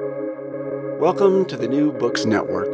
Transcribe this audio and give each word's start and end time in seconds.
Welcome 0.00 1.44
to 1.46 1.56
the 1.56 1.68
New 1.68 1.92
Books 1.92 2.24
Network. 2.24 2.66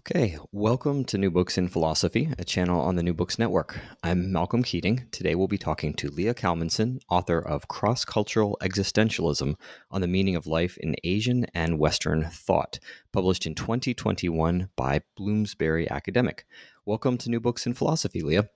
Okay, 0.00 0.36
welcome 0.52 1.04
to 1.06 1.16
New 1.16 1.30
Books 1.30 1.56
in 1.56 1.68
Philosophy, 1.68 2.28
a 2.38 2.44
channel 2.44 2.82
on 2.82 2.96
the 2.96 3.02
New 3.02 3.14
Books 3.14 3.38
Network. 3.38 3.78
I'm 4.02 4.30
Malcolm 4.30 4.62
Keating. 4.62 5.06
Today 5.10 5.34
we'll 5.34 5.48
be 5.48 5.56
talking 5.56 5.94
to 5.94 6.10
Leah 6.10 6.34
Kalmanson, 6.34 6.98
author 7.08 7.38
of 7.38 7.68
Cross 7.68 8.04
Cultural 8.04 8.58
Existentialism 8.60 9.54
on 9.90 10.00
the 10.02 10.06
Meaning 10.06 10.36
of 10.36 10.46
Life 10.46 10.76
in 10.76 10.96
Asian 11.02 11.46
and 11.54 11.78
Western 11.78 12.24
Thought, 12.24 12.78
published 13.10 13.46
in 13.46 13.54
2021 13.54 14.68
by 14.76 15.00
Bloomsbury 15.16 15.90
Academic. 15.90 16.44
Welcome 16.84 17.16
to 17.18 17.30
New 17.30 17.40
Books 17.40 17.64
in 17.64 17.72
Philosophy, 17.72 18.20
Leah. 18.20 18.50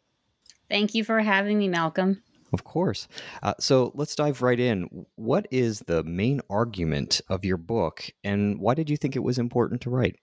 Thank 0.68 0.94
you 0.94 1.04
for 1.04 1.20
having 1.20 1.56
me, 1.56 1.68
Malcolm. 1.68 2.22
Of 2.54 2.62
course. 2.62 3.08
Uh, 3.42 3.54
so 3.58 3.90
let's 3.94 4.14
dive 4.14 4.40
right 4.40 4.60
in. 4.60 5.06
What 5.16 5.48
is 5.50 5.80
the 5.80 6.04
main 6.04 6.40
argument 6.48 7.20
of 7.28 7.44
your 7.44 7.56
book, 7.56 8.10
and 8.22 8.60
why 8.60 8.74
did 8.74 8.88
you 8.88 8.96
think 8.96 9.16
it 9.16 9.24
was 9.24 9.38
important 9.38 9.80
to 9.82 9.90
write? 9.90 10.20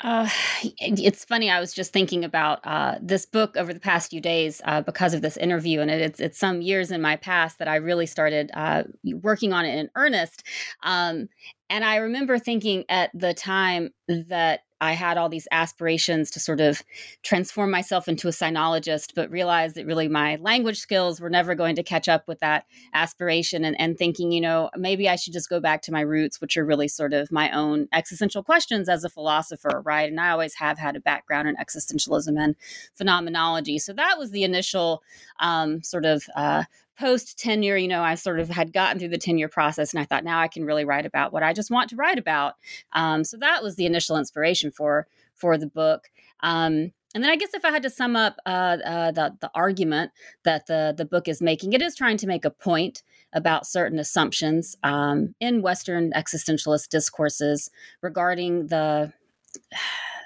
Uh, 0.00 0.28
it's 0.80 1.24
funny. 1.24 1.50
I 1.50 1.60
was 1.60 1.72
just 1.72 1.92
thinking 1.92 2.24
about 2.24 2.60
uh, 2.64 2.96
this 3.00 3.26
book 3.26 3.56
over 3.56 3.72
the 3.72 3.80
past 3.80 4.10
few 4.10 4.20
days 4.20 4.60
uh, 4.64 4.80
because 4.80 5.14
of 5.14 5.22
this 5.22 5.36
interview, 5.36 5.80
and 5.80 5.90
it, 5.90 6.00
it's 6.00 6.20
it's 6.20 6.38
some 6.38 6.60
years 6.60 6.90
in 6.90 7.00
my 7.00 7.14
past 7.16 7.58
that 7.60 7.68
I 7.68 7.76
really 7.76 8.06
started 8.06 8.50
uh, 8.54 8.82
working 9.04 9.52
on 9.52 9.64
it 9.64 9.78
in 9.78 9.90
earnest. 9.94 10.42
Um, 10.82 11.28
and 11.70 11.84
I 11.84 11.96
remember 11.96 12.38
thinking 12.38 12.84
at 12.88 13.10
the 13.14 13.34
time 13.34 13.90
that 14.08 14.60
I 14.84 14.92
had 14.92 15.16
all 15.16 15.28
these 15.28 15.48
aspirations 15.50 16.30
to 16.32 16.40
sort 16.40 16.60
of 16.60 16.82
transform 17.22 17.70
myself 17.70 18.06
into 18.06 18.28
a 18.28 18.32
sinologist, 18.32 19.14
but 19.14 19.30
realized 19.30 19.76
that 19.76 19.86
really 19.86 20.08
my 20.08 20.36
language 20.36 20.78
skills 20.78 21.20
were 21.20 21.30
never 21.30 21.54
going 21.54 21.76
to 21.76 21.82
catch 21.82 22.08
up 22.08 22.28
with 22.28 22.40
that 22.40 22.66
aspiration. 22.92 23.64
And, 23.64 23.80
and 23.80 23.96
thinking, 23.96 24.30
you 24.30 24.40
know, 24.40 24.70
maybe 24.76 25.08
I 25.08 25.16
should 25.16 25.32
just 25.32 25.48
go 25.48 25.60
back 25.60 25.82
to 25.82 25.92
my 25.92 26.02
roots, 26.02 26.40
which 26.40 26.56
are 26.56 26.64
really 26.64 26.88
sort 26.88 27.12
of 27.12 27.32
my 27.32 27.50
own 27.50 27.88
existential 27.92 28.42
questions 28.42 28.88
as 28.88 29.04
a 29.04 29.08
philosopher, 29.08 29.82
right? 29.84 30.10
And 30.10 30.20
I 30.20 30.30
always 30.30 30.54
have 30.54 30.78
had 30.78 30.96
a 30.96 31.00
background 31.00 31.48
in 31.48 31.56
existentialism 31.56 32.38
and 32.38 32.54
phenomenology. 32.94 33.78
So 33.78 33.92
that 33.94 34.18
was 34.18 34.30
the 34.30 34.44
initial 34.44 35.02
um, 35.40 35.82
sort 35.82 36.04
of 36.04 36.24
uh, 36.36 36.64
post 36.98 37.38
tenure, 37.38 37.76
you 37.76 37.88
know, 37.88 38.02
I 38.02 38.14
sort 38.14 38.40
of 38.40 38.48
had 38.48 38.72
gotten 38.72 38.98
through 38.98 39.08
the 39.08 39.18
tenure 39.18 39.48
process 39.48 39.92
and 39.92 40.00
I 40.00 40.04
thought 40.04 40.24
now 40.24 40.40
I 40.40 40.48
can 40.48 40.64
really 40.64 40.84
write 40.84 41.06
about 41.06 41.32
what 41.32 41.42
I 41.42 41.52
just 41.52 41.70
want 41.70 41.90
to 41.90 41.96
write 41.96 42.18
about. 42.18 42.54
Um, 42.92 43.24
so 43.24 43.36
that 43.38 43.62
was 43.62 43.76
the 43.76 43.86
initial 43.86 44.16
inspiration 44.16 44.70
for 44.70 45.06
for 45.34 45.58
the 45.58 45.66
book. 45.66 46.08
Um, 46.40 46.92
and 47.14 47.22
then 47.22 47.30
I 47.30 47.36
guess 47.36 47.54
if 47.54 47.64
I 47.64 47.70
had 47.70 47.84
to 47.84 47.90
sum 47.90 48.16
up 48.16 48.36
uh, 48.44 48.78
uh, 48.84 49.10
the 49.12 49.36
the 49.40 49.50
argument 49.54 50.10
that 50.44 50.66
the 50.66 50.94
the 50.96 51.04
book 51.04 51.28
is 51.28 51.40
making, 51.40 51.72
it 51.72 51.82
is 51.82 51.94
trying 51.94 52.16
to 52.18 52.26
make 52.26 52.44
a 52.44 52.50
point 52.50 53.02
about 53.32 53.66
certain 53.66 53.98
assumptions 53.98 54.76
um, 54.82 55.34
in 55.40 55.62
Western 55.62 56.12
existentialist 56.12 56.88
discourses 56.88 57.70
regarding 58.02 58.66
the 58.66 59.12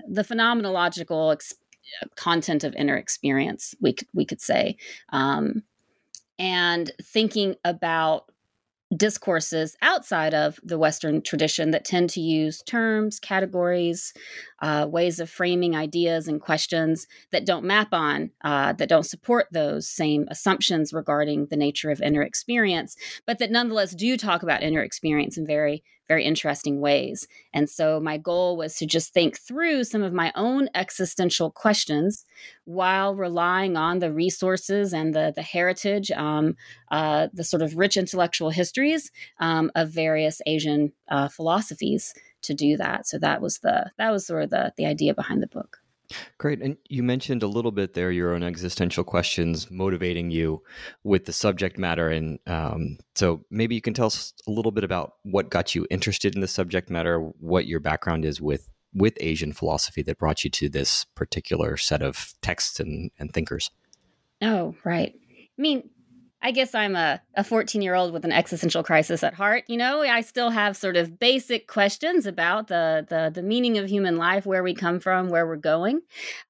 the 0.08 0.22
phenomenological 0.22 1.32
ex- 1.32 1.54
content 2.16 2.64
of 2.64 2.74
inner 2.74 2.96
experience. 2.96 3.74
We 3.80 3.92
could 3.92 4.08
we 4.14 4.24
could 4.24 4.40
say. 4.40 4.76
Um, 5.10 5.62
and 6.38 6.90
thinking 7.02 7.56
about 7.64 8.30
discourses 8.96 9.76
outside 9.82 10.32
of 10.32 10.58
the 10.62 10.78
Western 10.78 11.20
tradition 11.20 11.72
that 11.72 11.84
tend 11.84 12.08
to 12.10 12.20
use 12.20 12.62
terms, 12.62 13.20
categories, 13.20 14.14
uh, 14.60 14.86
ways 14.88 15.20
of 15.20 15.30
framing 15.30 15.76
ideas 15.76 16.28
and 16.28 16.40
questions 16.40 17.06
that 17.30 17.46
don't 17.46 17.64
map 17.64 17.88
on, 17.92 18.30
uh, 18.42 18.72
that 18.74 18.88
don't 18.88 19.06
support 19.06 19.46
those 19.52 19.88
same 19.88 20.26
assumptions 20.30 20.92
regarding 20.92 21.46
the 21.46 21.56
nature 21.56 21.90
of 21.90 22.00
inner 22.00 22.22
experience, 22.22 22.96
but 23.26 23.38
that 23.38 23.50
nonetheless 23.50 23.94
do 23.94 24.16
talk 24.16 24.42
about 24.42 24.62
inner 24.62 24.82
experience 24.82 25.36
in 25.36 25.46
very 25.46 25.82
very 26.08 26.24
interesting 26.24 26.80
ways. 26.80 27.28
And 27.52 27.68
so 27.68 28.00
my 28.00 28.16
goal 28.16 28.56
was 28.56 28.76
to 28.76 28.86
just 28.86 29.12
think 29.12 29.38
through 29.38 29.84
some 29.84 30.02
of 30.02 30.12
my 30.12 30.32
own 30.34 30.68
existential 30.74 31.50
questions 31.50 32.24
while 32.64 33.14
relying 33.14 33.76
on 33.76 33.98
the 33.98 34.12
resources 34.12 34.92
and 34.92 35.14
the, 35.14 35.32
the 35.36 35.42
heritage, 35.42 36.10
um, 36.12 36.56
uh, 36.90 37.28
the 37.32 37.44
sort 37.44 37.62
of 37.62 37.76
rich 37.76 37.96
intellectual 37.96 38.50
histories 38.50 39.10
um, 39.38 39.70
of 39.74 39.90
various 39.90 40.40
Asian 40.46 40.92
uh, 41.10 41.28
philosophies 41.28 42.14
to 42.42 42.54
do 42.54 42.76
that. 42.76 43.06
So 43.06 43.18
that 43.18 43.40
was 43.40 43.58
the 43.58 43.90
that 43.98 44.10
was 44.10 44.26
sort 44.26 44.44
of 44.44 44.50
the 44.50 44.72
the 44.76 44.86
idea 44.86 45.14
behind 45.14 45.42
the 45.42 45.46
book. 45.46 45.78
Great. 46.38 46.62
And 46.62 46.76
you 46.88 47.02
mentioned 47.02 47.42
a 47.42 47.46
little 47.46 47.70
bit 47.70 47.92
there 47.92 48.10
your 48.10 48.32
own 48.32 48.42
existential 48.42 49.04
questions 49.04 49.70
motivating 49.70 50.30
you 50.30 50.62
with 51.04 51.26
the 51.26 51.32
subject 51.32 51.76
matter. 51.76 52.08
And 52.08 52.38
um, 52.46 52.98
so 53.14 53.44
maybe 53.50 53.74
you 53.74 53.82
can 53.82 53.92
tell 53.92 54.06
us 54.06 54.32
a 54.46 54.50
little 54.50 54.72
bit 54.72 54.84
about 54.84 55.14
what 55.22 55.50
got 55.50 55.74
you 55.74 55.86
interested 55.90 56.34
in 56.34 56.40
the 56.40 56.48
subject 56.48 56.88
matter, 56.88 57.18
what 57.18 57.66
your 57.66 57.80
background 57.80 58.24
is 58.24 58.40
with 58.40 58.70
with 58.94 59.18
Asian 59.20 59.52
philosophy 59.52 60.02
that 60.02 60.18
brought 60.18 60.44
you 60.44 60.50
to 60.50 60.68
this 60.68 61.04
particular 61.14 61.76
set 61.76 62.02
of 62.02 62.32
texts 62.40 62.80
and, 62.80 63.10
and 63.18 63.32
thinkers. 63.34 63.70
Oh, 64.40 64.74
right. 64.82 65.14
I 65.14 65.60
mean, 65.60 65.90
I 66.40 66.52
guess 66.52 66.74
I'm 66.74 66.94
a, 66.94 67.20
a 67.34 67.42
14 67.42 67.82
year 67.82 67.94
old 67.94 68.12
with 68.12 68.24
an 68.24 68.32
existential 68.32 68.84
crisis 68.84 69.22
at 69.24 69.34
heart. 69.34 69.64
You 69.66 69.76
know, 69.76 70.02
I 70.02 70.20
still 70.20 70.50
have 70.50 70.76
sort 70.76 70.96
of 70.96 71.18
basic 71.18 71.66
questions 71.66 72.26
about 72.26 72.68
the, 72.68 73.04
the, 73.08 73.30
the 73.34 73.42
meaning 73.42 73.76
of 73.78 73.88
human 73.88 74.16
life, 74.16 74.46
where 74.46 74.62
we 74.62 74.74
come 74.74 75.00
from, 75.00 75.30
where 75.30 75.46
we're 75.46 75.56
going, 75.56 76.00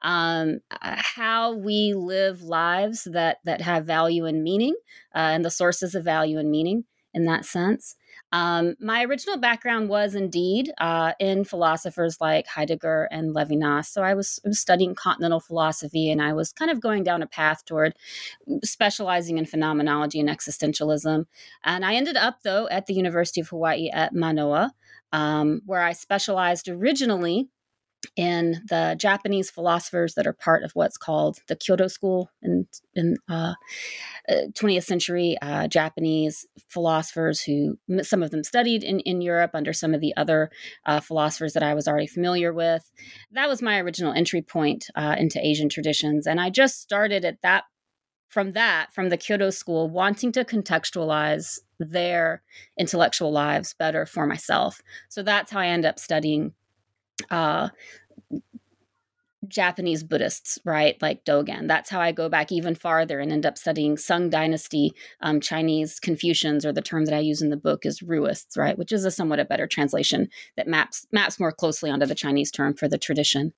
um, 0.02 0.60
uh, 0.70 0.96
how 0.96 1.54
we 1.54 1.94
live 1.94 2.42
lives 2.42 3.04
that, 3.04 3.38
that 3.44 3.62
have 3.62 3.86
value 3.86 4.26
and 4.26 4.42
meaning, 4.42 4.74
uh, 5.14 5.32
and 5.32 5.44
the 5.44 5.50
sources 5.50 5.94
of 5.94 6.04
value 6.04 6.38
and 6.38 6.50
meaning 6.50 6.84
in 7.14 7.24
that 7.24 7.46
sense. 7.46 7.96
Um, 8.30 8.74
my 8.78 9.04
original 9.04 9.38
background 9.38 9.88
was 9.88 10.14
indeed 10.14 10.70
uh, 10.78 11.12
in 11.18 11.44
philosophers 11.44 12.18
like 12.20 12.46
Heidegger 12.46 13.08
and 13.10 13.34
Levinas. 13.34 13.86
So 13.86 14.02
I 14.02 14.14
was, 14.14 14.38
was, 14.44 14.58
studying 14.58 14.94
continental 14.94 15.40
philosophy 15.40 16.10
and 16.10 16.20
I 16.20 16.34
was 16.34 16.52
kind 16.52 16.70
of 16.70 16.80
going 16.80 17.04
down 17.04 17.22
a 17.22 17.26
path 17.26 17.64
toward 17.64 17.94
specializing 18.62 19.38
in 19.38 19.46
phenomenology 19.46 20.20
and 20.20 20.28
existentialism. 20.28 21.24
And 21.64 21.84
I 21.84 21.94
ended 21.94 22.16
up, 22.16 22.42
though, 22.42 22.68
at 22.68 22.86
the 22.86 22.94
University 22.94 23.40
of 23.40 23.48
Hawaii 23.48 23.88
at 23.88 24.14
Manoa, 24.14 24.72
um, 25.12 25.62
where 25.64 25.82
I 25.82 25.92
specialized 25.92 26.68
originally 26.68 27.48
in 28.16 28.62
the 28.68 28.96
Japanese 28.98 29.50
philosophers 29.50 30.14
that 30.14 30.26
are 30.26 30.32
part 30.32 30.62
of 30.62 30.72
what's 30.74 30.96
called 30.96 31.38
the 31.48 31.56
Kyoto 31.56 31.88
School 31.88 32.30
in 32.42 32.66
in 32.94 33.16
uh, 33.28 33.54
20th 34.30 34.78
uh, 34.78 34.80
century 34.80 35.36
uh, 35.42 35.68
Japanese 35.68 36.46
philosophers 36.68 37.42
who 37.42 37.78
some 38.02 38.22
of 38.22 38.30
them 38.30 38.44
studied 38.44 38.82
in, 38.82 39.00
in 39.00 39.20
Europe 39.20 39.52
under 39.54 39.72
some 39.72 39.94
of 39.94 40.00
the 40.00 40.14
other 40.16 40.50
uh, 40.86 41.00
philosophers 41.00 41.52
that 41.54 41.62
I 41.62 41.74
was 41.74 41.88
already 41.88 42.06
familiar 42.06 42.52
with. 42.52 42.90
That 43.32 43.48
was 43.48 43.62
my 43.62 43.80
original 43.80 44.12
entry 44.12 44.42
point 44.42 44.86
uh, 44.94 45.16
into 45.18 45.44
Asian 45.44 45.68
traditions, 45.68 46.26
and 46.26 46.40
I 46.40 46.50
just 46.50 46.80
started 46.80 47.24
at 47.24 47.42
that 47.42 47.64
from 48.28 48.52
that 48.52 48.92
from 48.92 49.08
the 49.08 49.16
Kyoto 49.16 49.50
School 49.50 49.88
wanting 49.88 50.32
to 50.32 50.44
contextualize 50.44 51.58
their 51.80 52.42
intellectual 52.78 53.32
lives 53.32 53.74
better 53.78 54.04
for 54.04 54.26
myself. 54.26 54.80
So 55.08 55.22
that's 55.22 55.50
how 55.50 55.60
I 55.60 55.68
end 55.68 55.86
up 55.86 55.98
studying 55.98 56.52
uh, 57.30 57.68
Japanese 59.46 60.02
Buddhists, 60.02 60.58
right? 60.64 61.00
Like 61.00 61.24
Dogen. 61.24 61.68
That's 61.68 61.90
how 61.90 62.00
I 62.00 62.12
go 62.12 62.28
back 62.28 62.52
even 62.52 62.74
farther 62.74 63.20
and 63.20 63.32
end 63.32 63.46
up 63.46 63.56
studying 63.56 63.96
Sung 63.96 64.28
Dynasty 64.30 64.92
um, 65.20 65.40
Chinese 65.40 65.98
Confucians, 66.00 66.66
or 66.66 66.72
the 66.72 66.82
term 66.82 67.04
that 67.06 67.14
I 67.14 67.20
use 67.20 67.40
in 67.40 67.50
the 67.50 67.56
book 67.56 67.86
is 67.86 68.00
Ruists, 68.00 68.56
right? 68.56 68.76
Which 68.76 68.92
is 68.92 69.04
a 69.04 69.10
somewhat 69.10 69.40
a 69.40 69.44
better 69.44 69.66
translation 69.66 70.28
that 70.56 70.68
maps 70.68 71.06
maps 71.12 71.40
more 71.40 71.52
closely 71.52 71.90
onto 71.90 72.06
the 72.06 72.14
Chinese 72.14 72.50
term 72.50 72.74
for 72.74 72.88
the 72.88 72.98
tradition. 72.98 73.52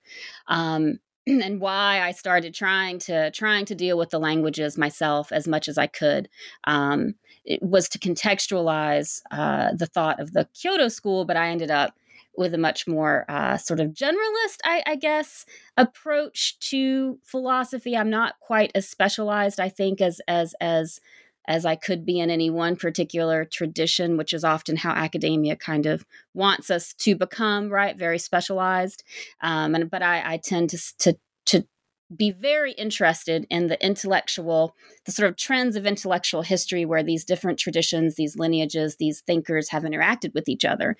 Um, 0.46 0.98
and 1.26 1.60
why 1.60 2.00
I 2.02 2.12
started 2.12 2.54
trying 2.54 2.98
to 3.00 3.30
trying 3.30 3.64
to 3.66 3.74
deal 3.74 3.98
with 3.98 4.10
the 4.10 4.20
languages 4.20 4.78
myself 4.78 5.32
as 5.32 5.48
much 5.48 5.68
as 5.68 5.78
I 5.78 5.86
could 5.86 6.28
um, 6.64 7.14
it 7.44 7.62
was 7.62 7.88
to 7.88 7.98
contextualize 7.98 9.22
uh, 9.30 9.72
the 9.74 9.86
thought 9.86 10.20
of 10.20 10.32
the 10.32 10.46
Kyoto 10.54 10.88
school, 10.88 11.24
but 11.24 11.36
I 11.36 11.48
ended 11.48 11.70
up 11.70 11.94
with 12.36 12.54
a 12.54 12.58
much 12.58 12.86
more 12.86 13.24
uh, 13.28 13.56
sort 13.56 13.80
of 13.80 13.88
generalist, 13.88 14.58
I, 14.64 14.82
I, 14.86 14.96
guess, 14.96 15.44
approach 15.76 16.58
to 16.70 17.18
philosophy. 17.24 17.96
I'm 17.96 18.10
not 18.10 18.38
quite 18.40 18.70
as 18.74 18.88
specialized, 18.88 19.60
I 19.60 19.68
think, 19.68 20.00
as 20.00 20.20
as 20.28 20.54
as 20.60 21.00
as 21.48 21.66
I 21.66 21.74
could 21.74 22.06
be 22.06 22.20
in 22.20 22.30
any 22.30 22.50
one 22.50 22.76
particular 22.76 23.44
tradition, 23.44 24.16
which 24.16 24.32
is 24.32 24.44
often 24.44 24.76
how 24.76 24.90
academia 24.92 25.56
kind 25.56 25.86
of 25.86 26.04
wants 26.34 26.70
us 26.70 26.92
to 26.94 27.16
become, 27.16 27.70
right? 27.70 27.96
Very 27.96 28.18
specialized. 28.18 29.02
Um, 29.40 29.74
and 29.74 29.90
but 29.90 30.02
I, 30.02 30.34
I 30.34 30.36
tend 30.36 30.70
to 30.70 30.78
to 30.98 31.18
to 31.46 31.66
be 32.14 32.30
very 32.32 32.72
interested 32.72 33.46
in 33.50 33.68
the 33.68 33.84
intellectual, 33.84 34.74
the 35.04 35.12
sort 35.12 35.28
of 35.28 35.36
trends 35.36 35.76
of 35.76 35.86
intellectual 35.86 36.42
history 36.42 36.84
where 36.84 37.02
these 37.04 37.24
different 37.24 37.58
traditions, 37.58 38.16
these 38.16 38.36
lineages, 38.36 38.96
these 38.96 39.20
thinkers 39.20 39.68
have 39.68 39.84
interacted 39.84 40.34
with 40.34 40.48
each 40.48 40.64
other 40.64 40.96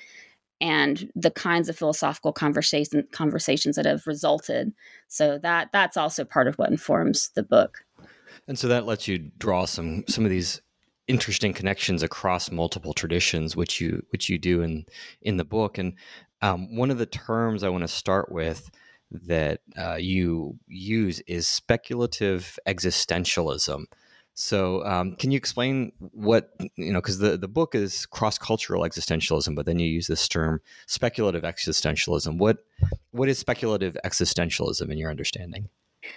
and 0.60 1.10
the 1.14 1.30
kinds 1.30 1.68
of 1.68 1.76
philosophical 1.76 2.32
conversation 2.32 3.06
conversations 3.12 3.76
that 3.76 3.86
have 3.86 4.06
resulted. 4.06 4.72
So 5.08 5.38
that 5.38 5.70
that's 5.72 5.96
also 5.96 6.24
part 6.24 6.48
of 6.48 6.56
what 6.56 6.70
informs 6.70 7.30
the 7.34 7.42
book. 7.42 7.78
And 8.46 8.58
so 8.58 8.68
that 8.68 8.86
lets 8.86 9.08
you 9.08 9.30
draw 9.38 9.64
some 9.64 10.04
some 10.08 10.24
of 10.24 10.30
these 10.30 10.60
interesting 11.08 11.52
connections 11.52 12.02
across 12.02 12.50
multiple 12.50 12.92
traditions, 12.92 13.56
which 13.56 13.80
you 13.80 14.04
which 14.10 14.28
you 14.28 14.38
do 14.38 14.62
in 14.62 14.84
in 15.22 15.36
the 15.36 15.44
book. 15.44 15.78
And 15.78 15.94
um, 16.42 16.76
one 16.76 16.90
of 16.90 16.98
the 16.98 17.06
terms 17.06 17.62
I 17.62 17.68
want 17.68 17.82
to 17.82 17.88
start 17.88 18.30
with 18.30 18.70
that 19.10 19.60
uh, 19.76 19.96
you 19.96 20.58
use 20.68 21.20
is 21.26 21.48
speculative 21.48 22.58
existentialism. 22.66 23.84
So, 24.40 24.82
um, 24.86 25.16
can 25.16 25.30
you 25.30 25.36
explain 25.36 25.92
what 25.98 26.54
you 26.76 26.94
know? 26.94 27.00
Because 27.00 27.18
the 27.18 27.36
the 27.36 27.46
book 27.46 27.74
is 27.74 28.06
cross 28.06 28.38
cultural 28.38 28.84
existentialism, 28.84 29.54
but 29.54 29.66
then 29.66 29.78
you 29.78 29.86
use 29.86 30.06
this 30.06 30.26
term 30.28 30.62
speculative 30.86 31.42
existentialism. 31.42 32.38
What 32.38 32.64
what 33.10 33.28
is 33.28 33.38
speculative 33.38 33.98
existentialism 34.02 34.90
in 34.90 34.96
your 34.96 35.10
understanding? 35.10 35.68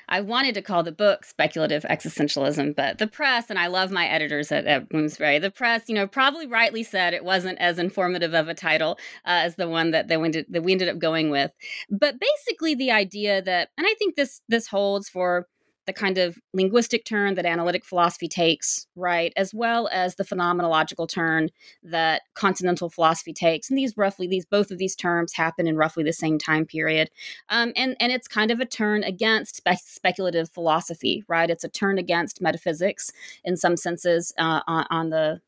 I 0.08 0.22
wanted 0.22 0.56
to 0.56 0.62
call 0.62 0.84
the 0.84 0.94
book 0.94 1.26
speculative 1.26 1.84
existentialism, 1.84 2.78
but 2.78 2.98
the 2.98 3.08
press, 3.08 3.50
and 3.50 3.60
I 3.60 3.68
love 3.68 3.92
my 3.92 4.08
editors 4.08 4.54
at, 4.54 4.66
at 4.66 4.88
Bloomsbury, 4.88 5.40
the 5.40 5.52
press, 5.52 5.84
you 5.90 5.96
know, 5.96 6.08
probably 6.08 6.48
rightly 6.48 6.84
said 6.84 7.14
it 7.14 7.26
wasn't 7.26 7.60
as 7.60 7.78
informative 7.78 8.34
of 8.34 8.48
a 8.48 8.54
title 8.54 8.98
uh, 9.26 9.44
as 9.44 9.58
the 9.58 9.68
one 9.68 9.92
that, 9.92 10.08
they 10.08 10.16
ended, 10.16 10.46
that 10.50 10.64
we 10.64 10.72
ended 10.72 10.88
up 10.88 11.00
going 11.00 11.30
with. 11.30 11.52
But 11.90 12.16
basically, 12.20 12.76
the 12.76 12.92
idea 12.92 13.42
that, 13.42 13.70
and 13.78 13.86
I 13.86 13.94
think 13.96 14.16
this 14.16 14.40
this 14.48 14.68
holds 14.68 15.10
for 15.10 15.48
the 15.86 15.94
kind 15.94 16.18
of 16.18 16.38
linguistic 16.54 17.06
turn 17.06 17.36
that 17.36 17.46
analytic 17.46 17.84
philosophy 17.84 18.28
takes, 18.28 18.88
right, 18.96 19.34
as 19.36 19.54
well 19.54 19.90
as 19.92 20.16
the 20.16 20.24
phenomenological 20.24 21.08
turn 21.10 21.50
that 21.84 22.22
continental 22.36 22.90
philosophy 22.90 23.34
takes. 23.34 23.70
And 23.70 23.78
these 23.78 23.98
roughly, 23.98 24.28
these 24.28 24.46
both 24.46 24.72
of 24.72 24.78
these 24.78 24.96
terms 24.96 25.34
happen 25.34 25.68
in 25.68 25.76
roughly 25.76 26.04
the 26.04 26.14
same 26.14 26.38
time 26.38 26.66
period. 26.66 27.10
Um, 27.50 27.74
and 27.76 27.96
and 28.00 28.12
it's 28.12 28.28
kind 28.28 28.52
of 28.52 28.60
a 28.60 28.66
turn 28.66 29.04
against 29.04 29.58
spe- 29.58 29.84
speculative 29.84 30.50
philosophy, 30.50 31.24
right? 31.28 31.50
It's 31.50 31.64
a 31.64 31.70
turn 31.70 31.98
against 31.98 32.42
metaphysics 32.42 33.12
in 33.44 33.58
some 33.58 33.76
senses 33.76 34.34
uh, 34.38 34.62
on, 34.68 34.86
on 34.90 35.10
the 35.10 35.42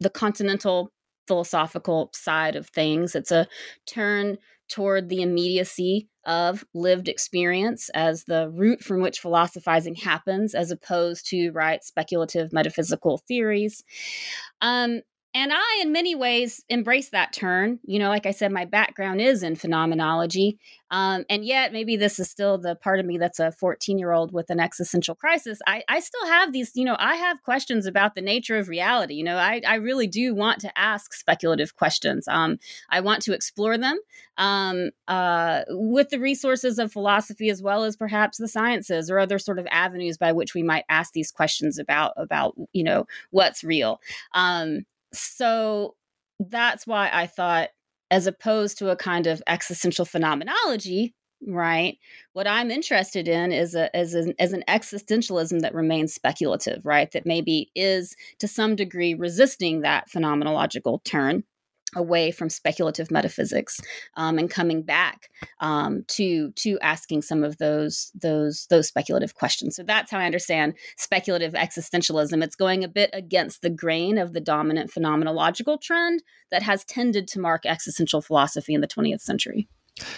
the 0.00 0.10
continental 0.10 0.92
philosophical 1.26 2.10
side 2.12 2.56
of 2.56 2.66
things. 2.66 3.14
It's 3.14 3.30
a 3.30 3.46
turn 3.86 4.36
toward 4.70 5.08
the 5.08 5.22
immediacy 5.22 6.08
of 6.24 6.64
lived 6.74 7.08
experience 7.08 7.90
as 7.94 8.24
the 8.24 8.50
root 8.50 8.82
from 8.82 9.00
which 9.00 9.20
philosophizing 9.20 9.94
happens, 9.94 10.54
as 10.54 10.70
opposed 10.70 11.26
to 11.28 11.50
right 11.50 11.82
speculative 11.82 12.52
metaphysical 12.52 13.18
theories. 13.18 13.82
Um, 14.60 15.00
and 15.32 15.52
I, 15.54 15.80
in 15.82 15.92
many 15.92 16.16
ways, 16.16 16.64
embrace 16.68 17.10
that 17.10 17.32
turn. 17.32 17.78
You 17.84 18.00
know, 18.00 18.08
like 18.08 18.26
I 18.26 18.32
said, 18.32 18.50
my 18.50 18.64
background 18.64 19.20
is 19.20 19.44
in 19.44 19.54
phenomenology. 19.54 20.58
Um, 20.90 21.24
and 21.30 21.44
yet, 21.44 21.72
maybe 21.72 21.96
this 21.96 22.18
is 22.18 22.28
still 22.28 22.58
the 22.58 22.74
part 22.74 22.98
of 22.98 23.06
me 23.06 23.16
that's 23.16 23.38
a 23.38 23.52
14 23.52 23.96
year 23.96 24.10
old 24.10 24.32
with 24.32 24.50
an 24.50 24.58
existential 24.58 25.14
crisis. 25.14 25.60
I, 25.68 25.84
I 25.88 26.00
still 26.00 26.26
have 26.26 26.52
these, 26.52 26.72
you 26.74 26.84
know, 26.84 26.96
I 26.98 27.14
have 27.14 27.42
questions 27.44 27.86
about 27.86 28.16
the 28.16 28.20
nature 28.20 28.58
of 28.58 28.68
reality. 28.68 29.14
You 29.14 29.22
know, 29.22 29.36
I, 29.36 29.60
I 29.64 29.76
really 29.76 30.08
do 30.08 30.34
want 30.34 30.60
to 30.62 30.78
ask 30.78 31.14
speculative 31.14 31.76
questions. 31.76 32.26
Um, 32.26 32.58
I 32.90 32.98
want 32.98 33.22
to 33.22 33.32
explore 33.32 33.78
them 33.78 34.00
um, 34.36 34.90
uh, 35.06 35.60
with 35.68 36.08
the 36.08 36.18
resources 36.18 36.80
of 36.80 36.92
philosophy 36.92 37.50
as 37.50 37.62
well 37.62 37.84
as 37.84 37.96
perhaps 37.96 38.38
the 38.38 38.48
sciences 38.48 39.12
or 39.12 39.20
other 39.20 39.38
sort 39.38 39.60
of 39.60 39.68
avenues 39.70 40.18
by 40.18 40.32
which 40.32 40.54
we 40.54 40.64
might 40.64 40.84
ask 40.88 41.12
these 41.12 41.30
questions 41.30 41.78
about, 41.78 42.14
about 42.16 42.56
you 42.72 42.82
know, 42.82 43.06
what's 43.30 43.62
real. 43.62 44.00
So 45.12 45.96
that's 46.38 46.86
why 46.86 47.10
I 47.12 47.26
thought, 47.26 47.70
as 48.10 48.26
opposed 48.26 48.78
to 48.78 48.90
a 48.90 48.96
kind 48.96 49.26
of 49.26 49.42
existential 49.46 50.04
phenomenology, 50.04 51.14
right? 51.46 51.98
What 52.32 52.46
I'm 52.46 52.70
interested 52.70 53.28
in 53.28 53.52
is 53.52 53.74
a 53.74 53.94
as 53.96 54.14
an 54.14 54.34
as 54.38 54.52
an 54.52 54.64
existentialism 54.68 55.60
that 55.60 55.74
remains 55.74 56.14
speculative, 56.14 56.84
right? 56.84 57.10
That 57.12 57.26
maybe 57.26 57.70
is 57.74 58.14
to 58.38 58.48
some 58.48 58.76
degree 58.76 59.14
resisting 59.14 59.80
that 59.82 60.08
phenomenological 60.10 61.02
turn 61.04 61.44
away 61.94 62.30
from 62.30 62.48
speculative 62.48 63.10
metaphysics 63.10 63.80
um, 64.16 64.38
and 64.38 64.50
coming 64.50 64.82
back 64.82 65.30
um, 65.60 66.04
to 66.08 66.52
to 66.52 66.78
asking 66.80 67.22
some 67.22 67.42
of 67.42 67.58
those 67.58 68.12
those 68.20 68.66
those 68.70 68.88
speculative 68.88 69.34
questions. 69.34 69.76
So 69.76 69.82
that's 69.82 70.10
how 70.10 70.18
I 70.18 70.26
understand 70.26 70.74
speculative 70.96 71.54
existentialism. 71.54 72.42
It's 72.42 72.56
going 72.56 72.84
a 72.84 72.88
bit 72.88 73.10
against 73.12 73.62
the 73.62 73.70
grain 73.70 74.18
of 74.18 74.32
the 74.32 74.40
dominant 74.40 74.90
phenomenological 74.90 75.80
trend 75.80 76.22
that 76.50 76.62
has 76.62 76.84
tended 76.84 77.26
to 77.28 77.40
mark 77.40 77.66
existential 77.66 78.22
philosophy 78.22 78.74
in 78.74 78.80
the 78.80 78.88
20th 78.88 79.20
century. 79.20 79.68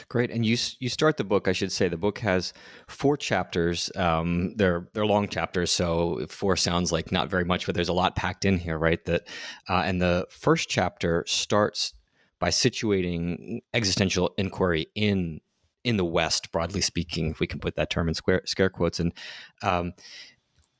Great, 0.08 0.31
and 0.31 0.44
you 0.44 0.56
you 0.79 0.88
start 0.88 1.17
the 1.17 1.25
book. 1.25 1.49
I 1.49 1.52
should 1.52 1.73
say 1.73 1.88
the 1.88 1.96
book 1.96 2.19
has 2.19 2.52
four 2.88 3.17
chapters. 3.17 3.90
Um, 3.96 4.55
they're 4.56 4.88
they're 4.93 5.06
long 5.06 5.29
chapters, 5.29 5.70
so 5.70 6.26
four 6.29 6.56
sounds 6.56 6.93
like 6.93 7.12
not 7.12 7.31
very 7.31 7.44
much, 7.44 7.67
but 7.67 7.75
there's 7.75 7.88
a 7.88 7.93
lot 7.93 8.17
packed 8.17 8.44
in 8.44 8.58
here, 8.58 8.79
right? 8.79 9.05
That 9.05 9.29
uh, 9.69 9.82
and 9.84 10.00
the 10.00 10.26
first 10.31 10.69
chapter 10.69 11.25
starts 11.26 11.94
by 12.38 12.49
situating 12.49 13.61
existential 13.73 14.34
inquiry 14.37 14.88
in 14.94 15.40
in 15.84 15.96
the 15.96 16.05
West, 16.05 16.52
broadly 16.52 16.81
speaking, 16.81 17.31
if 17.31 17.40
we 17.40 17.46
can 17.46 17.58
put 17.58 17.76
that 17.76 17.90
term 17.90 18.08
in 18.08 18.14
square, 18.14 18.43
scare 18.44 18.70
quotes, 18.70 19.00
and 19.00 19.12
um, 19.62 19.93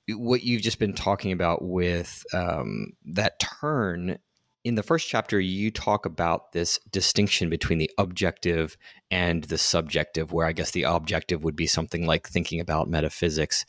what 0.08 0.43
you've 0.43 0.62
just 0.62 0.78
been 0.78 0.93
talking 0.93 1.32
about 1.32 1.62
with 1.62 2.25
um, 2.32 2.93
that 3.04 3.40
turn 3.40 4.19
in 4.64 4.76
the 4.76 4.82
first 4.82 5.09
chapter, 5.09 5.41
you 5.41 5.70
talk 5.70 6.06
about 6.06 6.53
this 6.53 6.79
distinction 6.91 7.50
between 7.50 7.79
the 7.79 7.91
objective 7.99 8.76
and 9.11 9.44
the 9.44 9.59
subjective, 9.59 10.32
where 10.32 10.47
I 10.47 10.53
guess 10.53 10.70
the 10.70 10.85
objective 10.85 11.43
would 11.43 11.56
be 11.56 11.67
something 11.67 12.06
like 12.06 12.29
thinking 12.29 12.61
about 12.61 12.88
metaphysics. 12.88 13.64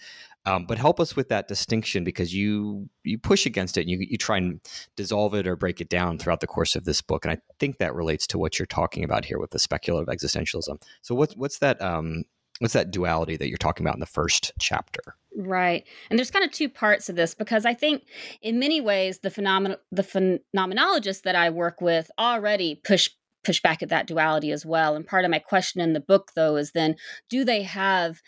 Um, 0.45 0.66
but 0.66 0.78
help 0.78 1.00
us 1.00 1.16
with 1.16 1.30
that 1.30 1.48
distinction 1.48 2.04
because 2.04 2.36
you 2.36 2.90
you 3.04 3.18
push 3.18 3.45
against 3.45 3.78
it 3.78 3.81
and 3.81 3.90
you, 3.90 4.00
you 4.01 4.18
try 4.18 4.38
and 4.38 4.60
dissolve 4.98 5.34
it 5.36 5.48
or 5.48 5.56
break 5.56 5.80
it 5.80 5.88
down 5.88 6.18
throughout 6.18 6.42
the 6.42 6.48
course 6.48 6.75
of 6.75 6.84
this 6.84 7.01
book. 7.01 7.24
And 7.24 7.31
I 7.31 7.38
think 7.60 7.78
that 7.78 7.95
relates 7.95 8.28
to 8.28 8.38
what 8.38 8.60
you're 8.60 8.66
talking 8.66 9.06
about 9.06 9.24
here 9.24 9.40
with 9.40 9.51
the 9.51 9.60
speculative 9.60 10.13
existentialism. 10.13 10.81
So 11.01 11.16
what's 11.16 11.36
what's 11.38 11.60
that 11.60 11.81
um, 11.81 12.25
what's 12.60 12.74
that 12.74 12.92
duality 12.92 13.38
that 13.38 13.50
you're 13.50 13.58
talking 13.58 13.86
about 13.86 13.96
in 13.96 14.00
the 14.00 14.06
first 14.06 14.52
chapter? 14.60 15.16
Right. 15.36 15.86
And 16.10 16.20
there's 16.20 16.32
kind 16.32 16.46
of 16.46 16.52
two 16.52 16.70
parts 16.70 17.10
of 17.10 17.16
this 17.16 17.34
because 17.34 17.66
I 17.66 17.74
think 17.74 18.04
in 18.42 18.60
many 18.60 18.82
ways 18.82 19.20
the 19.20 19.32
phenomenal 19.32 19.78
the 19.92 20.04
phenomenologists 20.04 21.24
that 21.24 21.36
I 21.36 21.50
work 21.50 21.82
with 21.82 22.12
already 22.20 22.80
push 22.84 23.10
push 23.44 23.62
back 23.62 23.84
at 23.84 23.90
that 23.90 24.08
duality 24.08 24.52
as 24.52 24.66
well. 24.66 24.96
And 24.96 25.06
part 25.06 25.26
of 25.26 25.32
my 25.32 25.40
question 25.40 25.82
in 25.82 25.94
the 25.94 26.00
book 26.00 26.32
though 26.36 26.56
is 26.56 26.72
then 26.72 26.96
do 27.30 27.44
they 27.44 27.64
have 27.64 28.22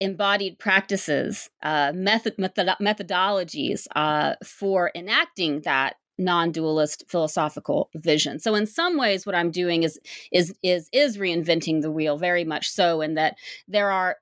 embodied 0.00 0.58
practices, 0.58 1.48
uh, 1.62 1.92
method, 1.94 2.36
method 2.38 2.66
methodologies 2.80 3.86
uh, 3.94 4.34
for 4.44 4.90
enacting 4.94 5.60
that 5.60 5.94
non-dualist 6.24 7.04
philosophical 7.08 7.90
vision. 7.94 8.38
So 8.38 8.54
in 8.54 8.66
some 8.66 8.98
ways 8.98 9.26
what 9.26 9.34
I'm 9.34 9.50
doing 9.50 9.82
is 9.82 9.98
is 10.30 10.54
is 10.62 10.88
is 10.92 11.18
reinventing 11.18 11.82
the 11.82 11.90
wheel 11.90 12.18
very 12.18 12.44
much 12.44 12.70
so 12.70 13.00
in 13.00 13.14
that 13.14 13.36
there 13.68 13.90
are 13.90 14.16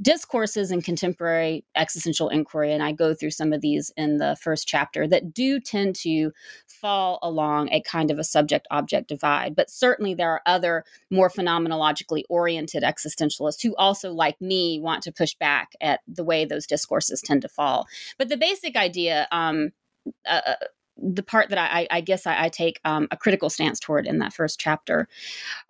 discourses 0.00 0.70
in 0.70 0.82
contemporary 0.82 1.64
existential 1.74 2.28
inquiry, 2.28 2.72
and 2.72 2.82
I 2.82 2.92
go 2.92 3.14
through 3.14 3.30
some 3.30 3.52
of 3.52 3.60
these 3.60 3.92
in 3.96 4.18
the 4.18 4.36
first 4.40 4.68
chapter, 4.68 5.06
that 5.08 5.32
do 5.32 5.58
tend 5.60 5.96
to 5.96 6.32
fall 6.68 7.18
along 7.22 7.70
a 7.70 7.80
kind 7.82 8.10
of 8.10 8.18
a 8.18 8.24
subject 8.24 8.66
object 8.70 9.08
divide. 9.08 9.56
But 9.56 9.70
certainly 9.70 10.14
there 10.14 10.30
are 10.30 10.42
other 10.46 10.84
more 11.10 11.30
phenomenologically 11.30 12.22
oriented 12.28 12.82
existentialists 12.82 13.62
who 13.62 13.74
also, 13.76 14.12
like 14.12 14.40
me, 14.40 14.80
want 14.80 15.02
to 15.04 15.12
push 15.12 15.34
back 15.34 15.72
at 15.80 16.00
the 16.06 16.24
way 16.24 16.44
those 16.44 16.66
discourses 16.66 17.22
tend 17.22 17.42
to 17.42 17.48
fall. 17.48 17.86
But 18.18 18.28
the 18.28 18.36
basic 18.36 18.76
idea, 18.76 19.26
um, 19.32 19.70
uh, 20.26 20.40
uh 20.46 20.54
the 20.96 21.22
part 21.22 21.48
that 21.50 21.58
I, 21.58 21.86
I 21.90 22.00
guess 22.00 22.26
I, 22.26 22.44
I 22.44 22.48
take 22.48 22.80
um, 22.84 23.08
a 23.10 23.16
critical 23.16 23.50
stance 23.50 23.80
toward 23.80 24.06
in 24.06 24.18
that 24.18 24.32
first 24.32 24.60
chapter 24.60 25.08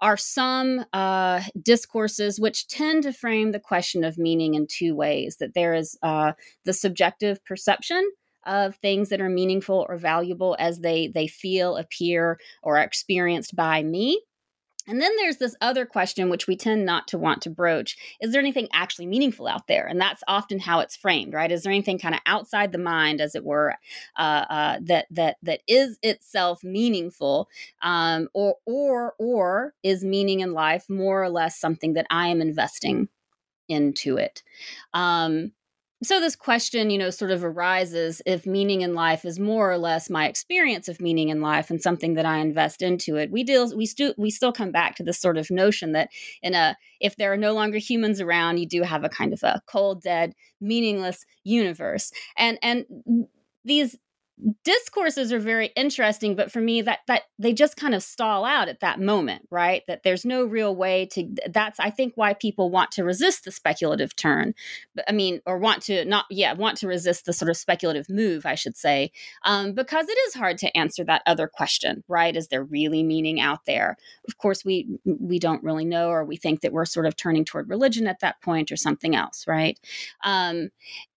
are 0.01 0.17
some 0.17 0.85
uh, 0.93 1.43
discourses 1.63 2.39
which 2.39 2.69
tend 2.69 3.05
to 3.05 3.13
frame 3.13 3.53
the 3.53 3.61
question 3.61 4.05
of 4.05 4.19
meaning 4.19 4.55
in 4.55 4.67
two 4.67 4.95
ways 4.95 5.37
that 5.37 5.55
there 5.55 5.75
is 5.75 5.99
uh, 6.03 6.33
the 6.65 6.73
subjective 6.73 7.45
perception 7.45 8.09
of 8.47 8.77
things 8.77 9.09
that 9.09 9.21
are 9.21 9.31
meaningful 9.31 9.87
or 9.89 9.97
valuable 9.97 10.55
as 10.59 10.81
they 10.81 11.09
they 11.09 11.27
feel 11.27 11.77
appear 11.77 12.39
or 12.63 12.77
are 12.77 12.85
experienced 12.85 13.57
by 13.57 13.83
me 13.83 14.21
and 14.87 15.01
then 15.01 15.13
there's 15.17 15.39
this 15.39 15.57
other 15.61 15.87
question, 15.87 16.29
which 16.29 16.47
we 16.47 16.57
tend 16.57 16.85
not 16.85 17.09
to 17.09 17.19
want 17.19 17.43
to 17.43 17.51
broach. 17.51 17.97
Is 18.21 18.33
there 18.33 18.41
anything 18.41 18.69
actually 18.73 19.07
meaningful 19.07 19.47
out 19.47 19.67
there? 19.67 19.87
And 19.87 20.01
that's 20.01 20.23
often 20.29 20.59
how 20.59 20.81
it's 20.81 20.97
framed, 20.97 21.33
right? 21.33 21.51
Is 21.51 21.63
there 21.63 21.73
anything 21.73 21.99
kind 21.99 22.15
of 22.15 22.21
outside 22.27 22.73
the 22.73 22.79
mind, 22.79 23.21
as 23.21 23.35
it 23.35 23.45
were, 23.45 23.75
uh, 24.19 24.45
uh, 24.51 24.79
that 24.83 25.07
that 25.11 25.37
that 25.43 25.61
is 25.67 25.99
itself 26.03 26.63
meaningful, 26.63 27.49
um, 27.83 28.29
or 28.35 28.57
or 28.67 29.15
or 29.19 29.75
is 29.83 30.05
meaning 30.05 30.41
in 30.41 30.53
life 30.53 30.89
more 30.89 31.23
or 31.23 31.31
less 31.31 31.59
something 31.59 31.95
that 31.95 32.07
I 32.11 32.29
am 32.29 32.41
investing 32.41 33.09
into 33.69 34.17
it? 34.19 34.43
Um, 34.93 35.53
so 36.07 36.21
this 36.21 36.37
question 36.37 36.91
you 36.91 36.99
know 36.99 37.11
sort 37.11 37.31
of 37.31 37.45
arises 37.45 38.21
if 38.27 38.47
meaning 38.47 38.83
in 38.83 38.95
life 38.95 39.25
is 39.25 39.39
more 39.39 39.71
or 39.71 39.79
less 39.79 40.11
my 40.11 40.27
experience 40.27 40.89
of 40.89 41.01
meaning 41.01 41.29
in 41.29 41.41
life 41.41 41.71
and 41.71 41.83
something 41.83 42.15
that 42.15 42.27
i 42.27 42.39
invest 42.39 42.83
into 42.83 43.17
it. 43.17 43.31
We 43.31 43.45
deal 43.45 43.77
we 43.77 43.87
still 43.87 44.15
we 44.19 44.31
still 44.31 44.53
come 44.53 44.71
back 44.71 44.97
to 44.97 45.03
this 45.03 45.21
sort 45.21 45.37
of 45.37 45.51
notion 45.51 45.93
that 45.93 46.11
in 46.43 46.55
a 46.55 46.77
if 47.01 47.17
there 47.17 47.33
are 47.33 47.37
no 47.37 47.53
longer 47.53 47.79
humans 47.79 48.21
around 48.21 48.59
you 48.59 48.67
do 48.67 48.83
have 48.83 49.05
a 49.05 49.09
kind 49.09 49.33
of 49.33 49.43
a 49.43 49.61
cold 49.67 50.03
dead 50.03 50.35
meaningless 50.61 51.25
universe. 51.45 52.11
And 52.37 52.59
and 52.63 52.87
these 53.65 53.97
discourses 54.65 55.33
are 55.33 55.39
very 55.39 55.69
interesting 55.77 56.35
but 56.35 56.51
for 56.51 56.61
me 56.61 56.83
that 56.83 57.01
that 57.07 57.23
they 57.39 57.53
just 57.53 57.77
kind 57.77 57.95
of 57.95 58.03
stall 58.03 58.45
out 58.45 58.69
at 58.69 58.81
that 58.81 59.01
moment 59.01 59.47
right? 59.51 59.83
That 59.87 60.03
there's 60.03 60.25
no 60.25 60.45
real 60.45 60.75
way 60.75 61.07
to 61.13 61.29
that's 61.51 61.79
i 61.79 61.91
think 61.91 62.15
why 62.17 62.35
people 62.35 62.71
want 62.71 62.91
to 62.93 63.05
resist 63.05 63.45
the 63.45 63.53
speculative 63.53 64.17
turn. 64.17 64.55
I 65.09 65.13
mean 65.13 65.41
or 65.47 65.59
want 65.59 65.83
to 65.85 66.05
not 66.05 66.25
yeah 66.31 66.53
want 66.53 66.77
to 66.79 66.89
resist 66.89 67.27
the 67.27 67.33
sort 67.33 67.49
of 67.49 67.57
speculative 67.57 68.09
move 68.09 68.45
i 68.45 68.55
should 68.55 68.77
say 68.77 69.13
um, 69.45 69.73
because 69.73 70.09
it 70.09 70.19
is 70.27 70.35
hard 70.35 70.59
to 70.59 70.77
answer 70.77 71.05
that 71.05 71.23
other 71.27 71.47
question 71.47 72.03
right? 72.09 72.37
Is 72.37 72.49
there 72.49 72.65
really 72.65 73.03
meaning 73.03 73.41
out 73.41 73.65
there? 73.67 73.97
Of 74.29 74.39
course 74.39 74.65
we 74.65 74.89
we 75.05 75.39
don't 75.39 75.63
really 75.63 75.85
know 75.85 76.09
or 76.09 76.25
we 76.25 76.37
think 76.37 76.61
that 76.63 76.73
we're 76.73 76.87
sort 76.87 77.07
of 77.07 77.17
turning 77.17 77.45
toward 77.45 77.69
religion 77.69 78.07
at 78.07 78.21
that 78.21 78.41
point 78.43 78.73
or 78.73 78.77
something 78.77 79.15
else 79.15 79.47
right? 79.47 79.79
Um, 80.25 80.71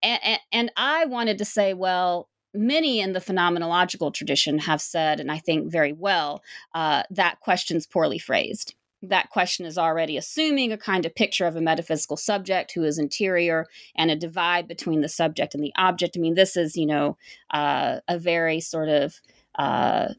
and, 0.04 0.40
and 0.52 0.72
i 0.78 1.06
wanted 1.06 1.38
to 1.40 1.46
say 1.46 1.74
well 1.74 2.30
many 2.58 3.00
in 3.00 3.14
the 3.14 3.20
phenomenological 3.20 4.14
tradition 4.14 4.60
have 4.60 4.82
said, 4.82 5.20
and 5.20 5.32
I 5.32 5.38
think 5.38 5.72
very 5.72 5.94
well, 5.94 6.44
uh, 6.74 7.04
that 7.12 7.40
question's 7.40 7.86
poorly 7.86 8.20
phrased. 8.20 8.76
That 9.04 9.30
question 9.30 9.66
is 9.66 9.78
already 9.78 10.18
assuming 10.18 10.72
a 10.72 10.78
kind 10.78 11.06
of 11.06 11.14
picture 11.14 11.46
of 11.46 11.56
a 11.56 11.62
metaphysical 11.62 12.18
subject 12.18 12.74
who 12.74 12.84
is 12.84 12.98
interior 12.98 13.68
and 13.96 14.10
a 14.10 14.16
divide 14.16 14.68
between 14.68 15.02
the 15.02 15.10
subject 15.10 15.54
and 15.54 15.64
the 15.64 15.74
object. 15.78 16.18
I 16.18 16.20
mean, 16.20 16.34
this 16.34 16.58
is, 16.58 16.76
you 16.76 16.88
know, 16.88 17.18
uh, 17.52 18.00
a 18.08 18.18
very 18.18 18.60
sort 18.60 18.90
of 18.90 19.22
uh, 19.60 20.10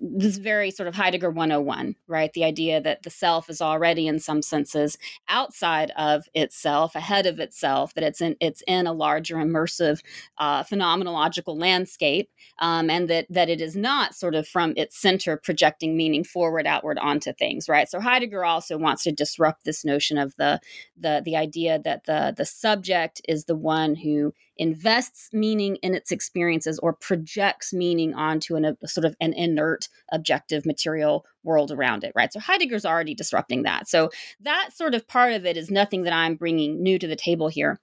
this 0.00 0.36
very 0.38 0.70
sort 0.70 0.88
of 0.88 0.94
Heidegger 0.94 1.30
101, 1.30 1.96
right? 2.06 2.32
The 2.32 2.44
idea 2.44 2.80
that 2.80 3.02
the 3.02 3.10
self 3.10 3.48
is 3.48 3.60
already 3.60 4.06
in 4.06 4.18
some 4.18 4.42
senses 4.42 4.98
outside 5.28 5.90
of 5.96 6.24
itself, 6.34 6.94
ahead 6.94 7.26
of 7.26 7.40
itself, 7.40 7.94
that 7.94 8.04
it's 8.04 8.20
in 8.20 8.36
it's 8.40 8.62
in 8.66 8.86
a 8.86 8.92
larger 8.92 9.36
immersive 9.36 10.00
uh, 10.38 10.62
phenomenological 10.62 11.58
landscape, 11.58 12.30
um, 12.58 12.90
and 12.90 13.08
that 13.08 13.26
that 13.30 13.48
it 13.48 13.60
is 13.60 13.76
not 13.76 14.14
sort 14.14 14.34
of 14.34 14.46
from 14.46 14.74
its 14.76 15.00
center 15.00 15.36
projecting 15.36 15.96
meaning 15.96 16.24
forward, 16.24 16.66
outward 16.66 16.98
onto 16.98 17.32
things, 17.32 17.68
right? 17.68 17.88
So 17.88 18.00
Heidegger 18.00 18.44
also 18.44 18.78
wants 18.78 19.02
to 19.04 19.12
disrupt 19.12 19.64
this 19.64 19.84
notion 19.84 20.18
of 20.18 20.34
the 20.36 20.60
the 20.96 21.22
the 21.24 21.36
idea 21.36 21.78
that 21.78 22.04
the 22.04 22.34
the 22.36 22.44
subject 22.44 23.20
is 23.28 23.44
the 23.44 23.56
one 23.56 23.94
who 23.94 24.32
invests 24.60 25.30
meaning 25.32 25.76
in 25.76 25.94
its 25.94 26.12
experiences 26.12 26.78
or 26.80 26.92
projects 26.92 27.72
meaning 27.72 28.14
onto 28.14 28.56
an, 28.56 28.64
a 28.66 28.86
sort 28.86 29.06
of 29.06 29.16
an 29.18 29.32
inert 29.32 29.88
objective 30.12 30.66
material 30.66 31.24
world 31.42 31.72
around 31.72 32.04
it 32.04 32.12
right? 32.14 32.32
So 32.32 32.38
heidegger's 32.38 32.84
already 32.84 33.14
disrupting 33.14 33.62
that. 33.62 33.88
So 33.88 34.10
that 34.40 34.70
sort 34.74 34.94
of 34.94 35.08
part 35.08 35.32
of 35.32 35.46
it 35.46 35.56
is 35.56 35.70
nothing 35.70 36.02
that 36.02 36.12
i'm 36.12 36.36
bringing 36.36 36.82
new 36.82 36.98
to 36.98 37.06
the 37.06 37.16
table 37.16 37.48
here. 37.48 37.80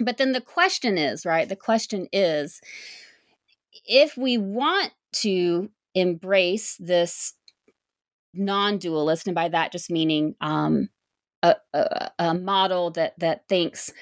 But 0.00 0.18
then 0.18 0.32
the 0.32 0.40
question 0.40 0.98
is 0.98 1.24
right? 1.24 1.48
The 1.48 1.56
question 1.56 2.08
is 2.12 2.60
if 3.86 4.16
we 4.16 4.36
want 4.36 4.90
to 5.20 5.70
embrace 5.94 6.76
this 6.80 7.34
non-dualist 8.34 9.28
and 9.28 9.34
by 9.34 9.48
that 9.48 9.72
just 9.72 9.90
meaning 9.90 10.34
um, 10.40 10.88
a, 11.44 11.54
a, 11.72 12.10
a, 12.18 12.34
model 12.34 12.90
that 12.90 13.18
that 13.18 13.48
thinks 13.48 13.92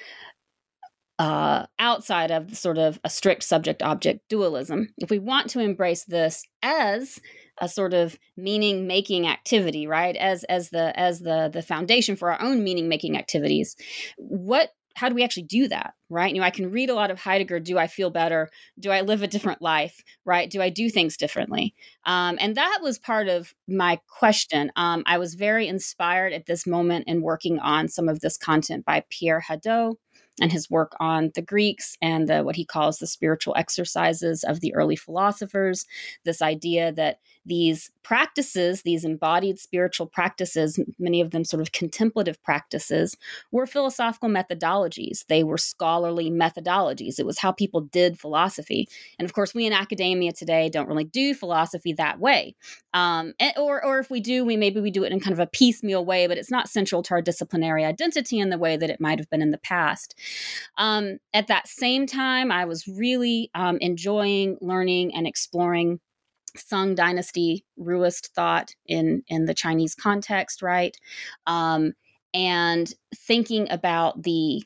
uh, 1.25 1.64
outside 1.78 2.31
of 2.31 2.54
sort 2.54 2.76
of 2.76 3.00
a 3.02 3.09
strict 3.09 3.43
subject 3.43 3.83
object 3.83 4.21
dualism. 4.28 4.88
If 4.99 5.09
we 5.09 5.19
want 5.19 5.49
to 5.50 5.61
embrace 5.61 6.04
this 6.04 6.45
as 6.62 7.19
a 7.62 7.66
sort 7.66 7.95
of 7.95 8.19
meaning 8.37 8.87
making 8.87 9.26
activity, 9.26 9.87
right? 9.87 10.16
As 10.16 10.45
as 10.45 10.69
the 10.69 10.99
as 11.00 11.21
the 11.21 11.49
the 11.50 11.62
foundation 11.62 12.14
for 12.14 12.31
our 12.31 12.43
own 12.43 12.62
meaning 12.62 12.90
making 12.90 13.16
activities, 13.16 13.75
what 14.19 14.69
how 14.97 15.09
do 15.09 15.14
we 15.14 15.25
actually 15.25 15.43
do 15.43 15.66
that 15.66 15.95
right 16.09 16.33
you 16.33 16.40
know 16.40 16.47
i 16.47 16.50
can 16.50 16.71
read 16.71 16.88
a 16.88 16.95
lot 16.95 17.11
of 17.11 17.19
heidegger 17.19 17.59
do 17.59 17.76
i 17.76 17.88
feel 17.88 18.11
better 18.11 18.49
do 18.78 18.93
i 18.93 19.00
live 19.00 19.25
a 19.25 19.26
different 19.26 19.61
life 19.61 20.00
right 20.25 20.50
do 20.50 20.62
i 20.62 20.71
do 20.71 20.88
things 20.88 21.16
differently 21.16 21.75
um, 22.07 22.38
and 22.40 22.57
that 22.57 22.78
was 22.81 22.97
part 22.97 23.26
of 23.26 23.52
my 23.66 23.99
question 24.09 24.71
um, 24.76 25.02
i 25.04 25.19
was 25.19 25.35
very 25.35 25.66
inspired 25.66 26.33
at 26.33 26.47
this 26.47 26.64
moment 26.64 27.09
in 27.09 27.23
working 27.23 27.59
on 27.59 27.88
some 27.88 28.09
of 28.09 28.21
this 28.21 28.37
content 28.37 28.85
by 28.85 29.02
pierre 29.11 29.43
hadot 29.50 29.97
and 30.41 30.53
his 30.53 30.71
work 30.71 30.93
on 31.00 31.31
the 31.35 31.43
Greeks 31.43 31.97
and 32.03 32.29
the, 32.29 32.43
what 32.43 32.57
he 32.57 32.64
calls 32.64 32.99
the 32.99 33.07
spiritual 33.07 33.55
exercises 33.57 34.45
of 34.45 34.61
the 34.61 34.75
early 34.75 34.97
philosophers. 34.97 35.87
This 36.25 36.43
idea 36.43 36.93
that 36.93 37.21
these 37.47 37.91
practices, 38.03 38.83
these 38.83 39.05
embodied 39.05 39.59
spiritual 39.59 40.07
practices, 40.07 40.79
many 40.99 41.21
of 41.21 41.31
them 41.31 41.45
sort 41.45 41.61
of 41.61 41.73
contemplative 41.73 42.43
practices, 42.43 43.17
were 43.51 43.67
philosophical 43.67 44.29
methodologies. 44.29 45.27
They 45.27 45.43
were 45.43 45.59
scholarly 45.59 46.31
methodologies. 46.31 47.19
It 47.19 47.27
was 47.27 47.39
how 47.39 47.53
people 47.53 47.81
did 47.81 48.19
philosophy. 48.19 48.89
And 49.19 49.27
of 49.27 49.33
course, 49.33 49.55
we 49.55 49.67
in 49.67 49.73
academia 49.73 50.33
today 50.33 50.69
don't 50.69 50.89
really 50.89 51.05
do 51.05 51.35
philosophy 51.35 51.93
that 51.95 52.21
way. 52.21 52.55
Um, 52.93 53.35
or, 53.57 53.85
or 53.85 53.99
if 53.99 54.11
we 54.11 54.21
do, 54.21 54.45
we 54.45 54.57
maybe 54.57 54.81
we 54.81 54.91
do 54.91 55.05
it 55.05 55.13
in 55.13 55.21
kind 55.21 55.33
of 55.33 55.41
a 55.41 55.47
piecemeal 55.47 56.05
way, 56.05 56.27
but 56.27 56.39
it's 56.39 56.51
not 56.51 56.69
central 56.69 57.03
to 57.05 57.15
our 57.15 57.23
disciplinary 57.23 57.85
identity 57.85 58.39
in 58.39 58.51
the 58.51 58.59
way 58.59 58.77
that 58.77 58.91
it 58.91 59.01
might 59.01 59.19
have 59.19 59.31
been 59.31 59.43
in 59.43 59.51
the 59.51 59.59
past. 59.59 60.15
Um, 60.79 61.19
at 61.33 61.49
that 61.49 61.69
same 61.69 62.07
time, 62.07 62.53
I 62.53 62.65
was 62.65 62.87
really 62.87 63.51
um, 63.55 63.79
enjoying 63.81 64.59
learning 64.61 65.15
and 65.15 65.27
exploring 65.27 66.01
Song 66.57 66.95
Dynasty 66.95 67.65
Ruist 67.79 68.29
thought 68.35 68.75
in 68.87 69.23
in 69.29 69.47
the 69.47 69.55
Chinese 69.55 69.95
context, 69.95 70.63
right? 70.63 70.97
Um, 71.47 71.93
and 72.33 72.93
thinking 73.15 73.71
about 73.71 74.23
the 74.23 74.63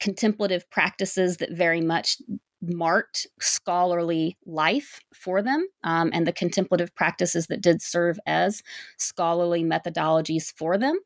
contemplative 0.00 0.68
practices 0.70 1.38
that 1.38 1.52
very 1.52 1.80
much 1.80 2.16
marked 2.62 3.26
scholarly 3.40 4.36
life 4.44 5.00
for 5.14 5.42
them 5.42 5.66
um, 5.82 6.10
and 6.12 6.26
the 6.26 6.32
contemplative 6.32 6.94
practices 6.94 7.46
that 7.46 7.62
did 7.62 7.80
serve 7.80 8.18
as 8.26 8.62
scholarly 8.98 9.64
methodologies 9.64 10.52
for 10.56 10.76
them. 10.76 10.98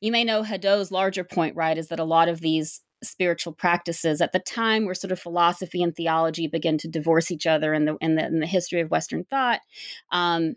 You 0.00 0.12
may 0.12 0.24
know 0.24 0.42
Hadot's 0.42 0.90
larger 0.90 1.24
point, 1.24 1.56
right, 1.56 1.76
is 1.76 1.88
that 1.88 2.00
a 2.00 2.04
lot 2.04 2.28
of 2.28 2.40
these 2.40 2.80
spiritual 3.02 3.52
practices 3.52 4.20
at 4.20 4.32
the 4.32 4.38
time 4.38 4.84
where 4.84 4.94
sort 4.94 5.12
of 5.12 5.20
philosophy 5.20 5.82
and 5.82 5.94
theology 5.94 6.46
begin 6.46 6.78
to 6.78 6.88
divorce 6.88 7.30
each 7.30 7.46
other 7.46 7.74
in 7.74 7.84
the 7.84 7.96
in 8.00 8.16
the, 8.16 8.26
in 8.26 8.40
the 8.40 8.46
history 8.46 8.80
of 8.80 8.90
Western 8.90 9.24
thought. 9.24 9.60
Um, 10.10 10.56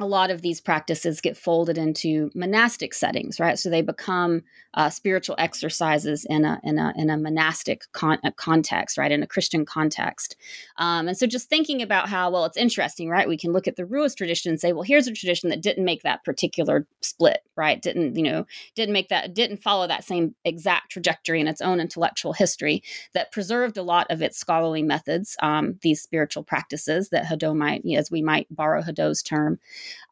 a 0.00 0.06
lot 0.06 0.30
of 0.30 0.42
these 0.42 0.60
practices 0.60 1.20
get 1.20 1.36
folded 1.36 1.76
into 1.76 2.30
monastic 2.34 2.94
settings, 2.94 3.40
right? 3.40 3.58
So 3.58 3.68
they 3.68 3.82
become 3.82 4.42
uh, 4.74 4.90
spiritual 4.90 5.34
exercises 5.38 6.24
in 6.28 6.44
a 6.44 6.60
in 6.62 6.78
a 6.78 6.92
in 6.96 7.10
a 7.10 7.16
monastic 7.16 7.82
con- 7.92 8.20
a 8.22 8.30
context, 8.30 8.96
right? 8.96 9.10
In 9.10 9.22
a 9.22 9.26
Christian 9.26 9.64
context, 9.64 10.36
um, 10.76 11.08
and 11.08 11.16
so 11.16 11.26
just 11.26 11.48
thinking 11.48 11.82
about 11.82 12.08
how 12.08 12.30
well 12.30 12.44
it's 12.44 12.56
interesting, 12.56 13.08
right? 13.08 13.28
We 13.28 13.36
can 13.36 13.52
look 13.52 13.66
at 13.66 13.76
the 13.76 13.84
Ruist 13.84 14.16
tradition 14.16 14.50
and 14.50 14.60
say, 14.60 14.72
well, 14.72 14.82
here's 14.82 15.06
a 15.06 15.12
tradition 15.12 15.50
that 15.50 15.62
didn't 15.62 15.84
make 15.84 16.02
that 16.02 16.24
particular 16.24 16.86
split, 17.00 17.40
right? 17.56 17.80
Didn't 17.80 18.14
you 18.16 18.22
know? 18.22 18.46
Didn't 18.74 18.92
make 18.92 19.08
that 19.08 19.34
didn't 19.34 19.62
follow 19.62 19.86
that 19.88 20.04
same 20.04 20.34
exact 20.44 20.92
trajectory 20.92 21.40
in 21.40 21.48
its 21.48 21.60
own 21.60 21.80
intellectual 21.80 22.32
history 22.32 22.82
that 23.14 23.32
preserved 23.32 23.76
a 23.76 23.82
lot 23.82 24.06
of 24.10 24.22
its 24.22 24.38
scholarly 24.38 24.82
methods, 24.82 25.36
um, 25.42 25.78
these 25.82 26.00
spiritual 26.00 26.44
practices 26.44 27.08
that 27.08 27.24
Hadot 27.24 27.56
might, 27.56 27.82
as 27.96 28.10
we 28.10 28.22
might 28.22 28.46
borrow 28.50 28.82
Hadot's 28.82 29.22
term. 29.22 29.58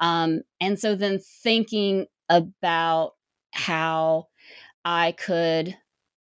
Um, 0.01 0.43
and 0.61 0.79
so 0.79 0.95
then 0.95 1.19
thinking 1.19 2.07
about 2.29 3.13
how 3.53 4.29
I 4.85 5.13
could 5.13 5.77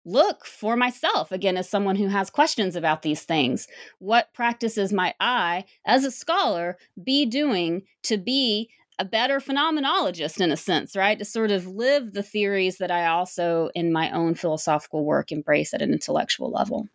look 0.05 0.45
for 0.45 0.75
myself 0.75 1.31
again 1.31 1.57
as 1.57 1.67
someone 1.67 1.95
who 1.95 2.07
has 2.07 2.29
questions 2.29 2.75
about 2.75 3.01
these 3.01 3.23
things. 3.23 3.67
What 3.99 4.33
practices 4.33 4.93
might 4.93 5.15
i 5.19 5.65
as 5.85 6.05
a 6.05 6.11
scholar 6.11 6.77
be 7.03 7.25
doing 7.25 7.83
to 8.03 8.17
be 8.17 8.69
a 8.97 9.03
better 9.03 9.39
phenomenologist 9.39 10.39
in 10.39 10.51
a 10.51 10.57
sense 10.57 10.95
right? 10.95 11.17
To 11.19 11.25
sort 11.25 11.51
of 11.51 11.67
live 11.67 12.13
the 12.13 12.23
theories 12.23 12.77
that 12.77 12.91
i 12.91 13.07
also 13.07 13.69
in 13.75 13.91
my 13.91 14.11
own 14.11 14.35
philosophical 14.35 15.03
work 15.03 15.31
embrace 15.31 15.73
at 15.73 15.81
an 15.81 15.91
intellectual 15.91 16.51
level. 16.51 16.87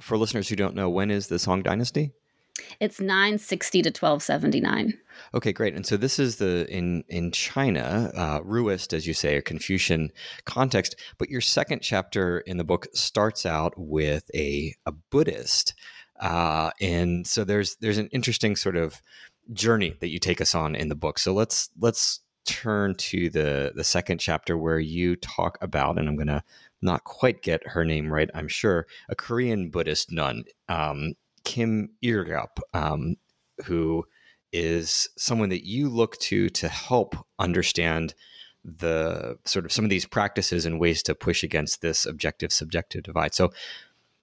For 0.00 0.16
listeners 0.16 0.48
who 0.48 0.56
don't 0.56 0.74
know 0.74 0.90
when 0.90 1.10
is 1.10 1.28
the 1.28 1.38
song 1.38 1.62
dynasty 1.62 2.12
it's 2.80 3.00
960 3.00 3.82
to 3.82 3.88
1279. 3.88 4.94
Okay, 5.34 5.52
great. 5.52 5.74
And 5.74 5.86
so 5.86 5.96
this 5.96 6.18
is 6.18 6.36
the 6.36 6.66
in 6.70 7.04
in 7.08 7.30
China, 7.32 8.12
uh, 8.14 8.40
Ruist, 8.40 8.92
as 8.92 9.06
you 9.06 9.14
say, 9.14 9.36
a 9.36 9.42
Confucian 9.42 10.10
context. 10.44 10.96
But 11.18 11.30
your 11.30 11.40
second 11.40 11.80
chapter 11.82 12.40
in 12.40 12.56
the 12.56 12.64
book 12.64 12.86
starts 12.94 13.44
out 13.44 13.74
with 13.76 14.30
a 14.34 14.74
a 14.86 14.92
Buddhist, 14.92 15.74
uh, 16.20 16.70
and 16.80 17.26
so 17.26 17.44
there's 17.44 17.76
there's 17.76 17.98
an 17.98 18.08
interesting 18.08 18.56
sort 18.56 18.76
of 18.76 19.02
journey 19.52 19.96
that 20.00 20.08
you 20.08 20.18
take 20.18 20.40
us 20.40 20.54
on 20.54 20.74
in 20.74 20.88
the 20.88 20.94
book. 20.94 21.18
So 21.18 21.34
let's 21.34 21.70
let's 21.80 22.20
turn 22.44 22.94
to 22.94 23.30
the 23.30 23.72
the 23.74 23.84
second 23.84 24.18
chapter 24.18 24.56
where 24.56 24.78
you 24.78 25.16
talk 25.16 25.58
about, 25.60 25.98
and 25.98 26.08
I'm 26.08 26.16
going 26.16 26.28
to 26.28 26.42
not 26.82 27.04
quite 27.04 27.42
get 27.42 27.66
her 27.66 27.84
name 27.84 28.12
right, 28.12 28.30
I'm 28.34 28.48
sure, 28.48 28.86
a 29.08 29.16
Korean 29.16 29.70
Buddhist 29.70 30.12
nun. 30.12 30.44
Um, 30.68 31.14
Kim 31.44 31.90
Iryop, 32.02 32.58
um, 32.72 33.16
who 33.64 34.04
is 34.52 35.08
someone 35.16 35.48
that 35.48 35.66
you 35.66 35.88
look 35.88 36.16
to 36.18 36.48
to 36.48 36.68
help 36.68 37.16
understand 37.38 38.14
the 38.64 39.36
sort 39.44 39.64
of 39.64 39.72
some 39.72 39.84
of 39.84 39.90
these 39.90 40.06
practices 40.06 40.64
and 40.64 40.80
ways 40.80 41.02
to 41.02 41.14
push 41.14 41.42
against 41.42 41.82
this 41.82 42.06
objective 42.06 42.52
subjective 42.52 43.02
divide. 43.02 43.34
So 43.34 43.52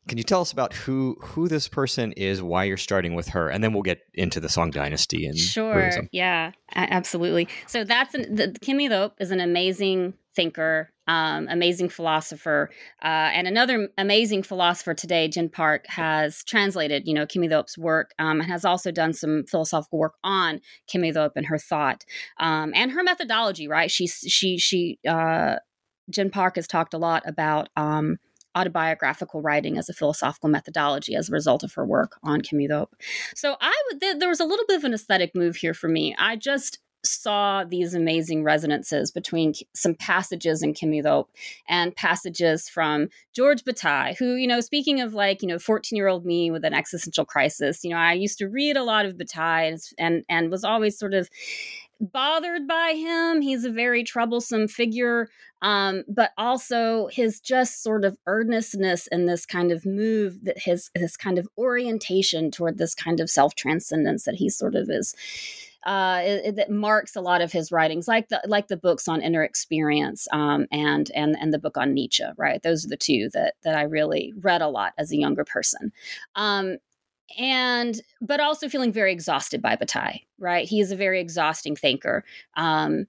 can 0.07 0.17
you 0.17 0.23
tell 0.23 0.41
us 0.41 0.51
about 0.51 0.73
who 0.73 1.17
who 1.21 1.47
this 1.47 1.67
person 1.67 2.11
is, 2.13 2.41
why 2.41 2.63
you're 2.63 2.77
starting 2.77 3.13
with 3.13 3.29
her, 3.29 3.49
and 3.49 3.63
then 3.63 3.71
we'll 3.71 3.83
get 3.83 4.01
into 4.13 4.39
the 4.39 4.49
Song 4.49 4.71
Dynasty 4.71 5.27
and 5.27 5.37
sure, 5.37 5.75
Buddhism. 5.75 6.09
yeah, 6.11 6.51
absolutely. 6.73 7.47
So 7.67 7.83
that's 7.83 8.15
an, 8.15 8.35
the, 8.35 9.13
is 9.19 9.31
an 9.31 9.39
amazing 9.39 10.15
thinker, 10.35 10.91
um, 11.07 11.47
amazing 11.49 11.89
philosopher, 11.89 12.69
uh, 13.03 13.29
and 13.33 13.47
another 13.47 13.89
amazing 13.97 14.43
philosopher 14.43 14.93
today, 14.93 15.27
Jin 15.27 15.49
Park, 15.49 15.85
has 15.87 16.43
translated, 16.43 17.03
you 17.05 17.13
know, 17.13 17.25
Kim 17.25 17.41
Iryop's 17.41 17.77
work 17.77 18.13
um, 18.19 18.41
and 18.41 18.49
has 18.49 18.65
also 18.65 18.91
done 18.91 19.13
some 19.13 19.43
philosophical 19.49 19.99
work 19.99 20.15
on 20.23 20.61
Kim 20.87 21.01
Iryop 21.01 21.31
and 21.35 21.47
her 21.47 21.57
thought 21.57 22.05
um, 22.39 22.71
and 22.75 22.91
her 22.91 23.03
methodology. 23.03 23.67
Right? 23.67 23.91
She 23.91 24.07
she 24.07 24.57
she. 24.57 24.99
Uh, 25.07 25.55
Jin 26.09 26.29
Park 26.29 26.57
has 26.57 26.67
talked 26.67 26.93
a 26.93 26.97
lot 26.97 27.23
about 27.25 27.69
um, 27.77 28.17
autobiographical 28.55 29.41
writing 29.41 29.77
as 29.77 29.89
a 29.89 29.93
philosophical 29.93 30.49
methodology 30.49 31.15
as 31.15 31.29
a 31.29 31.31
result 31.31 31.63
of 31.63 31.73
her 31.73 31.85
work 31.85 32.17
on 32.23 32.41
Kim 32.41 32.59
Iryop. 32.59 32.87
So 33.35 33.55
I 33.61 33.73
would 33.87 34.01
th- 34.01 34.17
there 34.19 34.29
was 34.29 34.39
a 34.39 34.45
little 34.45 34.65
bit 34.67 34.77
of 34.77 34.83
an 34.83 34.93
aesthetic 34.93 35.31
move 35.35 35.57
here 35.57 35.73
for 35.73 35.87
me. 35.87 36.15
I 36.17 36.35
just 36.35 36.79
saw 37.03 37.63
these 37.63 37.93
amazing 37.93 38.43
resonances 38.43 39.11
between 39.11 39.53
some 39.73 39.95
passages 39.95 40.61
in 40.61 40.73
Kim 40.73 40.91
Iryop 40.91 41.25
and 41.67 41.95
passages 41.95 42.69
from 42.69 43.09
Georges 43.33 43.63
Bataille, 43.63 44.15
who, 44.15 44.35
you 44.35 44.47
know, 44.47 44.61
speaking 44.61 45.01
of 45.01 45.13
like, 45.13 45.41
you 45.41 45.47
know, 45.47 45.59
14 45.59 45.95
year 45.95 46.07
old 46.07 46.25
me 46.25 46.51
with 46.51 46.63
an 46.63 46.73
existential 46.73 47.25
crisis, 47.25 47.83
you 47.83 47.89
know, 47.89 47.97
I 47.97 48.13
used 48.13 48.37
to 48.39 48.47
read 48.47 48.77
a 48.77 48.83
lot 48.83 49.05
of 49.05 49.17
Bataille 49.17 49.71
and, 49.71 49.79
and, 49.97 50.23
and 50.29 50.51
was 50.51 50.63
always 50.63 50.97
sort 50.97 51.13
of 51.13 51.29
bothered 52.01 52.67
by 52.67 52.93
him. 52.93 53.41
He's 53.41 53.63
a 53.63 53.71
very 53.71 54.03
troublesome 54.03 54.67
figure, 54.67 55.29
um, 55.61 56.03
but 56.07 56.31
also 56.37 57.07
his 57.11 57.39
just 57.39 57.83
sort 57.83 58.03
of 58.03 58.17
earnestness 58.25 59.07
and 59.07 59.29
this 59.29 59.45
kind 59.45 59.71
of 59.71 59.85
move 59.85 60.43
that 60.43 60.57
his 60.57 60.89
this 60.95 61.15
kind 61.15 61.37
of 61.37 61.47
orientation 61.57 62.49
toward 62.49 62.77
this 62.77 62.95
kind 62.95 63.19
of 63.19 63.29
self 63.29 63.53
transcendence 63.55 64.23
that 64.23 64.35
he 64.35 64.49
sort 64.49 64.75
of 64.75 64.89
is. 64.89 65.13
Uh, 65.85 66.21
it, 66.23 66.55
that 66.55 66.69
marks 66.69 67.15
a 67.15 67.21
lot 67.21 67.41
of 67.41 67.51
his 67.51 67.71
writings, 67.71 68.07
like 68.07 68.29
the 68.29 68.41
like 68.45 68.67
the 68.67 68.77
books 68.77 69.07
on 69.07 69.21
inner 69.21 69.43
experience 69.43 70.27
um, 70.31 70.67
and 70.71 71.09
and 71.15 71.35
and 71.39 71.53
the 71.53 71.59
book 71.59 71.77
on 71.77 71.93
Nietzsche. 71.93 72.23
Right, 72.37 72.61
those 72.61 72.85
are 72.85 72.89
the 72.89 72.97
two 72.97 73.29
that 73.33 73.55
that 73.63 73.75
I 73.75 73.83
really 73.83 74.33
read 74.41 74.61
a 74.61 74.67
lot 74.67 74.93
as 74.97 75.11
a 75.11 75.17
younger 75.17 75.43
person. 75.43 75.91
Um, 76.35 76.77
and 77.37 78.01
but 78.21 78.39
also 78.39 78.69
feeling 78.69 78.91
very 78.91 79.11
exhausted 79.11 79.61
by 79.61 79.75
Bataille, 79.75 80.19
right? 80.37 80.67
He 80.67 80.81
is 80.81 80.91
a 80.91 80.95
very 80.95 81.19
exhausting 81.19 81.75
thinker. 81.75 82.23
Um, 82.55 83.07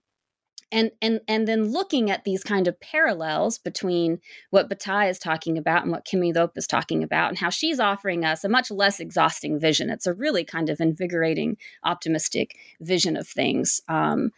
and 0.72 0.90
and 1.00 1.20
and 1.28 1.46
then 1.46 1.70
looking 1.70 2.10
at 2.10 2.24
these 2.24 2.42
kind 2.42 2.66
of 2.66 2.80
parallels 2.80 3.58
between 3.58 4.18
what 4.50 4.68
Bataille 4.68 5.08
is 5.08 5.18
talking 5.18 5.56
about 5.56 5.82
and 5.82 5.92
what 5.92 6.04
Kim 6.04 6.20
Iryop 6.20 6.56
is 6.56 6.66
talking 6.66 7.02
about, 7.02 7.28
and 7.28 7.38
how 7.38 7.50
she's 7.50 7.78
offering 7.78 8.24
us 8.24 8.42
a 8.42 8.48
much 8.48 8.70
less 8.70 8.98
exhausting 8.98 9.60
vision. 9.60 9.90
It's 9.90 10.06
a 10.06 10.14
really 10.14 10.44
kind 10.44 10.70
of 10.70 10.80
invigorating, 10.80 11.56
optimistic 11.84 12.56
vision 12.80 13.16
of 13.16 13.28
things. 13.28 13.80
Um, 13.88 14.30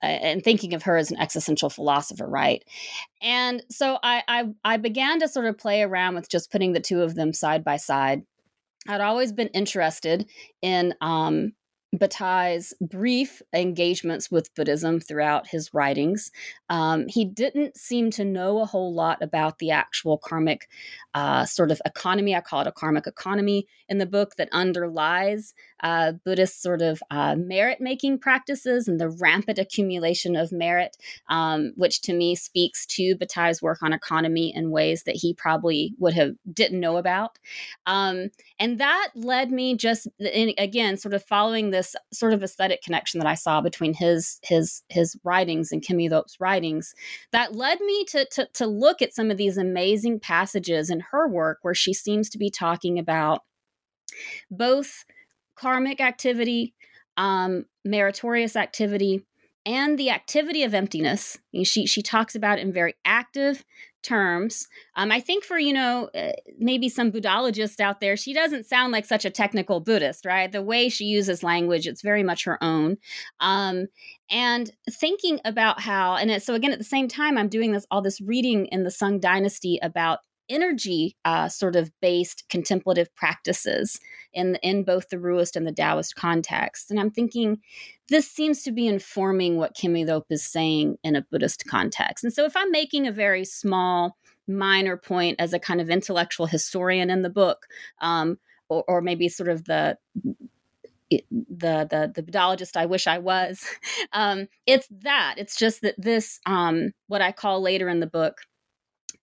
and 0.00 0.44
thinking 0.44 0.74
of 0.74 0.84
her 0.84 0.96
as 0.96 1.10
an 1.10 1.18
existential 1.18 1.68
philosopher, 1.68 2.28
right? 2.28 2.62
And 3.20 3.64
so 3.68 3.98
I, 4.00 4.22
I 4.28 4.44
I 4.64 4.76
began 4.76 5.18
to 5.18 5.26
sort 5.26 5.46
of 5.46 5.58
play 5.58 5.82
around 5.82 6.14
with 6.14 6.28
just 6.28 6.52
putting 6.52 6.72
the 6.72 6.78
two 6.78 7.02
of 7.02 7.16
them 7.16 7.32
side 7.32 7.64
by 7.64 7.78
side 7.78 8.22
I'd 8.88 9.02
always 9.02 9.32
been 9.32 9.48
interested 9.48 10.28
in 10.62 10.94
um, 11.00 11.52
Bataille's 11.92 12.74
brief 12.80 13.40
engagements 13.54 14.30
with 14.30 14.54
Buddhism 14.54 15.00
throughout 15.00 15.46
his 15.46 15.72
writings. 15.72 16.30
Um, 16.68 17.06
he 17.08 17.24
didn't 17.24 17.78
seem 17.78 18.10
to 18.12 18.24
know 18.24 18.60
a 18.60 18.66
whole 18.66 18.92
lot 18.92 19.22
about 19.22 19.58
the 19.58 19.70
actual 19.70 20.18
karmic 20.18 20.68
uh, 21.14 21.46
sort 21.46 21.70
of 21.70 21.80
economy. 21.86 22.34
I 22.34 22.40
call 22.40 22.60
it 22.60 22.66
a 22.66 22.72
karmic 22.72 23.06
economy 23.06 23.66
in 23.88 23.98
the 23.98 24.06
book 24.06 24.36
that 24.36 24.50
underlies 24.52 25.54
uh, 25.82 26.12
Buddhist 26.24 26.60
sort 26.60 26.82
of 26.82 27.02
uh, 27.10 27.36
merit 27.36 27.80
making 27.80 28.18
practices 28.18 28.86
and 28.86 29.00
the 29.00 29.08
rampant 29.08 29.58
accumulation 29.58 30.36
of 30.36 30.52
merit, 30.52 30.96
um, 31.28 31.72
which 31.76 32.02
to 32.02 32.12
me 32.12 32.34
speaks 32.34 32.84
to 32.86 33.16
Bataille's 33.16 33.62
work 33.62 33.82
on 33.82 33.92
economy 33.92 34.52
in 34.54 34.70
ways 34.70 35.04
that 35.04 35.16
he 35.16 35.32
probably 35.32 35.94
would 35.98 36.14
have 36.14 36.34
didn't 36.52 36.80
know 36.80 36.98
about. 36.98 37.38
Um, 37.86 38.28
and 38.58 38.78
that 38.78 39.08
led 39.14 39.50
me 39.50 39.76
just 39.76 40.06
in, 40.18 40.52
again 40.58 40.96
sort 40.98 41.14
of 41.14 41.24
following 41.24 41.70
this 41.78 41.94
sort 42.12 42.32
of 42.32 42.42
aesthetic 42.42 42.82
connection 42.82 43.18
that 43.20 43.26
I 43.26 43.34
saw 43.34 43.60
between 43.60 43.94
his 43.94 44.38
his 44.42 44.82
his 44.88 45.16
writings 45.24 45.70
and 45.72 45.82
Kim 45.82 45.98
Iryop's 45.98 46.40
writings. 46.40 46.94
That 47.32 47.54
led 47.54 47.80
me 47.80 48.04
to, 48.06 48.26
to 48.32 48.48
to 48.54 48.66
look 48.66 49.00
at 49.00 49.14
some 49.14 49.30
of 49.30 49.36
these 49.36 49.56
amazing 49.56 50.20
passages 50.20 50.90
in 50.90 51.00
her 51.12 51.28
work 51.28 51.58
where 51.62 51.74
she 51.74 51.94
seems 51.94 52.28
to 52.30 52.38
be 52.38 52.50
talking 52.50 52.98
about 52.98 53.42
both 54.50 55.04
karmic 55.56 56.00
activity, 56.00 56.74
um, 57.16 57.66
meritorious 57.84 58.56
activity, 58.56 59.24
and 59.64 59.98
the 59.98 60.10
activity 60.10 60.64
of 60.64 60.74
emptiness. 60.74 61.38
She 61.64 61.86
she 61.86 62.02
talks 62.02 62.34
about 62.34 62.58
it 62.58 62.62
in 62.62 62.72
very 62.72 62.94
active 63.04 63.64
terms. 64.02 64.66
Um, 64.96 65.10
I 65.10 65.20
think 65.20 65.44
for 65.44 65.58
you 65.58 65.72
know 65.72 66.10
uh, 66.14 66.32
maybe 66.58 66.88
some 66.88 67.12
Buddhologists 67.12 67.80
out 67.80 68.00
there, 68.00 68.16
she 68.16 68.32
doesn't 68.32 68.66
sound 68.66 68.92
like 68.92 69.04
such 69.04 69.24
a 69.24 69.30
technical 69.30 69.80
Buddhist, 69.80 70.24
right? 70.24 70.50
The 70.50 70.62
way 70.62 70.88
she 70.88 71.04
uses 71.04 71.42
language, 71.42 71.86
it's 71.86 72.02
very 72.02 72.22
much 72.22 72.44
her 72.44 72.62
own. 72.62 72.96
Um, 73.40 73.86
and 74.30 74.70
thinking 74.90 75.40
about 75.44 75.80
how, 75.80 76.16
and 76.16 76.42
so 76.42 76.54
again 76.54 76.72
at 76.72 76.78
the 76.78 76.84
same 76.84 77.08
time, 77.08 77.38
I'm 77.38 77.48
doing 77.48 77.72
this 77.72 77.86
all 77.90 78.02
this 78.02 78.20
reading 78.20 78.66
in 78.66 78.84
the 78.84 78.90
Sung 78.90 79.20
Dynasty 79.20 79.78
about 79.82 80.20
energy 80.48 81.16
uh, 81.24 81.48
sort 81.48 81.76
of 81.76 81.90
based 82.00 82.44
contemplative 82.48 83.14
practices 83.14 84.00
in 84.32 84.56
in 84.56 84.84
both 84.84 85.08
the 85.08 85.16
Ruist 85.16 85.56
and 85.56 85.66
the 85.66 85.72
Taoist 85.72 86.16
context. 86.16 86.90
And 86.90 86.98
I'm 86.98 87.10
thinking 87.10 87.58
this 88.08 88.30
seems 88.30 88.62
to 88.62 88.72
be 88.72 88.86
informing 88.86 89.56
what 89.56 89.74
Kim 89.74 89.94
Iryop 89.94 90.24
is 90.30 90.44
saying 90.44 90.98
in 91.02 91.16
a 91.16 91.22
Buddhist 91.30 91.66
context. 91.66 92.24
And 92.24 92.32
so 92.32 92.44
if 92.44 92.56
I'm 92.56 92.70
making 92.70 93.06
a 93.06 93.12
very 93.12 93.44
small 93.44 94.16
minor 94.46 94.96
point 94.96 95.36
as 95.38 95.52
a 95.52 95.58
kind 95.58 95.80
of 95.80 95.90
intellectual 95.90 96.46
historian 96.46 97.10
in 97.10 97.22
the 97.22 97.30
book, 97.30 97.66
um, 98.00 98.38
or, 98.68 98.84
or 98.88 99.00
maybe 99.00 99.28
sort 99.28 99.48
of 99.48 99.64
the 99.64 99.98
the 101.10 101.86
the 101.90 102.12
the 102.14 102.22
Buddhologist 102.22 102.76
I 102.76 102.86
wish 102.86 103.06
I 103.06 103.18
was. 103.18 103.64
Um, 104.14 104.48
it's 104.64 104.88
that. 105.02 105.34
It's 105.36 105.56
just 105.56 105.82
that 105.82 105.94
this 105.98 106.40
um, 106.46 106.92
what 107.08 107.20
I 107.20 107.30
call 107.30 107.60
later 107.60 107.90
in 107.90 108.00
the 108.00 108.06
book 108.06 108.38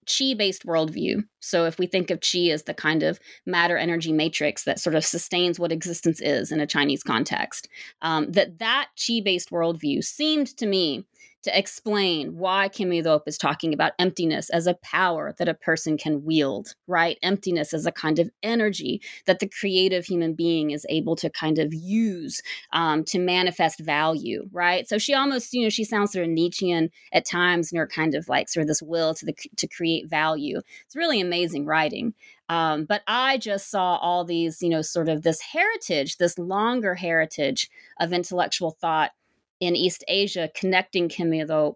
chi 0.06 0.34
based 0.34 0.66
worldview. 0.66 1.24
So, 1.40 1.66
if 1.66 1.78
we 1.80 1.88
think 1.88 2.12
of 2.12 2.22
chi 2.22 2.50
as 2.50 2.64
the 2.64 2.74
kind 2.74 3.04
of 3.04 3.20
matter 3.46 3.78
energy 3.78 4.12
matrix 4.12 4.64
that 4.64 4.80
sort 4.80 4.96
of 4.96 5.06
sustains 5.06 5.60
what 5.60 5.72
existence 5.72 6.22
is 6.22 6.52
in 6.52 6.60
a 6.60 6.68
Chinese 6.68 7.04
context, 7.04 7.68
um, 8.02 8.32
that 8.32 8.60
that 8.60 8.90
chi 8.96 9.22
based 9.24 9.50
worldview 9.52 10.04
seemed 10.04 10.56
to 10.58 10.66
me 10.66 11.06
to 11.46 11.58
explain 11.58 12.36
why 12.36 12.68
Kim 12.68 12.90
Iryop 12.90 13.22
is 13.28 13.38
talking 13.38 13.74
about 13.74 13.94
emptiness 14.00 14.50
as 14.50 14.66
a 14.66 14.74
power 14.76 15.34
that 15.38 15.48
a 15.48 15.54
person 15.54 15.96
can 15.96 16.26
wield, 16.26 16.74
right? 16.88 17.18
Emptiness 17.22 17.72
as 17.74 17.86
a 17.86 17.92
kind 17.92 18.18
of 18.18 18.32
energy 18.42 19.00
that 19.28 19.40
the 19.40 19.48
creative 19.48 20.06
human 20.06 20.34
being 20.34 20.72
is 20.72 20.86
able 20.90 21.16
to 21.16 21.30
kind 21.30 21.60
of 21.60 21.74
use 21.74 22.42
um, 22.74 23.04
to 23.06 23.20
manifest 23.20 23.80
value, 23.80 24.50
right? 24.52 24.90
So 24.90 24.98
she 24.98 25.14
almost, 25.14 25.54
you 25.54 25.62
know, 25.62 25.70
she 25.70 25.84
sounds 25.84 26.12
sort 26.12 26.26
of 26.26 26.32
Nietzschean 26.32 26.90
at 27.14 27.26
times 27.26 27.72
in 27.72 27.78
her 27.78 27.88
kind 27.88 28.16
of 28.16 28.28
like 28.28 28.50
sort 28.50 28.64
of 28.64 28.68
this 28.68 28.82
will 28.82 29.14
to 29.14 29.26
the 29.26 29.36
to 29.58 29.68
create 29.68 30.10
value. 30.10 30.60
It's 30.86 30.96
really 30.96 31.22
amazing 31.22 31.66
writing. 31.66 32.16
Um, 32.50 32.86
but 32.86 33.02
I 33.08 33.38
just 33.38 33.70
saw 33.70 33.98
all 33.98 34.24
these, 34.24 34.62
you 34.62 34.70
know, 34.70 34.82
sort 34.82 35.10
of 35.10 35.22
this 35.22 35.42
heritage, 35.42 36.18
this 36.18 36.38
longer 36.38 36.96
heritage 36.96 37.70
of 38.00 38.14
intellectual 38.14 38.72
thought 38.72 39.12
in 39.60 39.76
East 39.76 40.04
Asia 40.08 40.50
connecting 40.56 41.10
Kim 41.10 41.32
Iryop 41.32 41.76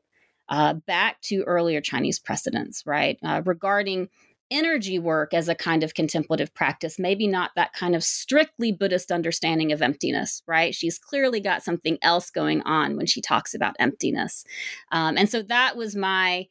uh, 0.50 0.74
back 0.74 1.22
to 1.22 1.44
earlier 1.44 1.82
Chinese 1.82 2.20
precedents, 2.20 2.84
right? 2.86 3.18
Uh, 3.24 3.42
regarding 3.46 4.10
energy 4.52 4.98
work 4.98 5.34
as 5.34 5.48
a 5.48 5.56
kind 5.56 5.84
of 5.84 5.94
contemplative 5.94 6.54
practice, 6.56 6.98
maybe 6.98 7.28
not 7.28 7.52
that 7.56 7.74
kind 7.74 7.96
of 7.96 8.04
strictly 8.04 8.72
Buddhist 8.72 9.12
understanding 9.12 9.72
of 9.72 9.82
emptiness, 9.82 10.42
right? 10.48 10.74
She's 10.74 10.98
clearly 10.98 11.40
got 11.40 11.64
something 11.64 11.98
else 12.02 12.32
going 12.32 12.62
on 12.64 12.98
when 12.98 13.06
she 13.06 13.22
talks 13.22 13.54
about 13.54 13.76
emptiness. 13.80 14.44
Um, 14.92 15.18
and 15.18 15.30
so 15.30 15.44
that 15.44 15.78
was 15.78 15.96
my, 15.96 16.48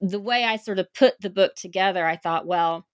the 0.00 0.20
way 0.20 0.44
I 0.44 0.56
sort 0.56 0.78
of 0.78 0.92
put 0.94 1.20
the 1.20 1.30
book 1.30 1.56
together. 1.56 2.06
I 2.06 2.16
thought, 2.16 2.46
well, 2.46 2.86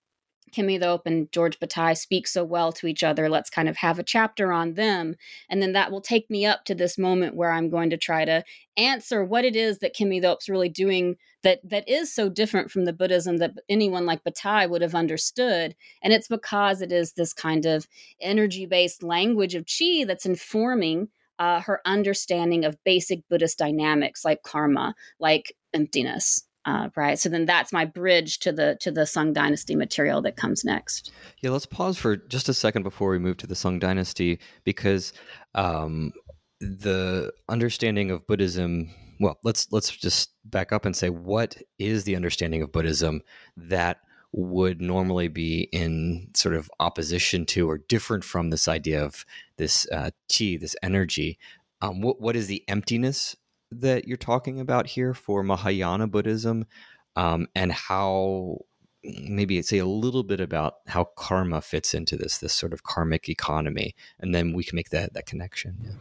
Kim 0.52 0.68
Iryop 0.68 1.02
and 1.06 1.30
Georges 1.32 1.58
Bataille 1.58 1.94
speak 1.94 2.26
so 2.26 2.44
well 2.44 2.72
to 2.72 2.86
each 2.86 3.02
other. 3.02 3.28
Let's 3.28 3.50
kind 3.50 3.68
of 3.68 3.76
have 3.76 3.98
a 3.98 4.02
chapter 4.02 4.52
on 4.52 4.74
them. 4.74 5.14
And 5.48 5.62
then 5.62 5.72
that 5.72 5.90
will 5.90 6.00
take 6.00 6.28
me 6.30 6.46
up 6.46 6.64
to 6.64 6.74
this 6.74 6.98
moment 6.98 7.36
where 7.36 7.50
I'm 7.50 7.70
going 7.70 7.90
to 7.90 7.96
try 7.96 8.24
to 8.24 8.44
answer 8.76 9.24
what 9.24 9.44
it 9.44 9.56
is 9.56 9.78
that 9.78 9.94
Kim 9.94 10.10
Iryop's 10.10 10.48
really 10.48 10.68
doing 10.68 11.16
that 11.42 11.60
that 11.64 11.88
is 11.88 12.12
so 12.12 12.28
different 12.28 12.70
from 12.70 12.84
the 12.84 12.92
Buddhism 12.92 13.36
that 13.38 13.52
anyone 13.68 14.06
like 14.06 14.24
Bataille 14.24 14.68
would 14.68 14.82
have 14.82 14.94
understood. 14.94 15.74
And 16.02 16.12
it's 16.12 16.28
because 16.28 16.82
it 16.82 16.92
is 16.92 17.12
this 17.12 17.32
kind 17.32 17.66
of 17.66 17.86
energy-based 18.20 19.02
language 19.02 19.54
of 19.54 19.66
chi 19.66 20.04
that's 20.04 20.26
informing 20.26 21.08
uh, 21.38 21.60
her 21.60 21.80
understanding 21.84 22.64
of 22.64 22.82
basic 22.84 23.20
Buddhist 23.28 23.58
dynamics 23.58 24.24
like 24.24 24.42
karma, 24.42 24.94
like 25.20 25.54
emptiness. 25.72 26.47
Uh, 26.64 26.90
right. 26.96 27.18
So 27.18 27.28
then 27.28 27.46
that's 27.46 27.72
my 27.72 27.84
bridge 27.84 28.40
to 28.40 28.52
the 28.52 28.76
to 28.80 28.90
the 28.90 29.06
Sung 29.06 29.32
Dynasty 29.32 29.74
material 29.74 30.20
that 30.22 30.36
comes 30.36 30.64
next. 30.64 31.10
Yeah, 31.40 31.50
let's 31.50 31.66
pause 31.66 31.96
for 31.96 32.16
just 32.16 32.48
a 32.48 32.54
second 32.54 32.82
before 32.82 33.10
we 33.10 33.18
move 33.18 33.38
to 33.38 33.46
the 33.46 33.54
Sung 33.54 33.78
Dynasty 33.78 34.38
because 34.64 35.12
um, 35.54 36.12
the 36.60 37.32
understanding 37.48 38.10
of 38.10 38.26
Buddhism. 38.26 38.90
Well, 39.20 39.38
let's 39.42 39.72
let's 39.72 39.90
just 39.90 40.30
back 40.44 40.72
up 40.72 40.84
and 40.84 40.94
say 40.94 41.10
what 41.10 41.56
is 41.78 42.04
the 42.04 42.16
understanding 42.16 42.62
of 42.62 42.70
Buddhism 42.70 43.22
that 43.56 43.98
would 44.32 44.80
normally 44.80 45.28
be 45.28 45.68
in 45.72 46.28
sort 46.34 46.54
of 46.54 46.70
opposition 46.80 47.46
to 47.46 47.68
or 47.68 47.78
different 47.78 48.22
from 48.24 48.50
this 48.50 48.68
idea 48.68 49.02
of 49.02 49.24
this 49.56 49.88
uh, 49.90 50.10
chi, 50.30 50.58
this 50.60 50.76
energy. 50.82 51.38
Um, 51.80 52.00
what 52.02 52.20
what 52.20 52.36
is 52.36 52.46
the 52.46 52.62
emptiness 52.68 53.36
that 53.70 54.06
you're 54.06 54.16
talking 54.16 54.60
about 54.60 54.86
here 54.86 55.14
for 55.14 55.42
Mahayana 55.42 56.06
Buddhism, 56.06 56.66
um, 57.16 57.48
and 57.54 57.72
how 57.72 58.58
maybe 59.04 59.62
say 59.62 59.78
a 59.78 59.86
little 59.86 60.24
bit 60.24 60.40
about 60.40 60.76
how 60.88 61.04
karma 61.16 61.60
fits 61.60 61.94
into 61.94 62.16
this 62.16 62.38
this 62.38 62.52
sort 62.52 62.72
of 62.72 62.82
karmic 62.82 63.28
economy 63.28 63.94
and 64.18 64.34
then 64.34 64.52
we 64.52 64.64
can 64.64 64.74
make 64.74 64.90
that 64.90 65.14
that 65.14 65.24
connection 65.24 65.76
yeah. 65.82 65.92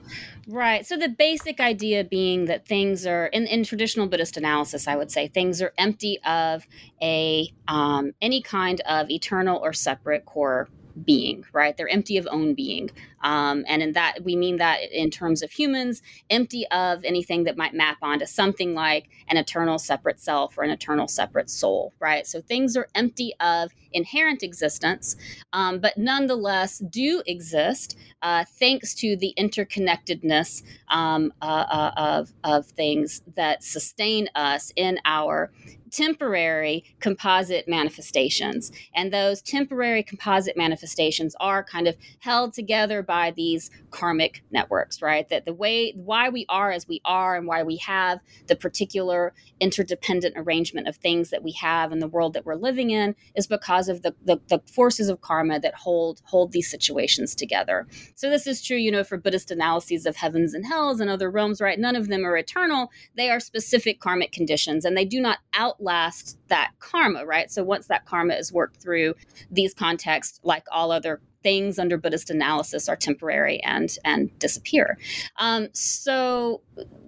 right 0.48 0.86
so 0.86 0.98
the 0.98 1.08
basic 1.08 1.60
idea 1.60 2.04
being 2.04 2.46
that 2.46 2.68
things 2.68 3.06
are 3.06 3.28
in, 3.28 3.46
in 3.46 3.64
traditional 3.64 4.08
buddhist 4.08 4.36
analysis 4.36 4.88
i 4.88 4.96
would 4.96 5.12
say 5.12 5.28
things 5.28 5.62
are 5.62 5.74
empty 5.78 6.20
of 6.26 6.66
a 7.02 7.48
um, 7.68 8.14
any 8.22 8.42
kind 8.42 8.82
of 8.82 9.10
eternal 9.12 9.60
or 9.64 9.74
separate 9.74 10.26
core 10.26 10.68
being, 11.04 11.46
right? 11.54 11.76
They're 11.76 11.90
empty 11.90 12.18
of 12.18 12.28
own 12.32 12.54
being. 12.54 12.90
Um, 13.22 13.66
and 13.68 13.82
in 13.82 13.94
that, 13.94 14.24
we 14.24 14.36
mean 14.36 14.58
that 14.58 14.80
in 14.92 15.10
terms 15.10 15.42
of 15.42 15.52
humans, 15.52 16.02
empty 16.30 16.68
of 16.68 17.04
anything 17.04 17.44
that 17.46 17.58
might 17.58 17.74
map 17.74 17.98
onto 18.02 18.26
something 18.26 18.74
like 18.74 19.10
an 19.28 19.38
eternal 19.38 19.80
separate 19.80 20.20
self 20.20 20.58
or 20.58 20.64
an 20.64 20.70
eternal 20.70 21.08
separate 21.08 21.50
soul, 21.50 21.94
right? 22.00 22.28
So 22.28 22.42
things 22.42 22.78
are 22.78 22.88
empty 22.96 23.34
of 23.40 23.72
inherent 23.92 24.44
existence, 24.44 25.16
um, 25.54 25.80
but 25.80 25.98
nonetheless 25.98 26.80
do 26.80 27.24
exist 27.26 27.98
uh, 28.22 28.46
thanks 28.46 28.94
to 28.96 29.16
the 29.16 29.34
interconnectedness 29.38 30.64
um, 30.90 31.34
uh, 31.42 31.46
uh, 31.46 31.92
of, 31.98 32.34
of 32.44 32.66
things 32.66 33.22
that 33.36 33.64
sustain 33.64 34.30
us 34.36 34.72
in 34.76 35.00
our 35.06 35.52
temporary 35.92 36.84
composite 37.00 37.68
manifestations. 37.68 38.72
And 38.94 39.12
those 39.12 39.42
temporary 39.42 40.04
composite 40.04 40.58
manifestations 40.58 41.36
are 41.40 41.64
kind 41.64 41.88
of 41.88 41.96
held 42.20 42.54
together 42.54 43.02
by 43.04 43.32
these 43.32 43.70
karmic 43.92 44.44
networks, 44.52 45.02
right? 45.02 45.28
That 45.30 45.46
the 45.46 45.54
way, 45.54 45.94
why 45.96 46.30
we 46.30 46.46
are 46.50 46.72
as 46.72 46.88
we 46.88 47.02
are 47.06 47.36
and 47.36 47.48
why 47.48 47.64
we 47.64 47.78
have 47.78 48.20
the 48.48 48.56
particular 48.56 49.34
interdependent 49.60 50.36
arrangement 50.38 50.88
of 50.88 50.96
things 50.98 51.30
that 51.30 51.44
we 51.44 51.52
have 51.54 51.92
in 51.92 52.00
the 52.00 52.08
world 52.08 52.34
that 52.34 52.46
we're 52.46 52.56
living 52.56 52.90
in 52.92 53.16
is 53.36 53.48
because 53.48 53.90
of 53.90 54.02
the, 54.02 54.14
the, 54.24 54.40
the 54.50 54.62
forces 54.72 55.10
of 55.10 55.22
karma 55.22 55.60
that 55.60 55.76
hold, 55.76 56.22
hold 56.26 56.52
these 56.52 56.70
situations 56.70 57.34
together. 57.34 57.88
So 58.16 58.30
this 58.30 58.48
is 58.48 58.62
true, 58.62 58.78
you 58.78 58.92
know, 58.92 59.04
for 59.04 59.18
Buddhist 59.18 59.52
analyses 59.52 60.06
of 60.06 60.16
heavens 60.16 60.54
and 60.54 60.66
hells 60.66 61.00
and 61.00 61.10
other 61.10 61.30
realms, 61.30 61.62
right? 61.62 61.80
None 61.80 61.96
of 61.96 62.08
them 62.08 62.26
are 62.26 62.38
eternal. 62.38 62.92
They 63.16 63.30
are 63.30 63.40
specific 63.40 64.00
karmic 64.00 64.32
conditions 64.32 64.86
and 64.86 64.96
they 64.96 65.06
do 65.06 65.20
not 65.20 65.40
outlast 65.78 66.38
that 66.48 66.72
karma, 66.80 67.26
right? 67.26 67.52
So 67.52 67.64
once 67.64 67.88
that 67.88 68.06
karma 68.06 68.34
is 68.34 68.52
worked 68.52 68.82
through, 68.82 69.16
these 69.52 69.74
contexts, 69.74 70.40
like 70.44 70.64
all 70.72 70.92
other 70.92 71.22
things 71.44 71.80
under 71.80 71.98
Buddhist 71.98 72.30
analysis 72.30 72.90
are 72.90 72.96
temporary 72.96 73.62
and 73.64 73.96
and 74.04 74.38
disappear. 74.40 74.98
Um, 75.38 75.70
so 75.74 76.62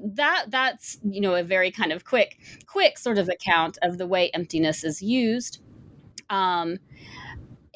that 0.03 0.45
that's 0.49 0.97
you 1.03 1.21
know 1.21 1.35
a 1.35 1.43
very 1.43 1.71
kind 1.71 1.91
of 1.91 2.05
quick 2.05 2.37
quick 2.67 2.97
sort 2.97 3.17
of 3.17 3.29
account 3.29 3.77
of 3.81 3.97
the 3.97 4.07
way 4.07 4.29
emptiness 4.33 4.83
is 4.83 5.01
used. 5.01 5.61
Um, 6.29 6.77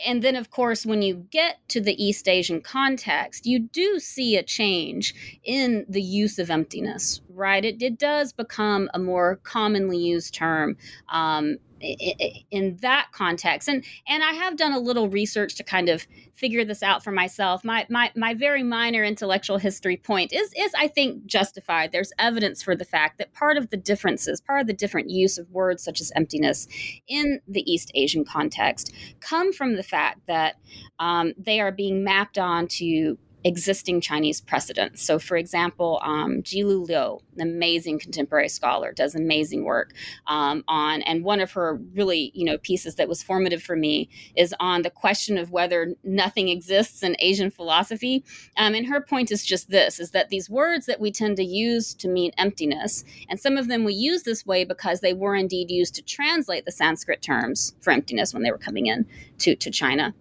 and 0.06 0.22
then 0.22 0.36
of 0.36 0.50
course 0.50 0.86
when 0.86 1.02
you 1.02 1.16
get 1.32 1.58
to 1.68 1.82
the 1.82 2.04
east 2.04 2.28
asian 2.28 2.62
context 2.62 3.46
you 3.46 3.60
do 3.60 4.00
see 4.00 4.36
a 4.36 4.44
change 4.44 5.40
in 5.44 5.86
the 5.90 6.02
use 6.02 6.40
of 6.40 6.50
emptiness 6.50 7.22
right? 7.34 7.66
It, 7.66 7.82
it 7.82 7.98
does 7.98 8.32
become 8.32 8.90
a 8.94 9.00
more 9.00 9.38
commonly 9.44 9.98
used 9.98 10.34
term 10.34 10.78
um, 11.10 11.58
in 11.84 12.78
that 12.82 13.08
context. 13.12 13.68
And 13.68 13.84
and 14.08 14.24
i 14.24 14.34
have 14.34 14.58
done 14.58 14.74
a 14.74 14.80
little 14.80 15.10
research 15.10 15.56
to 15.56 15.64
kind 15.64 15.90
of 15.90 16.08
figure 16.36 16.66
this 16.66 16.82
out 16.82 17.04
for 17.04 17.12
myself. 17.12 17.64
My 17.64 17.86
my, 17.90 18.12
my 18.16 18.34
very 18.34 18.64
minor 18.64 19.04
intellectual 19.04 19.58
history 19.58 19.98
point 19.98 20.34
is 20.34 20.54
is 20.58 20.72
i 20.78 20.88
think 20.88 21.26
justified. 21.26 21.92
There's 21.92 22.14
evidence 22.20 22.64
for 22.64 22.76
the 22.76 22.86
fact 22.86 23.18
that 23.18 23.34
part 23.34 23.58
of 23.58 23.70
the 23.70 23.78
differences 23.78 24.42
part 24.42 24.62
of 24.62 24.68
the 24.68 24.74
different 24.74 25.10
use 25.10 25.38
of 25.38 25.50
words 25.52 25.84
such 25.84 26.02
as 26.02 26.12
emptiness 26.16 26.68
in 27.08 27.40
the 27.48 27.70
east 27.72 27.92
asian 27.96 28.24
context 28.26 28.94
come 29.20 29.52
from 29.52 29.76
the 29.76 29.84
fact 29.84 30.20
that 30.28 30.56
um, 31.00 31.34
they 31.38 31.60
are 31.60 31.72
being 31.72 32.04
mapped 32.04 32.38
onto 32.38 33.18
existing 33.44 34.02
Chinese 34.02 34.42
precedents. 34.42 35.04
So, 35.04 35.20
for 35.20 35.38
example, 35.38 36.00
um, 36.04 36.42
JeeLoo 36.42 36.88
Liu, 36.88 37.20
an 37.38 37.42
amazing 37.42 38.00
contemporary 38.00 38.50
scholar, 38.50 38.92
does 38.92 39.16
amazing 39.16 39.66
work 39.66 39.94
um, 40.28 40.64
on, 40.68 41.02
and 41.04 41.24
one 41.24 41.42
of 41.42 41.52
her 41.52 41.76
really, 41.94 42.32
you 42.34 42.46
know, 42.46 42.58
pieces 42.58 42.96
that 42.96 43.10
was 43.10 43.24
formative 43.24 43.62
for 43.62 43.76
me 43.76 44.10
is 44.36 44.56
on 44.60 44.82
the 44.82 44.90
question 44.90 45.38
of 45.38 45.52
whether 45.52 45.96
nothing 46.04 46.50
exists 46.50 47.04
in 47.04 47.16
Asian 47.20 47.52
philosophy. 47.52 48.24
Um, 48.58 48.76
and 48.76 48.88
her 48.88 49.02
point 49.02 49.32
is 49.32 49.46
just 49.46 49.70
this: 49.70 50.00
is 50.00 50.12
that 50.12 50.30
these 50.30 50.50
words 50.50 50.86
that 50.86 51.00
we 51.00 51.12
tend 51.12 51.38
to 51.38 51.44
use 51.44 51.94
to 51.96 52.08
mean 52.08 52.32
emptiness, 52.38 53.04
and 53.30 53.40
some 53.40 53.58
of 53.58 53.68
them 53.68 53.84
we 53.84 53.94
use 53.94 54.24
this 54.24 54.46
way 54.46 54.64
because 54.64 55.02
they 55.02 55.14
were 55.14 55.36
indeed 55.36 55.70
used 55.70 55.96
to 55.96 56.02
translate 56.02 56.66
the 56.66 56.72
Sanskrit 56.72 57.22
terms 57.22 57.76
for 57.82 57.92
emptiness 57.92 58.34
when 58.34 58.44
they 58.44 58.52
were 58.52 58.58
coming 58.58 58.88
in 58.88 59.06
to, 59.40 59.56
to 59.56 59.72
China 59.72 60.14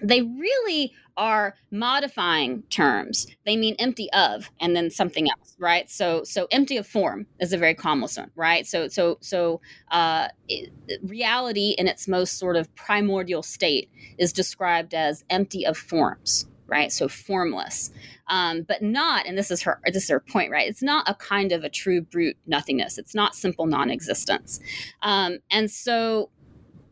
they 0.00 0.22
really 0.22 0.92
are 1.16 1.54
modifying 1.70 2.62
terms. 2.70 3.26
They 3.44 3.56
mean 3.56 3.76
empty 3.78 4.08
of 4.12 4.50
and 4.60 4.74
then 4.74 4.90
something 4.90 5.28
else, 5.30 5.54
right? 5.58 5.88
So 5.88 6.24
so 6.24 6.46
empty 6.50 6.76
of 6.76 6.86
form 6.86 7.26
is 7.40 7.52
a 7.52 7.58
very 7.58 7.74
common 7.74 8.08
one, 8.16 8.30
right? 8.34 8.66
So 8.66 8.88
so 8.88 9.18
so 9.20 9.60
uh, 9.90 10.28
it, 10.48 10.72
reality 11.02 11.74
in 11.78 11.86
its 11.86 12.08
most 12.08 12.38
sort 12.38 12.56
of 12.56 12.74
primordial 12.74 13.42
state 13.42 13.90
is 14.18 14.32
described 14.32 14.94
as 14.94 15.24
empty 15.30 15.64
of 15.64 15.76
forms, 15.78 16.46
right? 16.66 16.90
So 16.90 17.08
formless, 17.08 17.92
um, 18.26 18.62
but 18.62 18.82
not. 18.82 19.26
And 19.26 19.38
this 19.38 19.50
is 19.50 19.62
her 19.62 19.80
this 19.86 20.04
is 20.04 20.10
her 20.10 20.20
point, 20.20 20.50
right? 20.50 20.68
It's 20.68 20.82
not 20.82 21.08
a 21.08 21.14
kind 21.14 21.52
of 21.52 21.62
a 21.62 21.68
true 21.68 22.00
brute 22.00 22.36
nothingness. 22.46 22.98
It's 22.98 23.14
not 23.14 23.36
simple 23.36 23.66
non-existence, 23.66 24.58
um, 25.02 25.38
and 25.50 25.70
so 25.70 26.30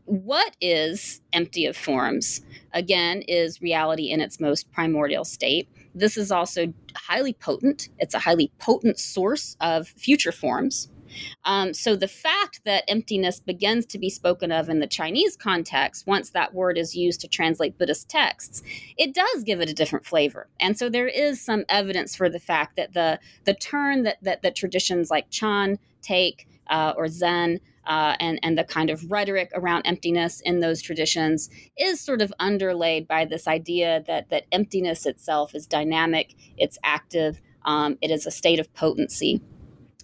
what 0.05 0.55
is 0.59 1.21
empty 1.31 1.65
of 1.65 1.77
forms, 1.77 2.41
again, 2.73 3.23
is 3.27 3.61
reality 3.61 4.09
in 4.09 4.21
its 4.21 4.39
most 4.39 4.71
primordial 4.71 5.23
state. 5.23 5.69
This 5.95 6.17
is 6.17 6.31
also 6.31 6.73
highly 6.95 7.33
potent. 7.33 7.89
It's 7.99 8.13
a 8.13 8.19
highly 8.19 8.51
potent 8.59 8.99
source 8.99 9.55
of 9.61 9.87
future 9.87 10.31
forms. 10.31 10.89
Um, 11.45 11.73
so 11.73 11.95
the 11.95 12.07
fact 12.07 12.61
that 12.65 12.83
emptiness 12.87 13.39
begins 13.39 13.85
to 13.87 13.99
be 13.99 14.09
spoken 14.09 14.51
of 14.51 14.69
in 14.69 14.79
the 14.79 14.87
Chinese 14.87 15.35
context, 15.35 16.07
once 16.07 16.31
that 16.31 16.53
word 16.53 16.77
is 16.77 16.95
used 16.95 17.21
to 17.21 17.27
translate 17.27 17.77
Buddhist 17.77 18.09
texts, 18.09 18.63
it 18.97 19.13
does 19.13 19.43
give 19.43 19.61
it 19.61 19.69
a 19.69 19.73
different 19.73 20.05
flavor. 20.05 20.47
And 20.59 20.77
so 20.77 20.89
there 20.89 21.07
is 21.07 21.39
some 21.39 21.65
evidence 21.69 22.15
for 22.15 22.29
the 22.29 22.39
fact 22.39 22.75
that 22.77 22.93
the 22.93 23.19
the 23.45 23.53
turn 23.53 24.03
that 24.03 24.17
that, 24.23 24.41
that 24.41 24.55
traditions 24.55 25.11
like 25.11 25.29
Chan 25.29 25.77
take 26.01 26.47
uh, 26.69 26.93
or 26.95 27.07
Zen 27.07 27.59
uh, 27.85 28.15
and 28.19 28.39
and 28.43 28.57
the 28.57 28.63
kind 28.63 28.89
of 28.89 29.11
rhetoric 29.11 29.51
around 29.53 29.83
emptiness 29.85 30.41
in 30.41 30.59
those 30.59 30.81
traditions 30.81 31.49
is 31.77 31.99
sort 31.99 32.21
of 32.21 32.33
underlaid 32.39 33.07
by 33.07 33.25
this 33.25 33.47
idea 33.47 34.03
that 34.07 34.29
that 34.29 34.45
emptiness 34.51 35.05
itself 35.05 35.53
is 35.55 35.67
dynamic, 35.67 36.35
it's 36.57 36.77
active, 36.83 37.41
um, 37.65 37.97
it 38.01 38.11
is 38.11 38.25
a 38.25 38.31
state 38.31 38.59
of 38.59 38.73
potency. 38.73 39.41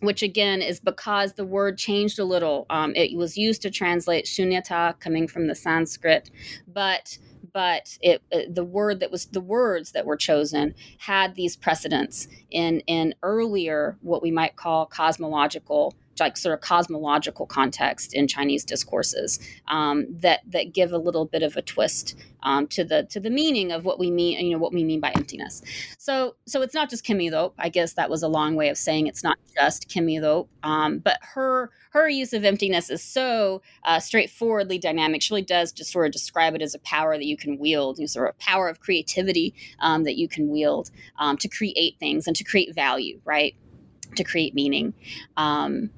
Which 0.02 0.24
again 0.24 0.62
is 0.62 0.80
because 0.80 1.34
the 1.34 1.46
word 1.46 1.78
changed 1.78 2.20
a 2.20 2.24
little. 2.24 2.66
Um, 2.70 2.96
it 2.96 3.18
was 3.18 3.38
used 3.38 3.62
to 3.64 3.70
translate 3.70 4.26
shunyata, 4.26 4.98
coming 5.02 5.28
from 5.28 5.48
the 5.48 5.56
Sanskrit, 5.56 6.32
but 6.66 7.18
but 7.52 7.98
it, 8.02 8.22
it, 8.32 8.56
the 8.56 8.64
word 8.64 9.00
that 9.02 9.12
was 9.12 9.26
the 9.26 9.42
words 9.42 9.92
that 9.92 10.06
were 10.06 10.16
chosen 10.16 10.74
had 11.00 11.36
these 11.36 11.58
precedents 11.58 12.30
in 12.50 12.80
in 12.82 13.14
earlier 13.24 13.98
what 14.02 14.22
we 14.22 14.32
might 14.32 14.56
call 14.56 14.86
cosmological 14.86 15.96
like 16.20 16.38
sort 16.38 16.54
of 16.54 16.62
cosmological 16.62 17.46
context 17.46 18.14
in 18.14 18.28
Chinese 18.28 18.64
discourses 18.64 19.40
um, 19.68 20.06
that 20.10 20.42
that 20.48 20.74
give 20.74 20.92
a 20.92 20.98
little 20.98 21.26
bit 21.26 21.44
of 21.44 21.58
a 21.58 21.62
twist 21.62 22.16
um, 22.44 22.68
to 22.68 22.84
the 22.84 23.04
to 23.04 23.20
the 23.20 23.30
meaning 23.30 23.72
of 23.72 23.86
what 23.86 24.00
we 24.00 24.12
mean 24.12 24.46
you 24.46 24.52
know 24.52 24.60
what 24.60 24.74
we 24.74 24.84
mean 24.84 25.00
by 25.00 25.12
emptiness. 25.16 25.62
So 25.98 26.36
so 26.46 26.62
it's 26.62 26.74
not 26.74 26.90
just 26.90 27.06
Kimmy 27.06 27.30
though. 27.30 27.54
I 27.58 27.70
guess 27.70 27.94
that 27.94 28.10
was 28.10 28.24
a 28.24 28.28
long 28.28 28.56
way 28.56 28.70
of 28.70 28.78
saying 28.78 29.08
it's 29.08 29.24
not 29.24 29.38
just 29.56 29.90
Kimmy 29.90 30.20
though. 30.20 30.48
Um, 30.64 31.00
but 31.00 31.18
her 31.22 31.72
her 31.92 32.08
use 32.08 32.34
of 32.34 32.46
emptiness 32.46 32.90
is 32.90 33.04
so 33.04 33.62
uh, 33.84 34.00
straightforwardly 34.00 34.78
dynamic. 34.78 35.22
She 35.22 35.34
really 35.34 35.42
does 35.42 35.72
just 35.72 35.92
sort 35.92 36.06
of 36.06 36.12
describe 36.12 36.56
it 36.56 36.62
as 36.62 36.76
a 36.76 36.80
power 36.80 37.18
that 37.18 37.26
you 37.26 37.36
can 37.38 37.58
wield, 37.58 37.98
you 37.98 38.04
know, 38.04 38.08
sort 38.08 38.30
of 38.30 38.36
a 38.36 38.44
power 38.44 38.70
of 38.70 38.80
creativity 38.80 39.54
um, 39.80 40.04
that 40.04 40.18
you 40.18 40.28
can 40.28 40.50
wield 40.50 40.92
um, 41.18 41.38
to 41.38 41.48
create 41.48 41.98
things 42.00 42.28
and 42.28 42.36
to 42.36 42.44
create 42.44 42.74
value, 42.76 43.20
right? 43.26 43.56
To 44.16 44.24
create 44.24 44.54
meaning. 44.54 44.94
Um, 45.36 45.90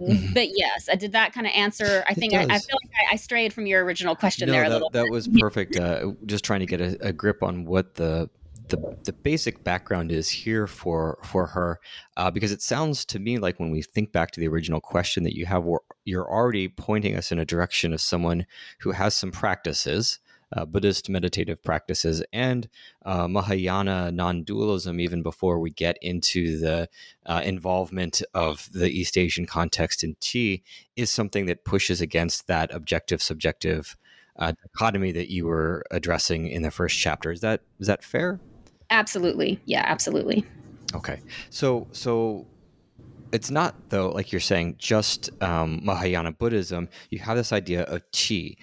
Mm-hmm. 0.00 0.34
But 0.34 0.48
yes, 0.54 0.88
I 0.90 0.96
did 0.96 1.12
that 1.12 1.32
kind 1.32 1.46
of 1.46 1.52
answer. 1.54 2.04
I 2.06 2.14
think 2.14 2.34
I, 2.34 2.42
I, 2.42 2.46
feel 2.46 2.78
like 2.82 2.92
I, 3.10 3.14
I, 3.14 3.16
strayed 3.16 3.52
from 3.52 3.66
your 3.66 3.84
original 3.84 4.14
question 4.14 4.46
no, 4.46 4.52
there 4.52 4.64
a 4.64 4.68
that, 4.68 4.74
little. 4.74 4.90
That 4.90 5.04
bit. 5.04 5.12
was 5.12 5.28
perfect. 5.40 5.76
Uh, 5.78 6.12
just 6.26 6.44
trying 6.44 6.60
to 6.60 6.66
get 6.66 6.80
a, 6.80 7.08
a, 7.08 7.12
grip 7.12 7.42
on 7.42 7.64
what 7.64 7.94
the 7.94 8.28
the, 8.68 8.96
the 9.04 9.12
basic 9.12 9.62
background 9.64 10.12
is 10.12 10.28
here 10.28 10.66
for 10.66 11.18
for 11.24 11.46
her, 11.46 11.80
uh, 12.16 12.30
because 12.30 12.52
it 12.52 12.60
sounds 12.60 13.04
to 13.06 13.18
me 13.18 13.38
like 13.38 13.58
when 13.58 13.70
we 13.70 13.80
think 13.80 14.12
back 14.12 14.32
to 14.32 14.40
the 14.40 14.48
original 14.48 14.80
question 14.80 15.24
that 15.24 15.34
you 15.34 15.46
have, 15.46 15.64
you're 16.04 16.30
already 16.30 16.68
pointing 16.68 17.16
us 17.16 17.32
in 17.32 17.38
a 17.38 17.44
direction 17.44 17.92
of 17.94 18.00
someone 18.00 18.44
who 18.80 18.90
has 18.90 19.14
some 19.14 19.30
practices 19.30 20.18
uh, 20.52 20.64
Buddhist 20.64 21.08
meditative 21.08 21.62
practices 21.62 22.22
and 22.32 22.68
uh, 23.04 23.28
Mahayana 23.28 24.12
non 24.12 24.44
dualism, 24.44 25.00
even 25.00 25.22
before 25.22 25.58
we 25.58 25.70
get 25.70 25.98
into 26.00 26.58
the 26.58 26.88
uh, 27.26 27.42
involvement 27.44 28.22
of 28.34 28.68
the 28.72 28.88
East 28.88 29.18
Asian 29.18 29.46
context 29.46 30.04
in 30.04 30.14
Qi, 30.16 30.62
is 30.96 31.10
something 31.10 31.46
that 31.46 31.64
pushes 31.64 32.00
against 32.00 32.46
that 32.46 32.72
objective 32.72 33.20
subjective 33.22 33.96
uh, 34.38 34.52
dichotomy 34.62 35.12
that 35.12 35.30
you 35.30 35.46
were 35.46 35.84
addressing 35.90 36.48
in 36.48 36.62
the 36.62 36.70
first 36.70 36.98
chapter. 36.98 37.32
Is 37.32 37.40
that 37.40 37.62
is 37.80 37.86
that 37.86 38.04
fair? 38.04 38.40
Absolutely. 38.90 39.60
Yeah, 39.64 39.84
absolutely. 39.86 40.44
Okay. 40.94 41.20
So 41.50 41.86
so 41.92 42.46
it's 43.32 43.50
not 43.50 43.74
though 43.90 44.10
like 44.10 44.32
you're 44.32 44.40
saying 44.40 44.76
just 44.78 45.30
um, 45.42 45.80
mahayana 45.82 46.30
buddhism 46.32 46.88
you 47.10 47.18
have 47.18 47.36
this 47.36 47.52
idea 47.52 47.82
of 47.82 48.00
qi 48.12 48.56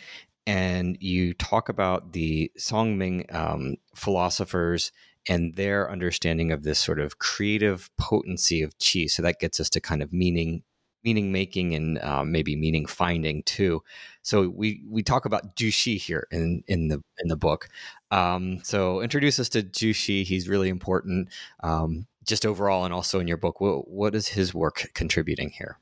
and 0.45 0.97
you 0.99 1.33
talk 1.33 1.69
about 1.69 2.13
the 2.13 2.51
Songming 2.57 3.33
um, 3.33 3.75
philosophers 3.95 4.91
and 5.27 5.55
their 5.55 5.89
understanding 5.89 6.51
of 6.51 6.63
this 6.63 6.79
sort 6.79 6.99
of 6.99 7.19
creative 7.19 7.89
potency 7.97 8.61
of 8.61 8.77
qi. 8.79 9.09
So 9.09 9.21
that 9.21 9.39
gets 9.39 9.59
us 9.59 9.69
to 9.71 9.81
kind 9.81 10.01
of 10.01 10.11
meaning 10.11 10.63
meaning 11.03 11.31
making 11.33 11.75
and 11.75 11.99
um, 12.01 12.31
maybe 12.31 12.55
meaning 12.55 12.85
finding 12.85 13.43
too. 13.43 13.83
So 14.21 14.49
we 14.49 14.83
we 14.89 15.03
talk 15.03 15.25
about 15.25 15.55
Zhu 15.55 15.71
Xi 15.71 15.97
here 15.97 16.27
in 16.31 16.63
in 16.67 16.87
the 16.87 17.01
in 17.19 17.27
the 17.27 17.35
book. 17.37 17.69
Um, 18.11 18.59
so 18.63 19.01
introduce 19.01 19.39
us 19.39 19.49
to 19.49 19.63
Zhu 19.63 19.93
Xi. 19.93 20.23
He's 20.23 20.47
really 20.47 20.69
important, 20.69 21.29
um, 21.61 22.07
just 22.25 22.45
overall, 22.45 22.85
and 22.85 22.93
also 22.93 23.19
in 23.19 23.27
your 23.27 23.37
book. 23.37 23.59
What 23.61 23.89
what 23.89 24.15
is 24.15 24.29
his 24.29 24.53
work 24.53 24.91
contributing 24.93 25.49
here? 25.49 25.77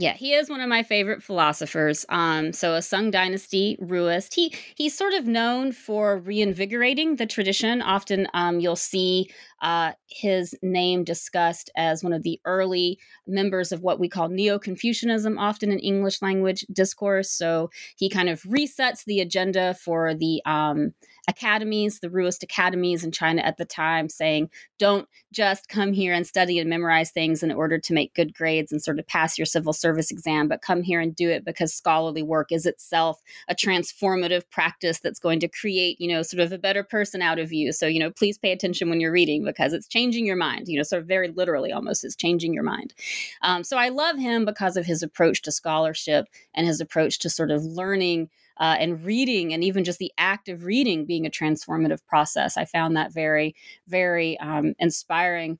Yeah, 0.00 0.12
he 0.14 0.32
is 0.34 0.48
one 0.48 0.60
of 0.60 0.68
my 0.68 0.84
favorite 0.84 1.24
philosophers. 1.24 2.06
Um, 2.08 2.52
so 2.52 2.74
a 2.74 2.82
Sung 2.82 3.10
Dynasty 3.10 3.76
Ruist. 3.80 4.32
He 4.34 4.54
he's 4.76 4.96
sort 4.96 5.12
of 5.12 5.26
known 5.26 5.72
for 5.72 6.18
reinvigorating 6.18 7.16
the 7.16 7.26
tradition. 7.26 7.82
Often, 7.82 8.28
um, 8.32 8.60
you'll 8.60 8.76
see 8.76 9.28
uh, 9.60 9.92
his 10.06 10.54
name 10.62 11.04
discussed 11.04 11.70
as 11.76 12.02
one 12.02 12.12
of 12.12 12.22
the 12.22 12.40
early 12.44 12.98
members 13.26 13.72
of 13.72 13.82
what 13.82 13.98
we 13.98 14.08
call 14.08 14.28
Neo 14.28 14.58
Confucianism, 14.58 15.38
often 15.38 15.70
in 15.72 15.78
English 15.78 16.22
language 16.22 16.64
discourse. 16.72 17.30
So 17.30 17.70
he 17.96 18.08
kind 18.08 18.28
of 18.28 18.42
resets 18.42 19.04
the 19.04 19.20
agenda 19.20 19.74
for 19.74 20.14
the 20.14 20.40
um, 20.46 20.94
academies, 21.28 22.00
the 22.00 22.08
Ruist 22.08 22.42
academies 22.42 23.04
in 23.04 23.12
China 23.12 23.42
at 23.42 23.58
the 23.58 23.64
time, 23.66 24.08
saying, 24.08 24.48
don't 24.78 25.06
just 25.30 25.68
come 25.68 25.92
here 25.92 26.14
and 26.14 26.26
study 26.26 26.58
and 26.58 26.70
memorize 26.70 27.10
things 27.10 27.42
in 27.42 27.52
order 27.52 27.78
to 27.78 27.92
make 27.92 28.14
good 28.14 28.32
grades 28.32 28.72
and 28.72 28.82
sort 28.82 28.98
of 28.98 29.06
pass 29.06 29.36
your 29.36 29.44
civil 29.44 29.74
service 29.74 30.10
exam, 30.10 30.48
but 30.48 30.62
come 30.62 30.82
here 30.82 31.00
and 31.00 31.14
do 31.14 31.28
it 31.28 31.44
because 31.44 31.74
scholarly 31.74 32.22
work 32.22 32.50
is 32.50 32.64
itself 32.64 33.20
a 33.48 33.54
transformative 33.54 34.48
practice 34.50 35.00
that's 35.00 35.20
going 35.20 35.40
to 35.40 35.48
create, 35.48 36.00
you 36.00 36.08
know, 36.08 36.22
sort 36.22 36.40
of 36.40 36.52
a 36.52 36.58
better 36.58 36.82
person 36.82 37.20
out 37.20 37.38
of 37.38 37.52
you. 37.52 37.72
So, 37.72 37.86
you 37.86 38.00
know, 38.00 38.10
please 38.10 38.38
pay 38.38 38.52
attention 38.52 38.88
when 38.88 39.00
you're 39.00 39.12
reading 39.12 39.44
because 39.48 39.72
it's 39.72 39.88
changing 39.88 40.26
your 40.26 40.36
mind, 40.36 40.68
you 40.68 40.76
know, 40.76 40.82
sort 40.82 41.02
of 41.02 41.08
very 41.08 41.28
literally 41.28 41.72
almost 41.72 42.04
is 42.04 42.14
changing 42.14 42.52
your 42.52 42.62
mind. 42.62 42.94
Um, 43.42 43.64
so 43.64 43.76
I 43.76 43.88
love 43.88 44.18
him 44.18 44.44
because 44.44 44.76
of 44.76 44.86
his 44.86 45.02
approach 45.02 45.42
to 45.42 45.52
scholarship 45.52 46.26
and 46.54 46.66
his 46.66 46.80
approach 46.80 47.18
to 47.20 47.30
sort 47.30 47.50
of 47.50 47.64
learning 47.64 48.28
uh, 48.58 48.76
and 48.78 49.04
reading 49.04 49.52
and 49.52 49.64
even 49.64 49.84
just 49.84 49.98
the 49.98 50.12
act 50.18 50.48
of 50.48 50.64
reading 50.64 51.06
being 51.06 51.26
a 51.26 51.30
transformative 51.30 52.04
process. 52.06 52.56
I 52.56 52.64
found 52.64 52.96
that 52.96 53.12
very, 53.12 53.54
very 53.86 54.38
um, 54.40 54.74
inspiring 54.78 55.58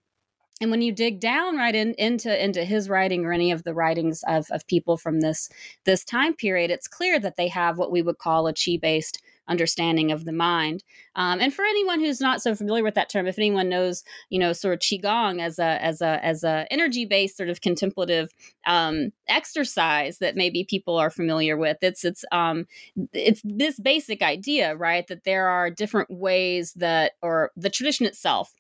and 0.61 0.71
when 0.71 0.83
you 0.83 0.93
dig 0.93 1.21
down 1.21 1.57
right 1.57 1.75
in, 1.75 1.95
into 1.95 2.45
into 2.45 2.65
his 2.65 2.89
writing 2.89 3.25
or 3.25 3.33
any 3.33 3.53
of 3.53 3.63
the 3.63 3.75
writings 3.75 4.25
of, 4.27 4.47
of 4.51 4.67
people 4.67 4.97
from 4.97 5.21
this 5.21 5.49
this 5.85 6.05
time 6.05 6.35
period 6.35 6.71
it's 6.71 6.89
clear 6.89 7.19
that 7.21 7.37
they 7.37 7.49
have 7.49 7.79
what 7.79 7.93
we 7.93 8.03
would 8.03 8.19
call 8.19 8.47
a 8.49 8.53
chi 8.53 8.79
based 8.81 9.23
understanding 9.49 10.13
of 10.13 10.25
the 10.25 10.33
mind. 10.33 10.85
Um, 11.17 11.41
and 11.41 11.53
for 11.53 11.65
anyone 11.65 12.01
who's 12.01 12.21
not 12.21 12.43
so 12.43 12.55
familiar 12.55 12.85
with 12.85 12.95
that 12.95 13.09
term, 13.09 13.27
if 13.27 13.39
anyone 13.39 13.69
knows, 13.69 14.05
you 14.31 14.39
know, 14.39 14.53
sort 14.53 14.75
of 14.75 14.81
qigong 14.81 15.41
as 15.41 15.59
a 15.59 15.83
as 15.85 16.01
a 16.01 16.25
as 16.25 16.45
a 16.45 16.67
energy 16.71 17.05
based 17.05 17.37
sort 17.37 17.49
of 17.49 17.61
contemplative 17.61 18.31
um, 18.67 19.13
exercise 19.27 20.19
that 20.19 20.37
maybe 20.37 20.65
people 20.65 20.97
are 20.97 21.11
familiar 21.11 21.57
with, 21.57 21.79
it's 21.83 22.05
it's 22.05 22.25
um, 22.33 22.67
it's 23.13 23.43
this 23.45 23.81
basic 23.81 24.23
idea, 24.23 24.77
right, 24.77 25.07
that 25.09 25.25
there 25.25 25.49
are 25.49 25.71
different 25.71 26.11
ways 26.11 26.73
that, 26.75 27.13
or 27.23 27.51
the 27.57 27.71
tradition 27.71 28.07
itself 28.07 28.53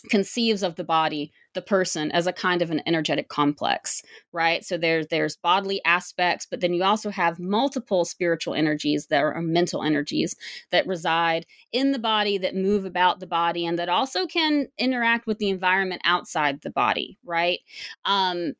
conceives 0.00 0.62
of 0.62 0.76
the 0.76 0.84
body 0.84 1.32
the 1.54 1.62
person 1.62 2.10
as 2.12 2.26
a 2.26 2.32
kind 2.32 2.62
of 2.62 2.70
an 2.70 2.80
energetic 2.86 3.28
complex 3.28 4.02
right? 4.32 4.64
So 4.64 4.78
there's 4.78 5.06
there's 5.08 5.36
bodily 5.36 5.80
aspects 5.84 6.46
but 6.48 6.60
then 6.60 6.74
you 6.74 6.84
also 6.84 7.10
have 7.10 7.38
multiple 7.38 8.04
spiritual 8.04 8.54
energies 8.54 9.06
that 9.06 9.22
are 9.22 9.40
mental 9.40 9.82
energies 9.82 10.36
that 10.70 10.86
reside 10.86 11.46
in 11.72 11.92
the 11.92 11.98
body 11.98 12.38
that 12.38 12.54
move 12.54 12.84
about 12.84 13.20
the 13.20 13.26
body 13.26 13.66
and 13.66 13.78
that 13.78 13.88
also 13.88 14.26
can 14.26 14.66
interact 14.78 15.26
with 15.26 15.38
the 15.38 15.48
environment 15.48 16.02
outside 16.04 16.60
the 16.62 16.70
body 16.70 17.18
right? 17.24 17.60
Um 18.04 18.54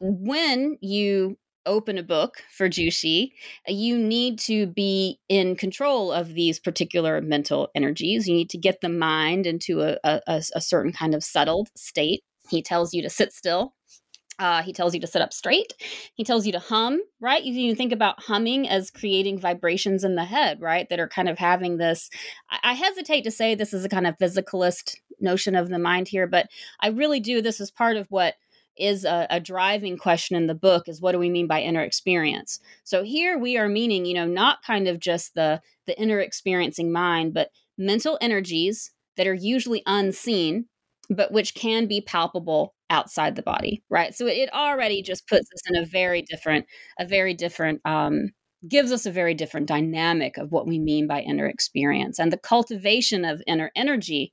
when 0.00 0.78
you 0.80 1.36
open 1.68 1.98
a 1.98 2.02
book 2.02 2.42
for 2.50 2.68
Zhu 2.68 2.92
Xi, 2.92 3.32
you 3.68 3.96
need 3.96 4.38
to 4.40 4.66
be 4.66 5.20
in 5.28 5.54
control 5.54 6.10
of 6.10 6.34
these 6.34 6.58
particular 6.58 7.20
mental 7.20 7.68
energies. 7.74 8.26
You 8.26 8.34
need 8.34 8.50
to 8.50 8.58
get 8.58 8.80
the 8.80 8.88
mind 8.88 9.46
into 9.46 9.82
a, 9.82 9.98
a, 10.02 10.42
a 10.54 10.60
certain 10.60 10.92
kind 10.92 11.14
of 11.14 11.22
settled 11.22 11.68
state. 11.76 12.22
He 12.50 12.62
tells 12.62 12.92
you 12.92 13.02
to 13.02 13.10
sit 13.10 13.32
still. 13.32 13.74
Uh, 14.38 14.62
he 14.62 14.72
tells 14.72 14.94
you 14.94 15.00
to 15.00 15.06
sit 15.06 15.20
up 15.20 15.32
straight. 15.32 15.74
He 16.14 16.22
tells 16.22 16.46
you 16.46 16.52
to 16.52 16.60
hum, 16.60 17.00
right? 17.20 17.42
You, 17.42 17.52
you 17.52 17.74
think 17.74 17.92
about 17.92 18.22
humming 18.22 18.68
as 18.68 18.90
creating 18.90 19.40
vibrations 19.40 20.04
in 20.04 20.14
the 20.14 20.24
head, 20.24 20.60
right? 20.60 20.88
That 20.88 21.00
are 21.00 21.08
kind 21.08 21.28
of 21.28 21.38
having 21.38 21.76
this. 21.76 22.08
I, 22.48 22.70
I 22.70 22.72
hesitate 22.74 23.22
to 23.22 23.32
say 23.32 23.54
this 23.54 23.74
is 23.74 23.84
a 23.84 23.88
kind 23.88 24.06
of 24.06 24.16
physicalist 24.16 24.96
notion 25.20 25.56
of 25.56 25.68
the 25.68 25.78
mind 25.78 26.06
here, 26.06 26.28
but 26.28 26.46
I 26.80 26.88
really 26.88 27.18
do. 27.18 27.42
This 27.42 27.60
is 27.60 27.72
part 27.72 27.96
of 27.96 28.06
what 28.10 28.34
is 28.78 29.04
a, 29.04 29.26
a, 29.30 29.40
driving 29.40 29.96
question 29.96 30.36
in 30.36 30.46
the 30.46 30.54
book 30.54 30.88
is 30.88 31.00
what 31.00 31.12
do 31.12 31.18
we 31.18 31.30
mean 31.30 31.46
by 31.46 31.60
inner 31.60 31.82
experience? 31.82 32.60
So 32.84 33.02
here 33.02 33.38
we 33.38 33.56
are 33.56 33.68
meaning 33.68 34.04
you 34.04 34.14
know 34.14 34.26
not 34.26 34.62
kind 34.62 34.88
of 34.88 35.00
just 35.00 35.34
the 35.34 35.60
the 35.86 35.98
inner 35.98 36.20
experiencing 36.20 36.92
mind 36.92 37.34
but 37.34 37.50
mental 37.76 38.18
energies 38.20 38.90
that 39.16 39.26
are 39.26 39.34
usually 39.34 39.82
unseen 39.86 40.66
but 41.10 41.32
which 41.32 41.54
can 41.54 41.86
be 41.86 42.00
palpable 42.00 42.74
outside 42.90 43.36
the 43.36 43.42
body 43.42 43.82
right? 43.90 44.14
So 44.14 44.26
it, 44.26 44.52
already 44.52 45.02
just 45.02 45.26
puts 45.28 45.48
us 45.54 45.62
in 45.68 45.76
a 45.76 45.86
very 45.86 46.22
different 46.22 46.66
a 46.98 47.06
very 47.06 47.34
different 47.34 47.80
um 47.84 48.30
gives 48.66 48.90
us 48.90 49.06
a 49.06 49.12
very 49.12 49.34
different 49.34 49.68
dynamic 49.68 50.36
of 50.36 50.50
what 50.50 50.66
we 50.66 50.78
mean 50.78 51.06
by 51.06 51.20
inner 51.20 51.46
experience. 51.46 52.18
And 52.18 52.32
the 52.32 52.38
cultivation 52.38 53.24
of 53.24 53.42
inner 53.46 53.70
energy 53.76 54.32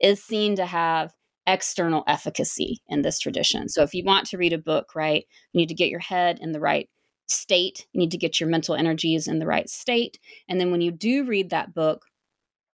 is 0.00 0.22
seen 0.22 0.56
to 0.56 0.66
have 0.66 1.12
external 1.46 2.04
efficacy 2.06 2.82
in 2.88 3.02
this 3.02 3.18
tradition. 3.18 3.68
So 3.68 3.82
if 3.82 3.94
you 3.94 4.04
want 4.04 4.26
to 4.28 4.38
read 4.38 4.52
a 4.52 4.58
book, 4.58 4.94
right, 4.94 5.24
you 5.52 5.58
need 5.58 5.68
to 5.68 5.74
get 5.74 5.90
your 5.90 6.00
head 6.00 6.38
in 6.40 6.52
the 6.52 6.60
right 6.60 6.88
state. 7.28 7.86
You 7.92 8.00
need 8.00 8.10
to 8.12 8.18
get 8.18 8.40
your 8.40 8.48
mental 8.48 8.74
energies 8.74 9.28
in 9.28 9.38
the 9.38 9.46
right 9.46 9.68
state. 9.68 10.18
And 10.48 10.60
then 10.60 10.70
when 10.70 10.80
you 10.80 10.90
do 10.90 11.24
read 11.24 11.50
that 11.50 11.74
book, 11.74 12.04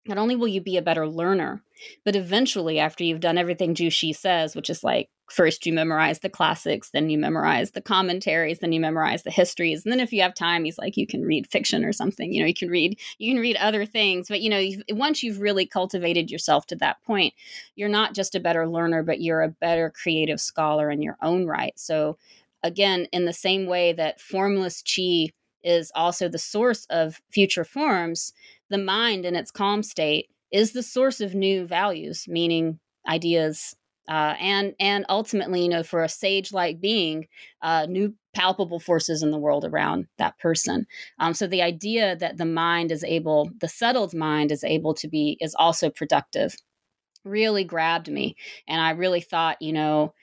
not 0.08 0.17
only 0.17 0.36
will 0.36 0.47
you 0.47 0.62
be 0.62 0.77
a 0.77 0.82
better 0.82 1.08
learner, 1.08 1.63
but 2.06 2.15
eventually, 2.15 2.80
after 2.80 3.03
you've 3.03 3.19
done 3.19 3.38
everything 3.38 3.75
Jushi 3.75 4.15
says, 4.15 4.56
which 4.56 4.69
is 4.69 4.84
like 4.84 5.10
first 5.30 5.66
you 5.66 5.74
memorize 5.74 6.20
the 6.20 6.30
classics, 6.30 6.90
then 6.92 7.10
you 7.10 7.18
memorize 7.18 7.72
the 7.72 7.82
commentaries, 7.82 8.60
then 8.60 8.72
you 8.72 8.80
memorize 8.80 9.24
the 9.24 9.32
histories, 9.32 9.84
and 9.84 9.92
then 9.92 10.00
if 10.00 10.12
you 10.13 10.22
have 10.22 10.34
time, 10.34 10.63
he's 10.63 10.78
like 10.78 10.98
you 10.98 11.08
can 11.08 11.24
read 11.24 11.48
fiction 11.48 11.84
or 11.84 11.94
something. 11.94 12.34
You 12.34 12.42
know, 12.42 12.48
you 12.48 12.54
can 12.54 12.70
read 12.70 13.00
you 13.18 13.34
can 13.34 13.42
read 13.42 13.58
other 13.58 13.86
things, 13.86 14.28
but 14.28 14.42
you 14.42 14.50
know, 14.50 14.66
once 14.90 15.24
you've 15.24 15.42
really 15.42 15.66
cultivated 15.66 16.32
yourself 16.32 16.66
to 16.68 16.76
that 16.78 17.02
point, 17.04 17.34
you're 17.76 17.90
not 17.90 18.13
just 18.13 18.36
a 18.36 18.40
better 18.40 18.68
learner, 18.68 19.04
but 19.04 19.22
you're 19.22 19.42
a 19.42 19.50
better 19.50 19.92
creative 19.92 20.40
scholar 20.40 20.90
in 20.90 21.02
your 21.02 21.18
own 21.22 21.46
right. 21.46 21.78
So, 21.78 22.18
again, 22.63 23.08
in 23.12 23.26
the 23.26 23.34
same 23.34 23.66
way 23.66 23.94
that 23.94 24.22
formless 24.22 24.84
chi 24.84 25.30
is 25.63 25.92
also 25.96 26.30
the 26.30 26.38
source 26.38 26.86
of 26.90 27.20
future 27.30 27.66
forms 27.66 28.32
the 28.70 28.78
mind 28.78 29.26
in 29.26 29.36
its 29.36 29.52
calm 29.52 29.84
state 29.84 30.30
is 30.52 30.72
the 30.72 30.84
source 30.84 31.22
of 31.22 31.36
new 31.36 31.66
values, 31.66 32.26
meaning 32.28 32.80
ideas, 33.08 33.76
uh, 34.08 34.36
and 34.39 34.74
and 34.80 35.06
ultimately, 35.10 35.63
you 35.63 35.70
know, 35.70 35.84
for 35.84 36.04
a 36.04 36.10
sage-like 36.10 36.80
being, 36.80 37.28
uh, 37.62 37.86
new 37.89 38.13
palpable 38.34 38.80
forces 38.80 39.24
in 39.24 39.32
the 39.32 39.38
world 39.39 39.65
around 39.65 40.08
that 40.17 40.38
person. 40.39 40.86
Um, 41.20 41.34
so 41.34 41.48
the 41.48 41.62
idea 41.62 42.15
that 42.15 42.38
the 42.38 42.46
mind 42.46 42.91
is 42.91 43.04
able, 43.04 43.50
the 43.60 43.67
settled 43.67 44.13
mind 44.13 44.52
is 44.52 44.63
able 44.63 44.93
to 44.96 45.08
be, 45.08 45.38
is 45.41 45.56
also 45.56 45.89
productive, 45.89 46.56
really 47.24 47.63
grabbed 47.63 48.10
me, 48.10 48.36
and 48.67 48.82
I 48.82 48.91
really 48.91 49.22
thought, 49.22 49.62
you 49.62 49.74
know, 49.74 50.13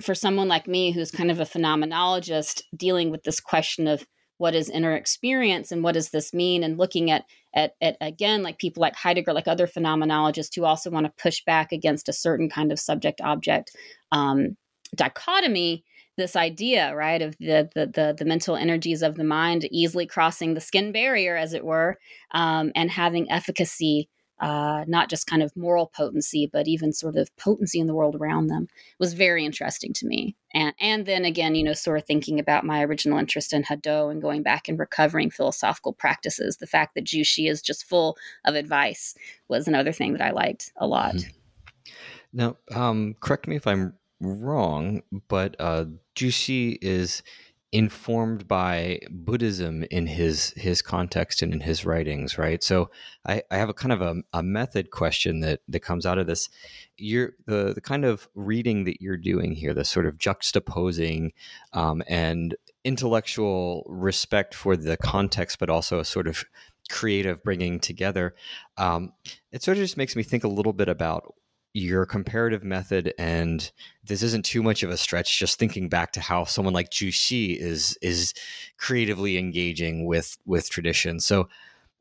for 0.00 0.14
someone 0.14 0.48
like 0.48 0.68
me 0.68 0.92
who's 0.92 1.10
kind 1.10 1.30
of 1.30 1.40
a 1.40 1.44
phenomenologist 1.44 2.62
dealing 2.76 3.10
with 3.10 3.24
this 3.24 3.40
question 3.40 3.88
of 3.88 4.06
what 4.38 4.54
is 4.54 4.70
inner 4.70 4.94
experience 4.94 5.70
and 5.70 5.82
what 5.82 5.92
does 5.92 6.10
this 6.10 6.32
mean? 6.32 6.64
And 6.64 6.78
looking 6.78 7.10
at 7.10 7.24
at, 7.54 7.74
at 7.80 7.96
again 8.00 8.42
like 8.42 8.58
people 8.58 8.80
like 8.80 8.94
heidegger 8.94 9.32
like 9.32 9.48
other 9.48 9.66
phenomenologists 9.66 10.54
who 10.54 10.64
also 10.64 10.90
want 10.90 11.06
to 11.06 11.22
push 11.22 11.44
back 11.44 11.72
against 11.72 12.08
a 12.08 12.12
certain 12.12 12.48
kind 12.48 12.72
of 12.72 12.78
subject 12.78 13.20
object 13.20 13.74
um, 14.12 14.56
dichotomy 14.94 15.84
this 16.16 16.36
idea 16.36 16.94
right 16.94 17.22
of 17.22 17.36
the, 17.38 17.68
the, 17.74 17.86
the 17.86 18.14
the 18.18 18.24
mental 18.24 18.56
energies 18.56 19.02
of 19.02 19.16
the 19.16 19.24
mind 19.24 19.68
easily 19.70 20.06
crossing 20.06 20.54
the 20.54 20.60
skin 20.60 20.92
barrier 20.92 21.36
as 21.36 21.52
it 21.52 21.64
were 21.64 21.98
um, 22.32 22.72
and 22.74 22.90
having 22.90 23.30
efficacy 23.30 24.08
uh, 24.40 24.84
not 24.86 25.10
just 25.10 25.26
kind 25.26 25.42
of 25.42 25.56
moral 25.56 25.86
potency, 25.86 26.48
but 26.52 26.68
even 26.68 26.92
sort 26.92 27.16
of 27.16 27.34
potency 27.36 27.80
in 27.80 27.86
the 27.86 27.94
world 27.94 28.14
around 28.14 28.46
them 28.46 28.68
was 28.98 29.14
very 29.14 29.44
interesting 29.44 29.92
to 29.94 30.06
me. 30.06 30.36
And 30.54 30.74
and 30.80 31.06
then 31.06 31.24
again, 31.24 31.54
you 31.54 31.64
know, 31.64 31.72
sort 31.72 31.98
of 31.98 32.06
thinking 32.06 32.38
about 32.38 32.64
my 32.64 32.82
original 32.82 33.18
interest 33.18 33.52
in 33.52 33.64
Hadot 33.64 34.10
and 34.10 34.22
going 34.22 34.42
back 34.42 34.68
and 34.68 34.78
recovering 34.78 35.30
philosophical 35.30 35.92
practices. 35.92 36.56
The 36.56 36.66
fact 36.66 36.94
that 36.94 37.04
Zhu 37.04 37.24
Xi 37.24 37.48
is 37.48 37.62
just 37.62 37.84
full 37.84 38.16
of 38.44 38.54
advice 38.54 39.14
was 39.48 39.66
another 39.66 39.92
thing 39.92 40.12
that 40.12 40.22
I 40.22 40.30
liked 40.30 40.72
a 40.76 40.86
lot. 40.86 41.16
Mm-hmm. 41.16 41.92
Now, 42.32 42.56
um, 42.74 43.16
correct 43.20 43.48
me 43.48 43.56
if 43.56 43.66
I'm 43.66 43.94
wrong, 44.20 45.02
but 45.28 45.56
uh, 45.58 45.86
Zhu 46.14 46.32
Xi 46.32 46.78
is 46.82 47.22
informed 47.70 48.48
by 48.48 48.98
Buddhism 49.10 49.84
in 49.90 50.06
his 50.06 50.50
his 50.56 50.80
context 50.80 51.42
and 51.42 51.52
in 51.52 51.60
his 51.60 51.84
writings, 51.84 52.38
right? 52.38 52.62
So 52.62 52.90
I, 53.26 53.42
I 53.50 53.58
have 53.58 53.68
a 53.68 53.74
kind 53.74 53.92
of 53.92 54.00
a, 54.00 54.22
a, 54.32 54.42
method 54.42 54.90
question 54.90 55.40
that 55.40 55.60
that 55.68 55.80
comes 55.80 56.06
out 56.06 56.18
of 56.18 56.26
this. 56.26 56.48
You're 56.96 57.34
the 57.44 57.74
the 57.74 57.80
kind 57.82 58.06
of 58.06 58.28
reading 58.34 58.84
that 58.84 59.02
you're 59.02 59.18
doing 59.18 59.52
here, 59.52 59.74
the 59.74 59.84
sort 59.84 60.06
of 60.06 60.16
juxtaposing 60.16 61.30
um, 61.74 62.02
and 62.08 62.56
intellectual 62.84 63.84
respect 63.86 64.54
for 64.54 64.74
the 64.74 64.96
context, 64.96 65.58
but 65.58 65.68
also 65.68 65.98
a 65.98 66.04
sort 66.04 66.26
of 66.26 66.44
creative 66.88 67.42
bringing 67.42 67.80
together. 67.80 68.34
Um, 68.78 69.12
it 69.52 69.62
sort 69.62 69.76
of 69.76 69.84
just 69.84 69.98
makes 69.98 70.16
me 70.16 70.22
think 70.22 70.42
a 70.42 70.48
little 70.48 70.72
bit 70.72 70.88
about 70.88 71.34
your 71.78 72.04
comparative 72.06 72.64
method 72.64 73.14
and 73.18 73.70
this 74.04 74.22
isn't 74.22 74.44
too 74.44 74.62
much 74.62 74.82
of 74.82 74.90
a 74.90 74.96
stretch 74.96 75.38
just 75.38 75.58
thinking 75.58 75.88
back 75.88 76.12
to 76.12 76.20
how 76.20 76.44
someone 76.44 76.74
like 76.74 76.90
Zhu 76.90 77.12
Xi 77.12 77.52
is 77.52 77.96
is 78.02 78.34
creatively 78.76 79.38
engaging 79.38 80.06
with 80.06 80.36
with 80.44 80.68
tradition 80.68 81.20
so 81.20 81.48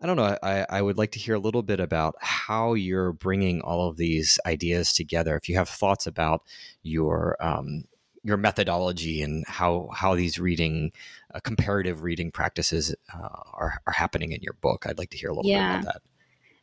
I 0.01 0.07
don't 0.07 0.15
know 0.15 0.37
I, 0.41 0.65
I 0.69 0.81
would 0.81 0.97
like 0.97 1.11
to 1.11 1.19
hear 1.19 1.35
a 1.35 1.39
little 1.39 1.63
bit 1.63 1.79
about 1.79 2.15
how 2.19 2.73
you're 2.73 3.13
bringing 3.13 3.61
all 3.61 3.87
of 3.87 3.97
these 3.97 4.39
ideas 4.45 4.93
together 4.93 5.35
if 5.35 5.47
you 5.47 5.55
have 5.55 5.69
thoughts 5.69 6.07
about 6.07 6.43
your 6.81 7.37
um, 7.39 7.83
your 8.23 8.37
methodology 8.37 9.21
and 9.21 9.45
how 9.47 9.89
how 9.93 10.15
these 10.15 10.39
reading 10.39 10.91
uh, 11.33 11.39
comparative 11.39 12.03
reading 12.03 12.31
practices 12.31 12.95
uh, 13.13 13.41
are, 13.53 13.81
are 13.85 13.93
happening 13.93 14.31
in 14.31 14.41
your 14.41 14.53
book 14.53 14.85
I'd 14.87 14.97
like 14.97 15.11
to 15.11 15.17
hear 15.17 15.29
a 15.29 15.33
little 15.33 15.49
yeah. 15.51 15.77
bit 15.77 15.83
about 15.83 15.93
that 15.93 16.01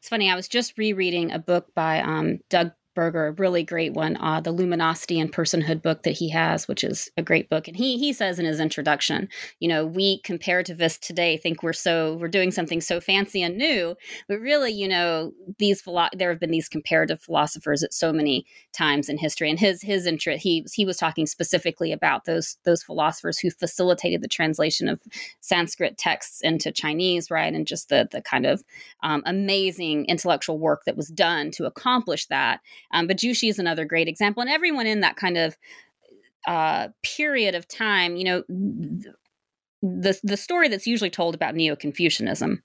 it's 0.04 0.10
funny. 0.10 0.30
I 0.30 0.34
was 0.34 0.48
just 0.48 0.76
rereading 0.76 1.32
a 1.32 1.38
book 1.38 1.74
by 1.74 2.02
um, 2.02 2.40
Doug 2.50 2.72
Berger, 2.94 3.28
a 3.28 3.32
really 3.32 3.62
great 3.62 3.92
one, 3.92 4.16
uh, 4.18 4.40
the 4.40 4.52
Luminosity 4.52 5.18
and 5.20 5.32
Personhood 5.32 5.82
book 5.82 6.02
that 6.02 6.12
he 6.12 6.30
has, 6.30 6.68
which 6.68 6.84
is 6.84 7.10
a 7.16 7.22
great 7.22 7.48
book. 7.48 7.68
And 7.68 7.76
he 7.76 7.98
he 7.98 8.12
says 8.12 8.38
in 8.38 8.46
his 8.46 8.60
introduction, 8.60 9.28
you 9.60 9.68
know, 9.68 9.84
we 9.84 10.22
comparativists 10.22 11.00
today 11.00 11.36
think 11.36 11.62
we're 11.62 11.72
so 11.72 12.16
we're 12.20 12.28
doing 12.28 12.50
something 12.50 12.80
so 12.80 13.00
fancy 13.00 13.42
and 13.42 13.56
new, 13.56 13.96
but 14.28 14.40
really, 14.40 14.72
you 14.72 14.88
know, 14.88 15.32
these 15.58 15.80
philo- 15.80 16.08
there 16.12 16.30
have 16.30 16.40
been 16.40 16.50
these 16.50 16.68
comparative 16.68 17.20
philosophers 17.20 17.82
at 17.82 17.92
so 17.92 18.12
many 18.12 18.46
times 18.72 19.08
in 19.08 19.18
history. 19.18 19.50
And 19.50 19.58
his 19.58 19.82
his 19.82 20.06
interest 20.06 20.42
he 20.42 20.66
he 20.72 20.84
was 20.84 20.96
talking 20.96 21.26
specifically 21.26 21.92
about 21.92 22.24
those 22.24 22.56
those 22.64 22.82
philosophers 22.82 23.38
who 23.38 23.50
facilitated 23.50 24.22
the 24.22 24.28
translation 24.28 24.88
of 24.88 25.00
Sanskrit 25.40 25.98
texts 25.98 26.40
into 26.42 26.72
Chinese, 26.72 27.30
right, 27.30 27.52
and 27.52 27.66
just 27.66 27.88
the 27.88 28.08
the 28.10 28.22
kind 28.22 28.46
of 28.46 28.62
um, 29.02 29.22
amazing 29.26 30.04
intellectual 30.06 30.58
work 30.58 30.84
that 30.86 30.96
was 30.96 31.08
done 31.08 31.50
to 31.52 31.66
accomplish 31.66 32.26
that 32.26 32.60
um, 32.94 33.06
but 33.06 33.18
Zhu 33.18 33.36
Xi 33.36 33.48
is 33.48 33.58
another 33.58 33.84
great 33.84 34.08
example, 34.08 34.40
and 34.40 34.50
everyone 34.50 34.86
in 34.86 35.00
that 35.00 35.16
kind 35.16 35.36
of 35.36 35.56
uh, 36.46 36.88
period 37.02 37.54
of 37.54 37.68
time, 37.68 38.16
you 38.16 38.24
know, 38.24 38.44
the 39.82 40.18
the 40.22 40.36
story 40.36 40.68
that's 40.68 40.86
usually 40.86 41.10
told 41.10 41.34
about 41.34 41.54
Neo 41.54 41.76
Confucianism. 41.76 42.62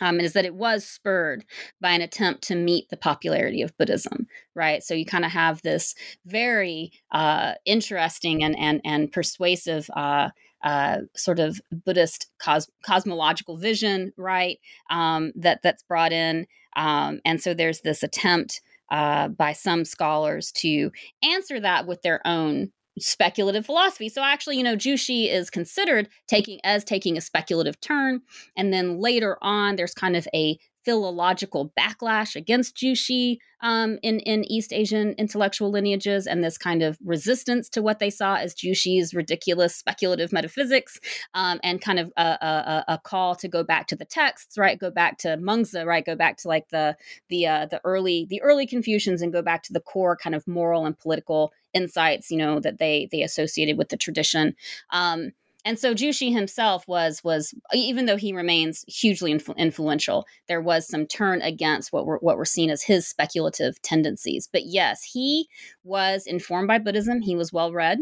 Um, 0.00 0.20
is 0.20 0.34
that 0.34 0.44
it 0.44 0.54
was 0.54 0.84
spurred 0.84 1.44
by 1.80 1.90
an 1.90 2.02
attempt 2.02 2.44
to 2.44 2.54
meet 2.54 2.88
the 2.88 2.96
popularity 2.96 3.62
of 3.62 3.76
Buddhism, 3.78 4.28
right? 4.54 4.80
So 4.80 4.94
you 4.94 5.04
kind 5.04 5.24
of 5.24 5.32
have 5.32 5.60
this 5.62 5.96
very 6.24 6.92
uh, 7.10 7.54
interesting 7.64 8.44
and 8.44 8.56
and 8.56 8.80
and 8.84 9.10
persuasive 9.10 9.90
uh, 9.96 10.28
uh, 10.62 10.98
sort 11.16 11.40
of 11.40 11.60
Buddhist 11.72 12.28
cos- 12.40 12.70
cosmological 12.84 13.56
vision, 13.56 14.12
right? 14.16 14.58
Um, 14.88 15.32
that 15.34 15.62
that's 15.64 15.82
brought 15.82 16.12
in, 16.12 16.46
um, 16.76 17.18
and 17.24 17.42
so 17.42 17.52
there's 17.52 17.80
this 17.80 18.04
attempt 18.04 18.60
uh, 18.90 19.28
by 19.28 19.52
some 19.52 19.84
scholars 19.84 20.52
to 20.52 20.90
answer 21.22 21.60
that 21.60 21.86
with 21.86 22.02
their 22.02 22.26
own 22.26 22.72
speculative 22.98 23.64
philosophy. 23.64 24.08
So 24.08 24.22
actually, 24.22 24.56
you 24.56 24.64
know, 24.64 24.76
Zhu 24.76 24.98
Xi 24.98 25.28
is 25.30 25.50
considered 25.50 26.08
taking 26.26 26.60
as 26.64 26.84
taking 26.84 27.16
a 27.16 27.20
speculative 27.20 27.80
turn, 27.80 28.22
and 28.56 28.72
then 28.72 28.98
later 29.00 29.38
on, 29.40 29.76
there's 29.76 29.94
kind 29.94 30.16
of 30.16 30.26
a 30.34 30.58
philological 30.88 31.70
backlash 31.78 32.34
against 32.34 32.74
Zhu 32.74 32.96
Xi 32.96 33.38
um, 33.60 33.98
in 34.02 34.20
in 34.20 34.50
East 34.50 34.72
Asian 34.72 35.12
intellectual 35.18 35.70
lineages, 35.70 36.26
and 36.26 36.42
this 36.42 36.56
kind 36.56 36.82
of 36.82 36.96
resistance 37.04 37.68
to 37.70 37.82
what 37.82 37.98
they 37.98 38.08
saw 38.08 38.36
as 38.36 38.54
Zhu 38.54 38.74
Xi's 38.74 39.12
ridiculous 39.12 39.76
speculative 39.76 40.32
metaphysics, 40.32 40.98
um, 41.34 41.60
and 41.62 41.82
kind 41.82 41.98
of 41.98 42.10
a, 42.16 42.22
a, 42.22 42.84
a, 42.88 42.98
call 43.04 43.34
to 43.34 43.48
go 43.48 43.62
back 43.62 43.86
to 43.88 43.96
the 43.96 44.06
texts, 44.06 44.56
right? 44.56 44.78
Go 44.78 44.90
back 44.90 45.18
to 45.18 45.36
Mengzi, 45.36 45.84
right? 45.84 46.06
Go 46.06 46.16
back 46.16 46.38
to 46.38 46.48
like 46.48 46.70
the 46.70 46.96
the 47.28 47.46
uh, 47.46 47.66
the 47.66 47.82
early 47.84 48.26
the 48.30 48.40
early 48.40 48.66
Confucians, 48.66 49.20
and 49.20 49.30
go 49.30 49.42
back 49.42 49.62
to 49.64 49.74
the 49.74 49.80
core 49.80 50.16
kind 50.16 50.34
of 50.34 50.48
moral 50.48 50.86
and 50.86 50.98
political 50.98 51.52
insights, 51.74 52.30
you 52.30 52.38
know, 52.38 52.60
that 52.60 52.78
they 52.78 53.10
they 53.12 53.20
associated 53.20 53.76
with 53.76 53.90
the 53.90 53.98
tradition. 53.98 54.56
Um, 54.88 55.32
and 55.68 55.78
so 55.78 55.92
Zhu 55.92 56.14
Xi 56.14 56.32
himself 56.32 56.88
was 56.88 57.22
was 57.22 57.52
even 57.74 58.06
though 58.06 58.16
he 58.16 58.32
remains 58.32 58.86
hugely 58.88 59.34
influ- 59.34 59.54
influential, 59.58 60.24
there 60.46 60.62
was 60.62 60.88
some 60.88 61.06
turn 61.06 61.42
against 61.42 61.92
what 61.92 62.06
were 62.06 62.16
what 62.22 62.38
were 62.38 62.46
seen 62.46 62.70
as 62.70 62.82
his 62.82 63.06
speculative 63.06 63.80
tendencies. 63.82 64.48
But 64.50 64.62
yes, 64.64 65.02
he 65.02 65.46
was 65.84 66.26
informed 66.26 66.68
by 66.68 66.78
Buddhism. 66.78 67.20
He 67.20 67.36
was 67.36 67.52
well 67.52 67.70
read. 67.70 67.98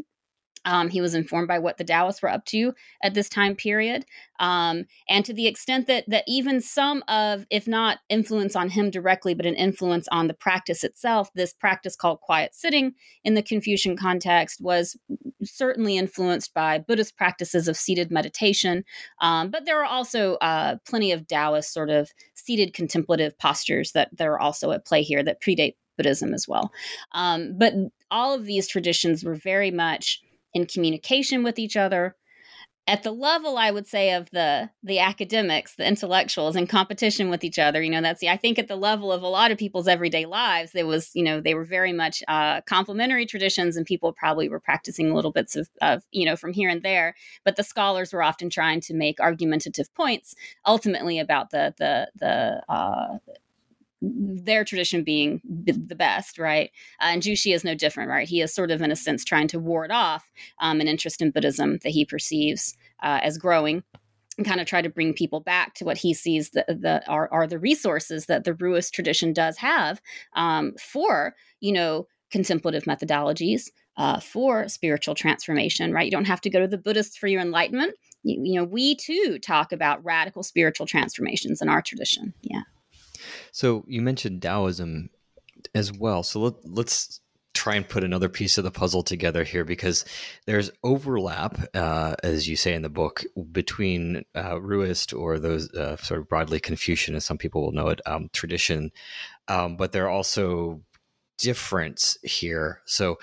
Um, 0.67 0.91
he 0.91 1.01
was 1.01 1.15
informed 1.15 1.49
by 1.49 1.59
what 1.59 1.79
the 1.79 1.85
Taoists 1.85 2.21
were 2.21 2.31
up 2.31 2.45
to 2.47 2.75
at 3.03 3.15
this 3.15 3.29
time 3.29 3.57
period, 3.57 4.05
um, 4.39 4.85
and 5.09 5.25
to 5.25 5.33
the 5.33 5.47
extent 5.47 5.87
that 5.87 6.05
that 6.09 6.25
even 6.27 6.61
some 6.61 7.03
of, 7.09 7.47
if 7.51 7.67
not 7.67 7.99
influence 8.09 8.55
on 8.55 8.69
him 8.69 8.91
directly, 8.91 9.33
but 9.33 9.47
an 9.47 9.55
influence 9.55 10.09
on 10.09 10.27
the 10.27 10.35
practice 10.35 10.85
itself, 10.85 11.33
this 11.35 11.55
practice 11.55 11.97
called 11.97 12.21
quiet 12.21 12.55
sitting 12.55 12.93
in 13.25 13.35
the 13.35 13.43
Confucian 13.43 13.97
context 13.97 14.61
was 14.61 14.97
certainly 15.43 15.97
influenced 15.97 16.53
by 16.53 16.79
Buddhist 16.79 17.17
practices 17.17 17.69
of 17.69 17.77
seated 17.77 18.11
meditation. 18.11 18.85
Um, 19.21 19.51
but 19.51 19.65
there 19.65 19.81
are 19.81 19.85
also 19.85 20.35
uh, 20.37 20.77
plenty 20.87 21.13
of 21.13 21.27
Taoist 21.27 21.73
sort 21.73 21.91
of 21.91 22.11
seated 22.35 22.75
contemplative 22.75 23.39
postures 23.39 23.93
that 23.93 24.11
that 24.17 24.27
are 24.27 24.39
also 24.39 24.73
at 24.73 24.85
play 24.85 25.03
here 25.03 25.23
that 25.23 25.41
predate 25.41 25.77
Buddhism 25.97 26.35
as 26.35 26.47
well. 26.47 26.73
Um, 27.13 27.55
but 27.57 27.73
all 28.11 28.35
of 28.35 28.45
these 28.45 28.69
traditions 28.69 29.25
were 29.25 29.35
very 29.35 29.71
much 29.71 30.23
in 30.57 30.67
communication 30.67 31.45
with 31.45 31.59
each 31.59 31.77
other. 31.77 32.17
At 32.89 33.03
the 33.03 33.11
level 33.11 33.59
i 33.59 33.69
would 33.73 33.89
say 33.89 34.13
of 34.13 34.31
the 34.31 34.71
the 34.85 35.01
academics 35.01 35.75
the 35.75 35.85
intellectuals 35.85 36.55
in 36.55 36.69
competition 36.69 37.31
with 37.31 37.43
each 37.43 37.59
other 37.59 37.83
you 37.83 37.91
know 37.91 38.01
that's 38.01 38.21
the 38.21 38.29
i 38.29 38.37
think 38.37 38.61
at 38.61 38.69
the 38.69 38.77
level 38.77 39.11
of 39.11 39.23
a 39.23 39.27
lot 39.27 39.51
of 39.51 39.59
people's 39.59 39.89
everyday 39.89 40.25
lives 40.25 40.71
there 40.71 40.87
was 40.87 41.11
you 41.13 41.25
know 41.25 41.41
they 41.41 41.55
were 41.55 41.65
very 41.65 41.93
much 41.93 42.23
uh, 42.29 42.61
complementary 42.61 43.27
traditions 43.27 43.77
and 43.77 43.87
people 43.87 44.13
probably 44.13 44.49
were 44.49 44.61
practicing 44.61 45.13
little 45.13 45.33
bits 45.33 45.57
of, 45.57 45.69
of 45.83 46.05
you 46.13 46.25
know 46.25 46.37
from 46.37 46.53
here 46.53 46.71
and 46.71 46.85
there. 46.85 47.17
But 47.45 47.57
the 47.57 47.65
scholars 47.65 48.13
were 48.13 48.23
often 48.23 48.51
trying 48.51 48.81
to 48.83 48.95
make 48.95 49.19
argumentative 49.19 49.93
points 49.97 50.37
ultimately 50.65 51.19
about 51.19 51.51
the 51.51 51.75
the 51.79 52.09
the 52.15 52.73
uh, 52.73 53.19
their 54.15 54.65
tradition 54.65 55.03
being 55.05 55.41
the 55.45 55.95
best, 55.95 56.39
right? 56.39 56.71
Uh, 57.01 57.07
and 57.07 57.23
Zhu 57.23 57.37
Xi 57.37 57.53
is 57.53 57.65
no 57.65 57.75
different, 57.75 58.11
right? 58.11 58.29
He 58.29 58.41
is 58.41 58.55
sort 58.55 58.71
of, 58.71 58.83
in 58.83 58.91
a 58.91 58.97
sense, 58.97 59.25
trying 59.25 59.49
to 59.49 59.59
ward 59.59 59.91
off 59.91 60.31
um, 60.61 60.81
an 60.81 60.89
interest 60.89 61.21
in 61.21 61.31
Buddhism 61.31 61.79
that 61.83 61.91
he 61.91 62.05
perceives 62.05 62.77
uh, 63.03 63.21
as 63.23 63.39
growing 63.39 63.83
and 64.39 64.47
kind 64.47 64.61
of 64.61 64.67
try 64.67 64.83
to 64.83 64.89
bring 64.89 65.15
people 65.15 65.41
back 65.41 65.75
to 65.75 65.85
what 65.85 65.97
he 65.97 66.13
sees 66.13 66.51
the, 66.51 66.65
the 66.69 67.03
are, 67.09 67.29
are 67.33 67.47
the 67.47 67.59
resources 67.59 68.27
that 68.27 68.45
the 68.45 68.53
Ruist 68.53 68.93
tradition 68.93 69.33
does 69.33 69.57
have 69.59 70.01
um, 70.35 70.75
for, 70.79 71.35
you 71.61 71.73
know, 71.73 72.07
contemplative 72.31 72.85
methodologies, 72.85 73.71
uh, 73.97 74.21
for 74.21 74.69
spiritual 74.69 75.15
transformation, 75.15 75.93
right? 75.93 76.05
You 76.05 76.11
don't 76.11 76.27
have 76.27 76.41
to 76.43 76.51
go 76.51 76.61
to 76.61 76.69
the 76.69 76.79
Buddhists 76.79 77.17
for 77.17 77.29
your 77.29 77.41
enlightenment. 77.41 77.95
You, 78.23 78.41
you 78.43 78.55
know, 78.55 78.65
we 78.65 78.95
too 78.95 79.39
talk 79.39 79.73
about 79.73 80.05
radical 80.05 80.43
spiritual 80.43 80.87
transformations 80.87 81.63
in 81.63 81.69
our 81.69 81.81
tradition. 81.81 82.35
Yeah. 82.43 82.63
So 83.57 83.87
you 83.89 84.03
mentioned 84.03 84.43
Taoism 84.43 85.09
as 85.75 85.91
well. 85.91 86.23
So 86.23 86.41
let, 86.41 86.55
let's 86.63 87.23
try 87.55 87.75
and 87.75 87.89
put 87.89 88.05
another 88.05 88.29
piece 88.29 88.59
of 88.59 88.65
the 88.65 88.71
puzzle 88.71 89.03
together 89.03 89.45
here 89.45 89.65
because 89.65 90.05
there's 90.45 90.71
overlap, 90.85 91.59
uh, 91.75 92.17
as 92.23 92.47
you 92.47 92.55
say 92.55 92.75
in 92.75 92.83
the 92.83 92.91
book, 92.91 93.25
between 93.53 94.27
uh, 94.35 94.57
Ruist 94.57 95.19
or 95.19 95.39
those 95.39 95.73
uh, 95.73 95.97
sort 95.97 96.21
of 96.21 96.29
broadly 96.29 96.61
Confucian, 96.61 97.15
as 97.15 97.25
some 97.25 97.39
people 97.39 97.63
will 97.63 97.73
know 97.73 97.89
it, 97.89 98.03
um, 98.05 98.29
tradition, 98.35 98.93
um, 99.49 99.79
but 99.79 99.93
there 99.93 100.05
are 100.05 100.11
also 100.11 100.83
difference 101.39 102.19
here. 102.23 102.83
So, 102.85 103.17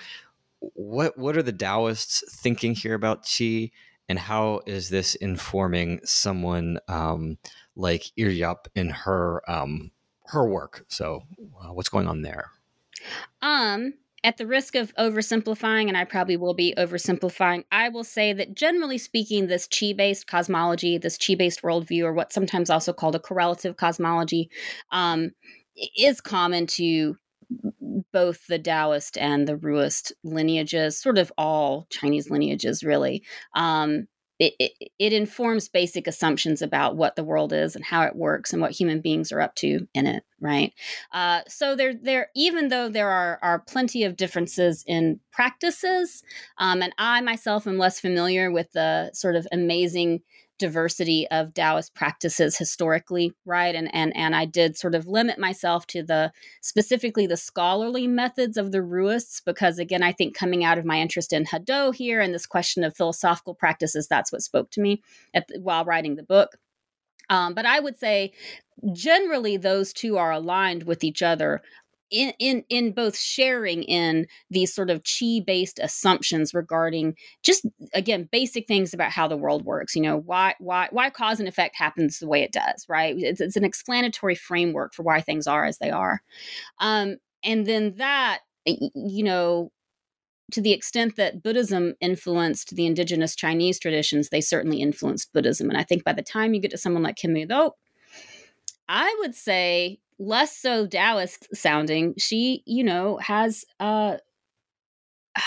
what 0.58 1.16
what 1.16 1.36
are 1.36 1.44
the 1.44 1.52
Taoists 1.52 2.24
thinking 2.42 2.74
here 2.74 2.94
about 2.94 3.24
qi, 3.24 3.70
and 4.08 4.18
how 4.18 4.62
is 4.66 4.88
this 4.88 5.14
informing 5.14 6.00
someone 6.02 6.80
um, 6.88 7.38
like 7.76 8.10
Iryop 8.18 8.66
in 8.74 8.90
her 8.90 9.48
um, 9.48 9.92
her 10.26 10.48
work? 10.48 10.84
So, 10.88 11.22
uh, 11.60 11.72
what's 11.72 11.88
going 11.88 12.08
on 12.08 12.22
there? 12.22 12.50
Um, 13.42 13.94
at 14.24 14.38
the 14.38 14.46
risk 14.46 14.74
of 14.74 14.94
oversimplifying, 14.96 15.88
and 15.88 15.96
I 15.96 16.04
probably 16.04 16.38
will 16.38 16.54
be 16.54 16.74
oversimplifying, 16.78 17.64
I 17.70 17.90
will 17.90 18.04
say 18.04 18.32
that 18.32 18.54
generally 18.54 18.98
speaking, 18.98 19.46
this 19.46 19.68
chi 19.68 19.92
based 19.92 20.26
cosmology, 20.26 20.96
this 20.96 21.18
chi 21.18 21.34
based 21.34 21.62
worldview, 21.62 22.04
or 22.04 22.12
what's 22.12 22.34
sometimes 22.34 22.70
also 22.70 22.92
called 22.92 23.14
a 23.14 23.20
correlative 23.20 23.76
cosmology, 23.76 24.50
um, 24.90 25.32
is 25.96 26.20
common 26.20 26.66
to 26.66 27.16
both 28.12 28.46
the 28.46 28.58
Taoist 28.58 29.18
and 29.18 29.46
the 29.46 29.56
Ruist 29.56 30.12
lineages, 30.24 30.98
sort 30.98 31.18
of 31.18 31.30
all 31.36 31.86
Chinese 31.90 32.30
lineages, 32.30 32.82
really. 32.82 33.22
Um, 33.54 34.06
it, 34.38 34.54
it, 34.58 34.90
it, 34.98 35.12
informs 35.12 35.68
basic 35.68 36.06
assumptions 36.06 36.60
about 36.60 36.96
what 36.96 37.14
the 37.14 37.22
world 37.22 37.52
is 37.52 37.76
and 37.76 37.84
how 37.84 38.02
it 38.02 38.16
works 38.16 38.52
and 38.52 38.60
what 38.60 38.72
human 38.72 39.00
beings 39.00 39.30
are 39.30 39.40
up 39.40 39.54
to 39.54 39.86
in 39.94 40.06
it 40.06 40.24
right? 40.44 40.74
Uh, 41.10 41.40
so 41.48 41.74
there 41.74 41.94
there 41.94 42.28
even 42.36 42.68
though 42.68 42.88
there 42.88 43.08
are 43.08 43.38
are 43.42 43.58
plenty 43.60 44.04
of 44.04 44.16
differences 44.16 44.84
in 44.86 45.18
practices 45.32 46.22
um, 46.58 46.82
and 46.82 46.92
i 46.98 47.20
myself 47.20 47.66
am 47.66 47.78
less 47.78 47.98
familiar 47.98 48.52
with 48.52 48.70
the 48.72 49.10
sort 49.12 49.36
of 49.36 49.48
amazing 49.50 50.20
diversity 50.58 51.26
of 51.30 51.54
Taoist 51.54 51.94
practices 51.94 52.56
historically, 52.56 53.32
right? 53.44 53.74
And 53.74 53.92
and 53.94 54.16
and 54.16 54.34
I 54.34 54.44
did 54.44 54.76
sort 54.76 54.94
of 54.94 55.06
limit 55.06 55.38
myself 55.38 55.86
to 55.88 56.02
the 56.02 56.32
specifically 56.60 57.26
the 57.26 57.36
scholarly 57.36 58.06
methods 58.06 58.56
of 58.56 58.72
the 58.72 58.82
Ruists 58.82 59.40
because 59.44 59.78
again, 59.78 60.02
I 60.02 60.12
think 60.12 60.36
coming 60.36 60.64
out 60.64 60.78
of 60.78 60.84
my 60.84 61.00
interest 61.00 61.32
in 61.32 61.44
Hadot 61.44 61.94
here 61.94 62.20
and 62.20 62.34
this 62.34 62.46
question 62.46 62.84
of 62.84 62.96
philosophical 62.96 63.54
practices, 63.54 64.06
that's 64.08 64.32
what 64.32 64.42
spoke 64.42 64.70
to 64.72 64.80
me 64.80 65.02
the, 65.34 65.60
while 65.60 65.84
writing 65.84 66.16
the 66.16 66.22
book. 66.22 66.56
Um, 67.30 67.54
but 67.54 67.66
I 67.66 67.80
would 67.80 67.98
say 67.98 68.32
generally 68.92 69.56
those 69.56 69.92
two 69.92 70.16
are 70.16 70.32
aligned 70.32 70.82
with 70.82 71.04
each 71.04 71.22
other 71.22 71.62
in 72.14 72.32
in 72.38 72.64
in 72.68 72.92
both 72.92 73.18
sharing 73.18 73.82
in 73.82 74.26
these 74.48 74.72
sort 74.72 74.88
of 74.88 75.02
chi 75.02 75.40
based 75.44 75.80
assumptions 75.82 76.54
regarding 76.54 77.16
just 77.42 77.66
again 77.92 78.28
basic 78.30 78.68
things 78.68 78.94
about 78.94 79.10
how 79.10 79.26
the 79.26 79.36
world 79.36 79.64
works 79.64 79.96
you 79.96 80.02
know 80.02 80.16
why 80.16 80.54
why 80.60 80.88
why 80.92 81.10
cause 81.10 81.40
and 81.40 81.48
effect 81.48 81.76
happens 81.76 82.18
the 82.18 82.28
way 82.28 82.42
it 82.42 82.52
does 82.52 82.86
right 82.88 83.16
it's, 83.18 83.40
it's 83.40 83.56
an 83.56 83.64
explanatory 83.64 84.36
framework 84.36 84.94
for 84.94 85.02
why 85.02 85.20
things 85.20 85.46
are 85.46 85.64
as 85.64 85.78
they 85.78 85.90
are 85.90 86.22
um 86.78 87.16
and 87.42 87.66
then 87.66 87.94
that 87.96 88.40
you 88.64 89.24
know 89.24 89.70
to 90.52 90.60
the 90.60 90.72
extent 90.72 91.16
that 91.16 91.42
Buddhism 91.42 91.94
influenced 92.00 92.76
the 92.76 92.84
indigenous 92.84 93.34
Chinese 93.34 93.78
traditions, 93.78 94.28
they 94.28 94.42
certainly 94.42 94.82
influenced 94.82 95.32
Buddhism. 95.32 95.70
And 95.70 95.78
I 95.78 95.82
think 95.82 96.04
by 96.04 96.12
the 96.12 96.22
time 96.22 96.52
you 96.52 96.60
get 96.60 96.70
to 96.72 96.78
someone 96.78 97.02
like 97.02 97.16
Kim 97.16 97.34
Iryop 97.34 97.72
I 98.88 99.16
would 99.20 99.34
say 99.34 100.00
less 100.18 100.56
so 100.56 100.86
Taoist 100.86 101.48
sounding. 101.54 102.14
She, 102.18 102.62
you 102.66 102.84
know, 102.84 103.18
has 103.18 103.64
uh, 103.80 104.16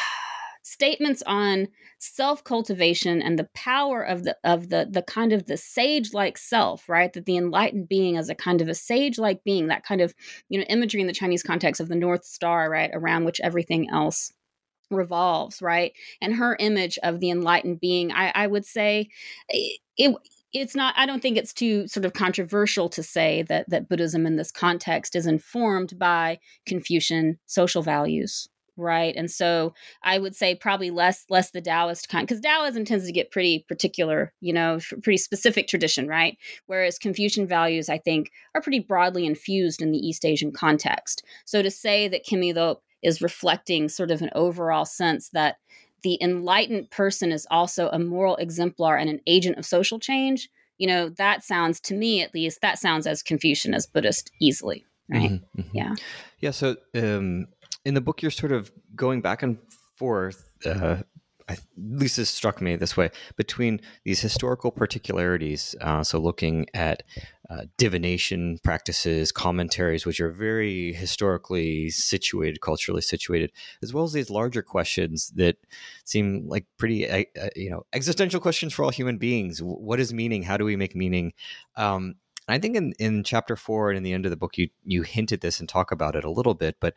statements 0.63 1.23
on 1.25 1.67
self 1.99 2.43
cultivation 2.43 3.21
and 3.21 3.39
the 3.39 3.49
power 3.55 4.03
of 4.03 4.23
the 4.23 4.37
of 4.43 4.69
the 4.69 4.87
the 4.89 5.01
kind 5.01 5.33
of 5.33 5.45
the 5.45 5.57
sage 5.57 6.13
like 6.13 6.37
self, 6.37 6.87
right? 6.89 7.11
That 7.13 7.25
the 7.25 7.37
enlightened 7.37 7.89
being 7.89 8.17
as 8.17 8.29
a 8.29 8.35
kind 8.35 8.61
of 8.61 8.69
a 8.69 8.75
sage 8.75 9.17
like 9.17 9.43
being, 9.43 9.67
that 9.67 9.83
kind 9.83 10.01
of 10.01 10.13
you 10.49 10.59
know 10.59 10.65
imagery 10.65 11.01
in 11.01 11.07
the 11.07 11.13
Chinese 11.13 11.43
context 11.43 11.81
of 11.81 11.87
the 11.87 11.95
North 11.95 12.25
Star, 12.25 12.69
right, 12.69 12.91
around 12.93 13.25
which 13.25 13.41
everything 13.41 13.89
else 13.91 14.31
revolves, 14.89 15.61
right? 15.61 15.93
And 16.21 16.35
her 16.35 16.55
image 16.59 16.97
of 17.03 17.19
the 17.19 17.29
enlightened 17.29 17.79
being, 17.79 18.11
I, 18.11 18.31
I 18.33 18.47
would 18.47 18.65
say, 18.65 19.09
it 19.49 20.15
it's 20.61 20.75
not 20.75 20.93
i 20.97 21.05
don't 21.05 21.21
think 21.21 21.37
it's 21.37 21.53
too 21.53 21.87
sort 21.87 22.05
of 22.05 22.13
controversial 22.13 22.89
to 22.89 23.03
say 23.03 23.43
that 23.43 23.69
that 23.69 23.89
buddhism 23.89 24.25
in 24.25 24.35
this 24.35 24.51
context 24.51 25.15
is 25.15 25.25
informed 25.25 25.97
by 25.97 26.39
confucian 26.65 27.37
social 27.45 27.81
values 27.81 28.47
right? 28.79 29.15
And 29.15 29.29
so 29.29 29.73
i 30.03 30.19
would 30.19 30.35
say 30.35 30.53
probably 30.53 30.91
less 30.91 31.25
less 31.29 31.51
the 31.51 31.61
taoist 31.61 32.09
kind 32.09 32.27
because 32.27 32.41
taoism 32.41 32.85
tends 32.85 33.05
to 33.05 33.11
get 33.11 33.31
pretty 33.31 33.65
particular 33.67 34.33
you 34.39 34.53
know 34.53 34.79
pretty 35.03 35.17
specific 35.17 35.67
tradition 35.67 36.07
right? 36.07 36.37
Whereas 36.67 36.99
confucian 36.99 37.47
values 37.47 37.89
i 37.89 37.97
think 37.97 38.31
are 38.53 38.61
pretty 38.61 38.79
broadly 38.79 39.25
infused 39.25 39.81
in 39.81 39.91
the 39.91 39.97
east 39.97 40.23
asian 40.25 40.51
context. 40.51 41.23
So 41.45 41.61
to 41.61 41.71
say 41.71 42.07
that 42.07 42.23
Kim 42.23 42.41
Iryop 42.41 42.77
is 43.03 43.21
reflecting 43.21 43.89
sort 43.89 44.11
of 44.11 44.21
an 44.21 44.29
overall 44.33 44.85
sense 44.85 45.29
that 45.29 45.57
the 46.03 46.17
enlightened 46.21 46.89
person 46.91 47.31
is 47.31 47.47
also 47.49 47.89
a 47.89 47.99
moral 47.99 48.35
exemplar 48.37 48.97
and 48.97 49.09
an 49.09 49.21
agent 49.27 49.57
of 49.57 49.65
social 49.65 49.99
change, 49.99 50.49
you 50.77 50.87
know, 50.87 51.09
that 51.09 51.43
sounds 51.43 51.79
to 51.81 51.93
me 51.93 52.21
at 52.21 52.33
least, 52.33 52.61
that 52.61 52.79
sounds 52.79 53.07
as 53.07 53.23
Confucian 53.23 53.73
as 53.73 53.85
Buddhist 53.85 54.31
easily. 54.39 54.85
Right. 55.09 55.31
Mm-hmm, 55.31 55.61
mm-hmm. 55.61 55.77
Yeah. 55.77 55.95
Yeah. 56.39 56.51
So 56.51 56.75
um, 56.95 57.47
in 57.85 57.93
the 57.93 58.01
book, 58.01 58.21
you're 58.21 58.31
sort 58.31 58.51
of 58.51 58.71
going 58.95 59.21
back 59.21 59.41
and 59.41 59.57
forth 59.97 60.51
uh, 60.65 60.97
at 61.47 61.61
least 61.77 62.17
this 62.17 62.29
struck 62.29 62.61
me 62.61 62.75
this 62.75 62.97
way 62.97 63.09
between 63.35 63.79
these 64.03 64.19
historical 64.19 64.71
particularities. 64.71 65.75
Uh, 65.79 66.03
so, 66.03 66.19
looking 66.19 66.65
at 66.73 67.03
uh, 67.49 67.63
divination 67.77 68.59
practices, 68.63 69.31
commentaries, 69.31 70.05
which 70.05 70.19
are 70.19 70.31
very 70.31 70.93
historically 70.93 71.89
situated, 71.89 72.59
culturally 72.59 73.01
situated, 73.01 73.51
as 73.81 73.93
well 73.93 74.03
as 74.03 74.13
these 74.13 74.29
larger 74.29 74.61
questions 74.61 75.31
that 75.35 75.55
seem 76.03 76.45
like 76.47 76.65
pretty, 76.77 77.09
uh, 77.09 77.23
uh 77.41 77.49
you 77.55 77.69
know, 77.69 77.85
existential 77.93 78.41
questions 78.41 78.73
for 78.73 78.83
all 78.83 78.91
human 78.91 79.17
beings. 79.17 79.59
What 79.61 79.99
is 79.99 80.13
meaning? 80.13 80.43
How 80.43 80.57
do 80.57 80.65
we 80.65 80.75
make 80.75 80.95
meaning? 80.95 81.33
Um, 81.75 82.15
I 82.49 82.59
think 82.59 82.75
in, 82.75 82.93
in 82.99 83.23
chapter 83.23 83.55
four 83.55 83.89
and 83.89 83.97
in 83.97 84.03
the 84.03 84.13
end 84.13 84.25
of 84.25 84.29
the 84.29 84.37
book, 84.37 84.57
you 84.57 84.69
you 84.85 85.01
hinted 85.03 85.41
this 85.41 85.59
and 85.59 85.67
talk 85.67 85.91
about 85.91 86.15
it 86.15 86.23
a 86.23 86.31
little 86.31 86.53
bit, 86.53 86.77
but 86.79 86.93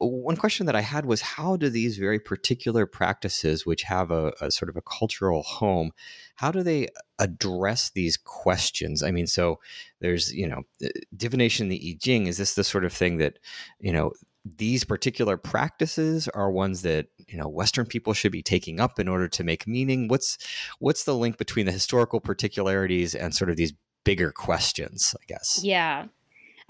one 0.00 0.36
question 0.36 0.66
that 0.66 0.76
I 0.76 0.80
had 0.80 1.04
was 1.04 1.20
how 1.20 1.56
do 1.56 1.68
these 1.68 1.98
very 1.98 2.18
particular 2.18 2.86
practices, 2.86 3.66
which 3.66 3.82
have 3.82 4.10
a, 4.10 4.32
a, 4.40 4.50
sort 4.50 4.70
of 4.70 4.76
a 4.76 4.82
cultural 4.82 5.42
home, 5.42 5.92
how 6.36 6.50
do 6.50 6.62
they 6.62 6.88
address 7.18 7.90
these 7.90 8.16
questions? 8.16 9.02
I 9.02 9.10
mean, 9.10 9.26
so 9.26 9.60
there's, 10.00 10.32
you 10.32 10.48
know, 10.48 10.62
uh, 10.82 10.88
divination, 11.14 11.68
the 11.68 11.76
I 11.76 11.98
Ching, 12.00 12.26
is 12.26 12.38
this 12.38 12.54
the 12.54 12.64
sort 12.64 12.84
of 12.84 12.92
thing 12.92 13.18
that, 13.18 13.38
you 13.78 13.92
know, 13.92 14.12
these 14.56 14.84
particular 14.84 15.36
practices 15.36 16.26
are 16.28 16.50
ones 16.50 16.80
that 16.80 17.08
you 17.28 17.36
know 17.36 17.46
western 17.46 17.84
people 17.84 18.14
should 18.14 18.32
be 18.32 18.42
taking 18.42 18.80
up 18.80 18.98
in 18.98 19.06
order 19.06 19.28
to 19.28 19.44
make 19.44 19.66
meaning? 19.66 20.08
What's 20.08 20.38
what's 20.78 21.04
the 21.04 21.14
link 21.14 21.36
between 21.36 21.66
the 21.66 21.72
historical 21.72 22.20
particularities 22.20 23.14
and 23.14 23.34
sort 23.34 23.50
of 23.50 23.56
these 23.56 23.74
bigger 24.02 24.32
questions 24.32 25.14
i 25.20 25.24
guess? 25.26 25.60
Yeah. 25.62 26.06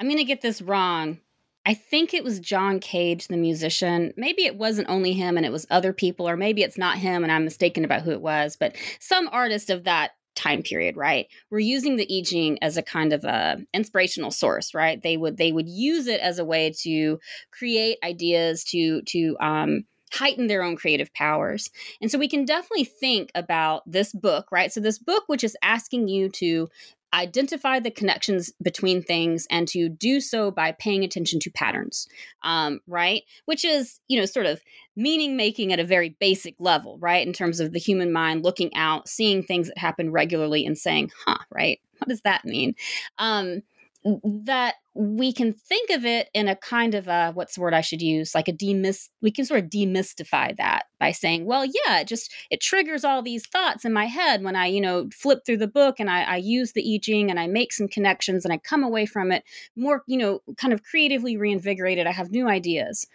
I'm 0.00 0.06
going 0.08 0.18
to 0.18 0.24
get 0.24 0.40
this 0.40 0.60
wrong 0.60 1.20
I 1.66 1.74
think 1.74 2.14
it 2.14 2.24
was 2.24 2.40
John 2.40 2.80
Cage, 2.80 3.28
the 3.28 3.36
musician. 3.36 4.12
Maybe 4.16 4.44
it 4.44 4.56
wasn't 4.56 4.88
only 4.88 5.12
him 5.12 5.36
and 5.36 5.44
it 5.44 5.52
was 5.52 5.66
other 5.70 5.92
people, 5.92 6.28
or 6.28 6.36
maybe 6.36 6.62
it's 6.62 6.78
not 6.78 6.98
him 6.98 7.22
and 7.22 7.30
I'm 7.30 7.44
mistaken 7.44 7.84
about 7.84 8.02
who 8.02 8.12
it 8.12 8.22
was, 8.22 8.56
but 8.56 8.76
some 8.98 9.28
artist 9.30 9.70
of 9.70 9.84
that 9.84 10.12
time 10.36 10.62
period 10.62 10.96
right 10.96 11.26
we're 11.50 11.58
using 11.58 11.96
the 11.96 12.06
i 12.18 12.22
ching 12.22 12.56
as 12.62 12.76
a 12.76 12.82
kind 12.82 13.12
of 13.12 13.24
a 13.24 13.58
inspirational 13.74 14.30
source 14.30 14.72
right 14.72 15.02
they 15.02 15.16
would 15.16 15.36
they 15.36 15.50
would 15.50 15.68
use 15.68 16.06
it 16.06 16.20
as 16.20 16.38
a 16.38 16.44
way 16.44 16.72
to 16.72 17.18
create 17.50 17.98
ideas 18.04 18.62
to 18.62 19.02
to 19.02 19.36
um 19.40 19.84
heighten 20.12 20.48
their 20.48 20.62
own 20.62 20.76
creative 20.76 21.12
powers. 21.14 21.70
And 22.00 22.10
so 22.10 22.18
we 22.18 22.28
can 22.28 22.44
definitely 22.44 22.84
think 22.84 23.30
about 23.34 23.82
this 23.86 24.12
book, 24.12 24.50
right? 24.50 24.72
So, 24.72 24.80
this 24.80 24.98
book, 24.98 25.24
which 25.28 25.44
is 25.44 25.56
asking 25.62 26.08
you 26.08 26.28
to 26.30 26.68
identify 27.12 27.80
the 27.80 27.90
connections 27.90 28.52
between 28.62 29.02
things 29.02 29.46
and 29.50 29.66
to 29.68 29.88
do 29.88 30.20
so 30.20 30.50
by 30.50 30.72
paying 30.72 31.04
attention 31.04 31.40
to 31.40 31.50
patterns 31.50 32.08
um, 32.42 32.80
right? 32.86 33.22
Which 33.44 33.64
is 33.64 34.00
you 34.08 34.18
know 34.18 34.26
sort 34.26 34.46
of 34.46 34.60
meaning 34.96 35.36
making 35.36 35.72
at 35.72 35.80
a 35.80 35.84
very 35.84 36.16
basic 36.20 36.54
level 36.58 36.98
right? 36.98 37.26
In 37.26 37.32
terms 37.32 37.60
of 37.60 37.72
the 37.72 37.78
human 37.78 38.12
mind 38.12 38.44
looking 38.44 38.74
out 38.74 39.08
seeing 39.08 39.42
things 39.42 39.68
that 39.68 39.78
happen 39.78 40.12
regularly 40.12 40.64
and 40.64 40.76
saying 40.76 41.10
huh 41.26 41.38
right? 41.50 41.80
What 41.98 42.08
does 42.08 42.22
that 42.22 42.44
mean? 42.44 42.74
Um, 43.18 43.62
that 44.04 44.76
we 44.94 45.32
can 45.32 45.52
think 45.52 45.90
of 45.90 46.06
it 46.06 46.28
in 46.32 46.48
a 46.48 46.56
kind 46.56 46.94
of 46.94 47.06
a 47.06 47.32
what's 47.32 47.54
the 47.54 47.60
word 47.60 47.74
I 47.74 47.82
should 47.82 48.00
use 48.00 48.34
like 48.34 48.48
a 48.48 48.52
demys 48.52 49.08
we 49.20 49.30
can 49.30 49.44
sort 49.44 49.62
of 49.62 49.70
demystify 49.70 50.56
that 50.56 50.84
by 50.98 51.12
saying 51.12 51.44
well 51.44 51.64
yeah 51.66 52.00
it 52.00 52.08
just 52.08 52.32
it 52.50 52.62
triggers 52.62 53.04
all 53.04 53.22
these 53.22 53.46
thoughts 53.46 53.84
in 53.84 53.92
my 53.92 54.06
head 54.06 54.42
when 54.42 54.56
I 54.56 54.66
you 54.66 54.80
know 54.80 55.08
flip 55.12 55.40
through 55.44 55.58
the 55.58 55.68
book 55.68 56.00
and 56.00 56.10
I, 56.10 56.22
I 56.22 56.36
use 56.36 56.72
the 56.72 56.94
I 56.94 56.98
Ching 57.02 57.30
and 57.30 57.38
I 57.38 57.46
make 57.46 57.72
some 57.72 57.88
connections 57.88 58.44
and 58.44 58.54
I 58.54 58.58
come 58.58 58.82
away 58.82 59.04
from 59.04 59.30
it 59.32 59.44
more 59.76 60.02
you 60.06 60.16
know 60.16 60.40
kind 60.56 60.72
of 60.72 60.82
creatively 60.82 61.36
reinvigorated. 61.36 62.06
I 62.06 62.12
have 62.12 62.30
new 62.30 62.48
ideas. 62.48 63.06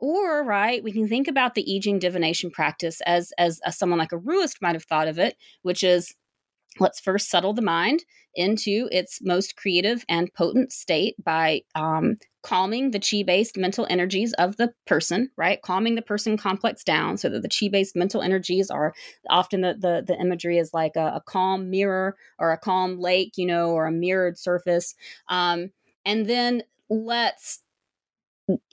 Or 0.00 0.44
right 0.44 0.82
we 0.82 0.92
can 0.92 1.08
think 1.08 1.26
about 1.26 1.54
the 1.54 1.76
i 1.76 1.80
ching 1.80 1.98
divination 1.98 2.50
practice 2.52 3.00
as, 3.00 3.32
as 3.36 3.60
as 3.64 3.76
someone 3.76 3.98
like 3.98 4.12
a 4.12 4.18
ruist 4.18 4.62
might 4.62 4.76
have 4.76 4.84
thought 4.84 5.08
of 5.08 5.18
it 5.18 5.36
which 5.62 5.82
is 5.82 6.14
let's 6.80 7.00
first 7.00 7.30
settle 7.30 7.52
the 7.52 7.62
mind 7.62 8.04
into 8.34 8.88
its 8.92 9.20
most 9.22 9.56
creative 9.56 10.04
and 10.08 10.32
potent 10.34 10.72
state 10.72 11.16
by 11.24 11.60
um, 11.74 12.16
calming 12.42 12.92
the 12.92 13.00
chi 13.00 13.22
based 13.22 13.56
mental 13.56 13.86
energies 13.90 14.32
of 14.34 14.56
the 14.56 14.72
person, 14.86 15.30
right? 15.36 15.60
Calming 15.62 15.96
the 15.96 16.02
person 16.02 16.36
complex 16.36 16.84
down 16.84 17.16
so 17.16 17.28
that 17.28 17.42
the 17.42 17.48
chi 17.48 17.68
based 17.68 17.96
mental 17.96 18.22
energies 18.22 18.70
are 18.70 18.94
often 19.28 19.62
the, 19.62 19.74
the, 19.78 20.04
the 20.06 20.18
imagery 20.20 20.58
is 20.58 20.72
like 20.72 20.96
a, 20.96 21.14
a, 21.16 21.22
calm 21.26 21.68
mirror 21.68 22.16
or 22.38 22.52
a 22.52 22.58
calm 22.58 22.98
lake, 23.00 23.32
you 23.36 23.46
know, 23.46 23.70
or 23.70 23.86
a 23.86 23.92
mirrored 23.92 24.38
surface. 24.38 24.94
Um, 25.28 25.70
and 26.04 26.26
then 26.26 26.62
let's 26.88 27.60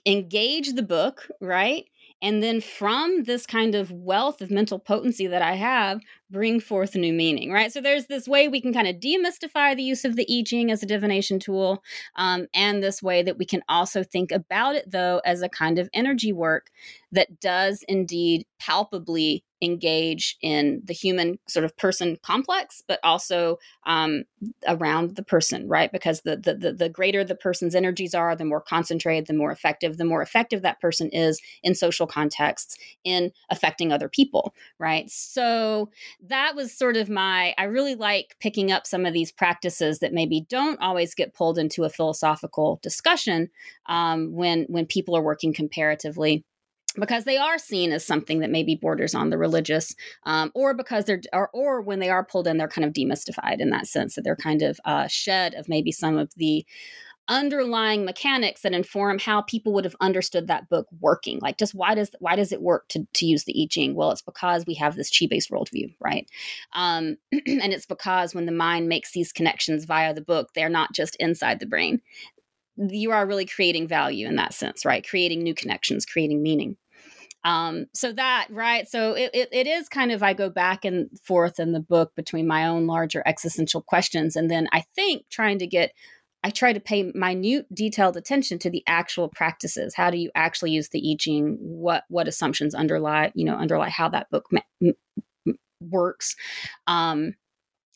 engage 0.06 0.72
the 0.72 0.82
book, 0.82 1.28
right? 1.40 1.84
And 2.22 2.42
then 2.42 2.60
from 2.60 3.24
this 3.24 3.46
kind 3.46 3.74
of 3.74 3.92
wealth 3.92 4.40
of 4.40 4.50
mental 4.50 4.78
potency 4.78 5.26
that 5.26 5.42
I 5.42 5.54
have, 5.54 6.00
bring 6.30 6.60
forth 6.60 6.94
new 6.94 7.12
meaning, 7.12 7.52
right? 7.52 7.72
So 7.72 7.80
there's 7.80 8.06
this 8.06 8.26
way 8.26 8.48
we 8.48 8.60
can 8.60 8.72
kind 8.72 8.88
of 8.88 8.96
demystify 8.96 9.76
the 9.76 9.82
use 9.82 10.04
of 10.04 10.16
the 10.16 10.26
I 10.30 10.42
Ching 10.42 10.70
as 10.70 10.82
a 10.82 10.86
divination 10.86 11.38
tool, 11.38 11.82
um, 12.16 12.46
and 12.54 12.82
this 12.82 13.02
way 13.02 13.22
that 13.22 13.38
we 13.38 13.44
can 13.44 13.62
also 13.68 14.02
think 14.02 14.32
about 14.32 14.76
it, 14.76 14.90
though, 14.90 15.20
as 15.24 15.42
a 15.42 15.48
kind 15.48 15.78
of 15.78 15.90
energy 15.92 16.32
work 16.32 16.70
that 17.12 17.38
does 17.40 17.84
indeed 17.86 18.46
palpably 18.58 19.44
engage 19.62 20.36
in 20.42 20.82
the 20.84 20.92
human 20.92 21.38
sort 21.48 21.64
of 21.64 21.76
person 21.76 22.18
complex, 22.22 22.82
but 22.86 23.00
also 23.02 23.58
um, 23.86 24.24
around 24.66 25.16
the 25.16 25.22
person, 25.22 25.66
right? 25.68 25.90
Because 25.90 26.20
the, 26.22 26.36
the, 26.36 26.54
the 26.54 26.72
the 26.72 26.88
greater 26.88 27.24
the 27.24 27.34
person's 27.34 27.74
energies 27.74 28.14
are, 28.14 28.36
the 28.36 28.44
more 28.44 28.60
concentrated, 28.60 29.26
the 29.26 29.34
more 29.34 29.50
effective, 29.50 29.96
the 29.96 30.04
more 30.04 30.22
effective 30.22 30.62
that 30.62 30.80
person 30.80 31.08
is 31.10 31.40
in 31.62 31.74
social 31.74 32.06
contexts 32.06 32.76
in 33.04 33.32
affecting 33.50 33.92
other 33.92 34.08
people, 34.08 34.54
right? 34.78 35.10
So 35.10 35.90
that 36.20 36.54
was 36.54 36.76
sort 36.76 36.96
of 36.96 37.08
my. 37.08 37.54
I 37.56 37.64
really 37.64 37.94
like 37.94 38.36
picking 38.40 38.70
up 38.70 38.86
some 38.86 39.06
of 39.06 39.14
these 39.14 39.32
practices 39.32 40.00
that 40.00 40.12
maybe 40.12 40.46
don't 40.48 40.80
always 40.80 41.14
get 41.14 41.34
pulled 41.34 41.58
into 41.58 41.84
a 41.84 41.90
philosophical 41.90 42.78
discussion 42.82 43.48
um, 43.86 44.32
when 44.32 44.66
when 44.68 44.86
people 44.86 45.16
are 45.16 45.22
working 45.22 45.52
comparatively 45.52 46.44
because 46.98 47.24
they 47.24 47.36
are 47.36 47.58
seen 47.58 47.92
as 47.92 48.04
something 48.04 48.40
that 48.40 48.50
maybe 48.50 48.74
borders 48.74 49.14
on 49.14 49.30
the 49.30 49.38
religious, 49.38 49.94
um, 50.24 50.50
or 50.54 50.74
because 50.74 51.04
they're, 51.04 51.20
or, 51.32 51.50
or 51.52 51.80
when 51.80 52.00
they 52.00 52.10
are 52.10 52.24
pulled 52.24 52.46
in, 52.46 52.58
they're 52.58 52.68
kind 52.68 52.84
of 52.84 52.92
demystified 52.92 53.60
in 53.60 53.70
that 53.70 53.86
sense 53.86 54.14
that 54.14 54.22
they're 54.22 54.36
kind 54.36 54.62
of 54.62 54.80
uh, 54.84 55.06
shed 55.06 55.54
of 55.54 55.68
maybe 55.68 55.92
some 55.92 56.16
of 56.16 56.30
the 56.36 56.64
underlying 57.28 58.04
mechanics 58.04 58.62
that 58.62 58.72
inform 58.72 59.18
how 59.18 59.42
people 59.42 59.72
would 59.72 59.84
have 59.84 59.96
understood 60.00 60.46
that 60.46 60.68
book 60.68 60.86
working. 61.00 61.38
Like 61.40 61.58
just 61.58 61.74
why 61.74 61.94
does 61.94 62.10
why 62.20 62.36
does 62.36 62.52
it 62.52 62.62
work 62.62 62.88
to, 62.88 63.06
to 63.14 63.26
use 63.26 63.44
the 63.44 63.62
i 63.62 63.66
ching? 63.68 63.94
Well 63.94 64.12
it's 64.12 64.22
because 64.22 64.64
we 64.66 64.74
have 64.74 64.94
this 64.94 65.16
chi 65.16 65.26
based 65.28 65.50
worldview 65.50 65.94
right? 66.00 66.28
Um, 66.72 67.16
and 67.32 67.72
it's 67.72 67.86
because 67.86 68.34
when 68.34 68.46
the 68.46 68.52
mind 68.52 68.88
makes 68.88 69.12
these 69.12 69.32
connections 69.32 69.84
via 69.84 70.14
the 70.14 70.20
book 70.20 70.50
they're 70.54 70.68
not 70.68 70.92
just 70.92 71.16
inside 71.16 71.58
the 71.58 71.66
brain. 71.66 72.00
You 72.76 73.10
are 73.10 73.26
really 73.26 73.46
creating 73.46 73.88
value 73.88 74.28
in 74.28 74.36
that 74.36 74.54
sense 74.54 74.84
right? 74.84 75.06
Creating 75.06 75.42
new 75.42 75.54
connections 75.54 76.06
creating 76.06 76.42
meaning 76.42 76.76
um, 77.46 77.86
so 77.94 78.12
that 78.12 78.48
right 78.50 78.88
so 78.88 79.12
it, 79.12 79.30
it, 79.32 79.48
it 79.52 79.66
is 79.66 79.88
kind 79.88 80.10
of 80.10 80.22
i 80.22 80.34
go 80.34 80.50
back 80.50 80.84
and 80.84 81.08
forth 81.22 81.60
in 81.60 81.72
the 81.72 81.80
book 81.80 82.12
between 82.16 82.46
my 82.46 82.66
own 82.66 82.86
larger 82.86 83.22
existential 83.24 83.80
questions 83.80 84.36
and 84.36 84.50
then 84.50 84.68
i 84.72 84.82
think 84.96 85.22
trying 85.30 85.58
to 85.58 85.66
get 85.66 85.92
i 86.42 86.50
try 86.50 86.72
to 86.72 86.80
pay 86.80 87.10
minute 87.14 87.66
detailed 87.72 88.16
attention 88.16 88.58
to 88.58 88.70
the 88.70 88.82
actual 88.86 89.28
practices. 89.28 89.94
How 89.96 90.10
do 90.10 90.16
you 90.16 90.30
actually 90.34 90.70
use 90.70 90.88
the 90.88 91.10
i 91.10 91.16
ching? 91.16 91.56
What 91.60 92.04
what 92.08 92.28
assumptions 92.28 92.74
underlie 92.74 93.32
you 93.34 93.44
know 93.44 93.56
underlie 93.56 93.90
how 93.90 94.08
that 94.10 94.30
book 94.30 94.46
ma- 94.50 94.92
works? 95.80 96.36
Um, 96.86 97.34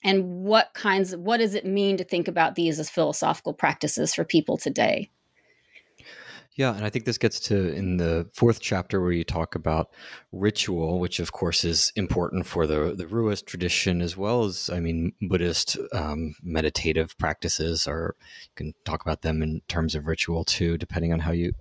and 0.03 0.24
what 0.44 0.70
kinds 0.74 1.12
of 1.12 1.20
what 1.20 1.38
does 1.38 1.55
it 1.55 1.64
mean 1.64 1.96
to 1.98 2.05
think 2.05 2.26
about 2.26 2.55
these 2.57 2.80
as 2.80 2.90
philosophical 2.90 3.53
practices 3.53 4.14
for 4.14 4.24
people 4.24 4.57
today 4.57 5.11
yeah, 6.61 6.76
and 6.76 6.84
I 6.84 6.90
think 6.90 7.06
this 7.06 7.16
gets 7.16 7.40
to 7.48 7.72
in 7.72 7.96
the 7.96 8.28
fourth 8.34 8.61
chapter 8.61 9.00
where 9.00 9.12
you 9.12 9.24
talk 9.24 9.54
about 9.54 9.94
ritual, 10.30 10.98
which 10.98 11.18
of 11.18 11.32
course 11.32 11.64
is 11.64 11.90
important 11.96 12.44
for 12.44 12.66
the 12.66 12.94
the 12.94 13.06
Ruist 13.06 13.46
tradition 13.46 14.02
as 14.02 14.14
well 14.14 14.44
as 14.44 14.68
I 14.68 14.78
mean 14.78 15.14
Buddhist 15.22 15.78
um, 15.94 16.34
meditative 16.42 17.16
practices. 17.16 17.88
Or 17.88 18.14
you 18.42 18.50
can 18.56 18.74
talk 18.84 19.00
about 19.00 19.22
them 19.22 19.42
in 19.42 19.62
terms 19.68 19.94
of 19.94 20.06
ritual 20.06 20.44
too, 20.44 20.76
depending 20.76 21.14
on 21.14 21.20
how 21.20 21.32
you 21.32 21.54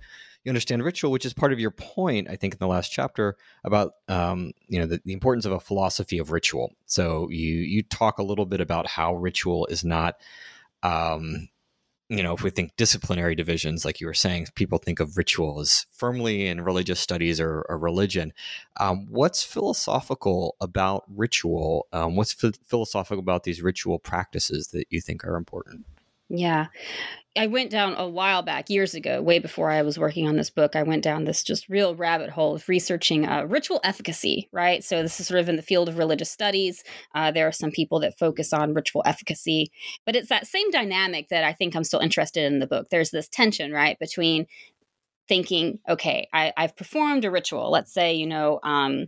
you 0.43 0.49
understand 0.49 0.83
ritual, 0.83 1.11
which 1.11 1.25
is 1.25 1.33
part 1.33 1.53
of 1.53 1.61
your 1.61 1.71
point, 1.71 2.27
I 2.29 2.35
think, 2.35 2.55
in 2.55 2.59
the 2.59 2.67
last 2.67 2.91
chapter 2.91 3.37
about 3.63 3.93
um, 4.09 4.51
you 4.67 4.81
know 4.81 4.85
the, 4.85 5.01
the 5.05 5.13
importance 5.13 5.45
of 5.45 5.53
a 5.53 5.61
philosophy 5.61 6.17
of 6.17 6.29
ritual. 6.29 6.73
So 6.87 7.29
you 7.29 7.55
you 7.55 7.83
talk 7.83 8.17
a 8.17 8.23
little 8.23 8.45
bit 8.45 8.59
about 8.59 8.85
how 8.85 9.15
ritual 9.15 9.65
is 9.67 9.85
not 9.85 10.15
um, 10.83 11.47
you 12.09 12.23
know, 12.23 12.33
if 12.33 12.41
we 12.41 12.49
think 12.49 12.75
disciplinary 12.75 13.35
divisions, 13.35 13.85
like 13.85 14.01
you 14.01 14.07
were 14.07 14.15
saying, 14.15 14.47
people 14.55 14.79
think 14.79 14.99
of 14.99 15.15
ritual 15.15 15.59
as 15.59 15.85
firmly 15.91 16.47
in 16.47 16.61
religious 16.61 16.99
studies 16.99 17.39
or, 17.39 17.63
or 17.69 17.77
religion. 17.77 18.33
Um, 18.79 19.05
what's 19.09 19.43
philosophical 19.43 20.55
about 20.59 21.03
ritual? 21.07 21.87
Um, 21.93 22.15
what's 22.15 22.33
philosophical 22.33 23.19
about 23.19 23.43
these 23.43 23.61
ritual 23.61 23.99
practices 23.99 24.69
that 24.69 24.87
you 24.89 25.01
think 25.01 25.23
are 25.23 25.35
important? 25.35 25.85
Yeah. 26.29 26.67
I 27.37 27.47
went 27.47 27.69
down 27.69 27.95
a 27.95 28.07
while 28.07 28.41
back, 28.41 28.69
years 28.69 28.95
ago, 28.95 29.21
way 29.21 29.39
before 29.39 29.71
I 29.71 29.83
was 29.83 29.99
working 29.99 30.27
on 30.27 30.35
this 30.35 30.49
book. 30.49 30.75
I 30.75 30.83
went 30.83 31.03
down 31.03 31.23
this 31.23 31.43
just 31.43 31.69
real 31.69 31.95
rabbit 31.95 32.29
hole 32.31 32.55
of 32.55 32.67
researching 32.67 33.27
uh, 33.27 33.43
ritual 33.43 33.79
efficacy, 33.83 34.49
right? 34.51 34.83
So, 34.83 35.01
this 35.01 35.19
is 35.19 35.27
sort 35.27 35.39
of 35.39 35.47
in 35.47 35.55
the 35.55 35.61
field 35.61 35.87
of 35.87 35.97
religious 35.97 36.31
studies. 36.31 36.83
Uh, 37.13 37.31
there 37.31 37.47
are 37.47 37.51
some 37.51 37.71
people 37.71 37.99
that 38.01 38.17
focus 38.17 38.51
on 38.51 38.73
ritual 38.73 39.03
efficacy, 39.05 39.71
but 40.05 40.15
it's 40.15 40.29
that 40.29 40.47
same 40.47 40.69
dynamic 40.71 41.29
that 41.29 41.43
I 41.43 41.53
think 41.53 41.75
I'm 41.75 41.83
still 41.83 41.99
interested 41.99 42.43
in 42.43 42.59
the 42.59 42.67
book. 42.67 42.87
There's 42.89 43.11
this 43.11 43.29
tension, 43.29 43.71
right, 43.71 43.97
between 43.99 44.47
thinking, 45.27 45.79
okay, 45.87 46.27
I, 46.33 46.51
have 46.57 46.75
performed 46.75 47.23
a 47.25 47.31
ritual. 47.31 47.71
Let's 47.71 47.93
say, 47.93 48.15
you 48.15 48.27
know, 48.27 48.59
um, 48.63 49.05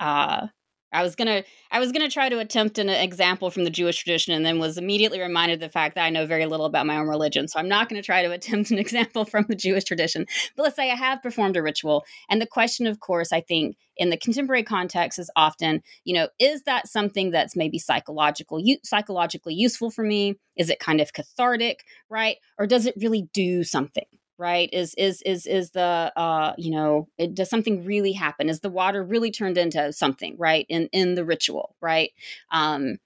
uh, 0.00 0.48
I 0.94 1.02
was 1.02 1.16
gonna 1.16 1.42
I 1.70 1.80
was 1.80 1.90
gonna 1.92 2.08
try 2.08 2.28
to 2.28 2.38
attempt 2.38 2.78
an 2.78 2.88
example 2.88 3.50
from 3.50 3.64
the 3.64 3.70
Jewish 3.70 3.98
tradition, 3.98 4.32
and 4.32 4.46
then 4.46 4.58
was 4.58 4.78
immediately 4.78 5.20
reminded 5.20 5.54
of 5.54 5.60
the 5.60 5.68
fact 5.68 5.96
that 5.96 6.04
I 6.04 6.10
know 6.10 6.24
very 6.24 6.46
little 6.46 6.66
about 6.66 6.86
my 6.86 6.96
own 6.96 7.08
religion. 7.08 7.48
So 7.48 7.58
I'm 7.58 7.68
not 7.68 7.88
to 7.88 8.02
try 8.02 8.22
to 8.22 8.30
attempt 8.30 8.70
an 8.70 8.78
example 8.84 9.24
from 9.24 9.44
the 9.48 9.56
Jewish 9.56 9.84
tradition. 9.84 10.26
But 10.56 10.62
let's 10.62 10.76
say 10.76 10.90
I 10.90 10.94
have 10.94 11.22
performed 11.22 11.56
a 11.56 11.62
ritual, 11.62 12.04
and 12.30 12.40
the 12.40 12.46
question, 12.46 12.86
of 12.86 13.00
course, 13.00 13.32
I 13.32 13.40
think 13.40 13.76
in 13.96 14.10
the 14.10 14.16
contemporary 14.16 14.62
context 14.62 15.18
is 15.18 15.30
often, 15.36 15.82
you 16.04 16.14
know, 16.14 16.28
is 16.38 16.62
that 16.62 16.88
something 16.88 17.30
that's 17.30 17.56
maybe 17.56 17.78
psychological 17.78 18.62
psychologically 18.84 19.54
useful 19.54 19.90
for 19.90 20.04
me? 20.04 20.36
Is 20.56 20.70
it 20.70 20.78
kind 20.78 21.00
of 21.00 21.12
cathartic, 21.12 21.84
right? 22.08 22.36
Or 22.58 22.66
does 22.66 22.86
it 22.86 22.94
really 22.96 23.28
do 23.32 23.64
something? 23.64 24.06
Right? 24.38 24.68
Is 24.72 24.94
is 24.94 25.22
is 25.22 25.46
is 25.46 25.70
the 25.70 26.12
uh 26.16 26.54
you 26.58 26.70
know 26.70 27.08
it, 27.18 27.34
does 27.34 27.50
something 27.50 27.84
really 27.84 28.12
happen? 28.12 28.48
Is 28.48 28.60
the 28.60 28.70
water 28.70 29.02
really 29.02 29.30
turned 29.30 29.58
into 29.58 29.92
something 29.92 30.36
right 30.38 30.66
in 30.68 30.88
in 30.92 31.14
the 31.14 31.24
ritual 31.24 31.76
right? 31.80 32.10
Um 32.50 32.98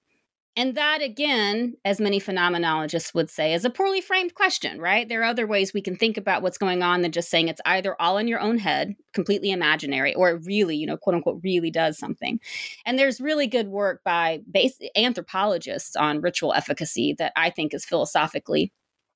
and 0.57 0.75
that 0.75 1.03
again 1.03 1.75
as 1.85 2.01
many 2.01 2.21
phenomenologists 2.21 3.15
would 3.15 3.31
say 3.31 3.55
is 3.55 3.65
a 3.65 3.71
poorly 3.71 4.01
framed 4.01 4.35
question 4.35 4.81
right? 4.81 5.09
There 5.09 5.21
are 5.21 5.25
other 5.25 5.47
ways 5.47 5.75
we 5.75 5.83
can 5.83 5.97
think 5.97 6.17
about 6.17 6.43
what's 6.43 6.59
going 6.59 6.83
on 6.83 7.03
than 7.03 7.13
just 7.13 7.31
saying 7.31 7.49
it's 7.49 7.61
either 7.67 8.01
all 8.01 8.19
in 8.19 8.29
your 8.29 8.41
own 8.41 8.59
head 8.59 8.95
completely 9.13 9.51
imaginary 9.51 10.15
or 10.15 10.31
it 10.31 10.45
really 10.45 10.77
you 10.77 10.87
know 10.87 10.97
quote 10.97 11.15
unquote 11.15 11.41
really 11.45 11.71
does 11.71 11.99
something. 11.99 12.41
And 12.87 12.99
there's 12.99 13.21
really 13.21 13.47
good 13.47 13.69
work 13.69 14.03
by 14.05 14.41
base 14.51 14.79
anthropologists 14.97 15.95
on 15.97 16.21
ritual 16.21 16.55
efficacy 16.55 17.15
that 17.19 17.33
i 17.37 17.51
think 17.51 17.75
is 17.75 17.85
philosophically 17.85 18.73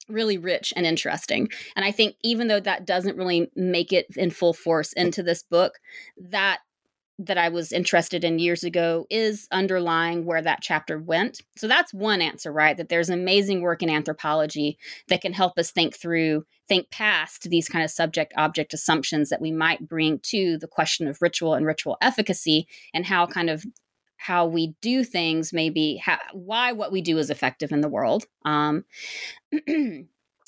really 0.09 0.39
rich 0.39 0.73
and 0.77 0.87
interesting. 0.87 1.49
And 1.77 1.85
I 1.85 1.91
think 1.91 2.17
even 2.23 2.49
though 2.49 2.61
that 2.61 2.87
doesn't 2.87 3.17
really 3.17 3.51
make 3.55 3.93
it 3.93 4.07
in 4.17 4.31
full 4.31 4.53
force 4.53 4.93
into 4.93 5.23
this 5.23 5.43
book, 5.43 5.79
that 6.17 6.61
that 7.19 7.39
I 7.39 7.51
was 7.51 7.73
interested 7.73 8.25
in 8.25 8.39
years 8.39 8.65
ago 8.65 9.07
is 9.11 9.47
underlying 9.53 10.25
where 10.25 10.43
that 10.43 10.61
chapter 10.63 10.99
went. 10.99 11.41
So 11.57 11.69
that's 11.69 11.95
one 11.95 12.21
answer, 12.21 12.53
right? 12.53 12.77
That 12.77 12.89
there's 12.89 13.11
amazing 13.11 13.61
work 13.61 13.83
in 13.83 13.91
anthropology 13.91 14.79
that 15.09 15.21
can 15.21 15.33
help 15.33 15.59
us 15.59 15.71
think 15.71 15.97
through, 15.97 16.45
think 16.69 16.91
past 16.91 17.49
these 17.49 17.69
kind 17.69 17.85
of 17.85 17.91
subject 17.91 18.33
object 18.37 18.75
assumptions 18.75 19.29
that 19.29 19.41
we 19.41 19.53
might 19.53 19.89
bring 19.89 20.19
to 20.25 20.59
the 20.59 20.67
question 20.67 21.07
of 21.07 21.21
ritual 21.21 21.55
and 21.55 21.67
ritual 21.67 21.97
efficacy 22.01 22.67
and 22.95 23.07
how 23.07 23.27
kind 23.27 23.51
of 23.51 23.65
how 24.23 24.47
we 24.47 24.77
do 24.81 25.03
things, 25.03 25.53
maybe 25.53 25.97
how, 25.97 26.19
why 26.33 26.71
what 26.71 26.93
we 26.93 27.03
do 27.03 27.19
is 27.19 27.29
effective 27.29 27.73
in 27.73 27.81
the 27.81 27.89
world. 27.89 28.25
Um, 28.45 28.85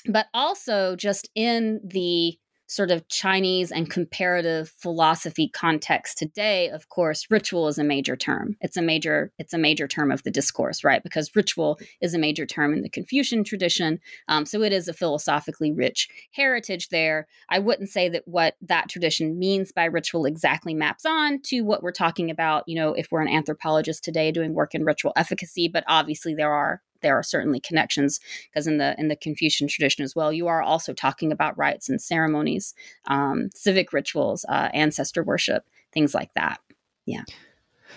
but 0.08 0.26
also 0.32 0.94
just 0.94 1.28
in 1.34 1.80
the 1.84 2.38
sort 2.66 2.90
of 2.90 3.06
Chinese 3.08 3.70
and 3.70 3.90
comparative 3.90 4.70
philosophy 4.78 5.48
context 5.48 6.18
today, 6.18 6.68
of 6.70 6.88
course, 6.88 7.26
ritual 7.30 7.68
is 7.68 7.78
a 7.78 7.84
major 7.84 8.16
term. 8.16 8.56
It's 8.60 8.76
a 8.76 8.82
major 8.82 9.32
it's 9.38 9.52
a 9.52 9.58
major 9.58 9.86
term 9.86 10.10
of 10.10 10.22
the 10.22 10.30
discourse, 10.30 10.82
right? 10.82 11.02
Because 11.02 11.34
ritual 11.36 11.78
is 12.00 12.14
a 12.14 12.18
major 12.18 12.46
term 12.46 12.72
in 12.72 12.82
the 12.82 12.88
Confucian 12.88 13.44
tradition, 13.44 14.00
um, 14.28 14.46
so 14.46 14.62
it 14.62 14.72
is 14.72 14.88
a 14.88 14.92
philosophically 14.92 15.72
rich 15.72 16.08
heritage 16.32 16.88
there. 16.88 17.26
I 17.50 17.58
wouldn't 17.58 17.90
say 17.90 18.08
that 18.08 18.26
what 18.26 18.56
that 18.62 18.88
tradition 18.88 19.38
means 19.38 19.72
by 19.72 19.84
ritual 19.84 20.24
exactly 20.24 20.74
maps 20.74 21.04
on 21.04 21.40
to 21.42 21.62
what 21.62 21.82
we're 21.82 21.92
talking 21.92 22.30
about. 22.30 22.64
You 22.66 22.76
know, 22.76 22.94
if 22.94 23.08
we're 23.10 23.22
an 23.22 23.28
anthropologist 23.28 24.04
today 24.04 24.32
doing 24.32 24.54
work 24.54 24.74
in 24.74 24.84
ritual 24.84 25.12
efficacy, 25.16 25.68
but 25.68 25.84
obviously 25.86 26.34
there 26.34 26.52
are 26.52 26.80
there 27.04 27.16
are 27.16 27.22
certainly 27.22 27.60
connections 27.60 28.18
because 28.50 28.66
in 28.66 28.78
the 28.78 28.96
in 28.98 29.06
the 29.06 29.16
Confucian 29.16 29.68
tradition 29.68 30.02
as 30.02 30.16
well, 30.16 30.32
you 30.32 30.48
are 30.48 30.62
also 30.62 30.92
talking 30.92 31.30
about 31.30 31.56
rites 31.56 31.88
and 31.88 32.02
ceremonies, 32.02 32.74
um, 33.06 33.50
civic 33.54 33.92
rituals, 33.92 34.44
uh, 34.48 34.70
ancestor 34.74 35.22
worship, 35.22 35.64
things 35.92 36.14
like 36.14 36.34
that. 36.34 36.58
Yeah. 37.06 37.22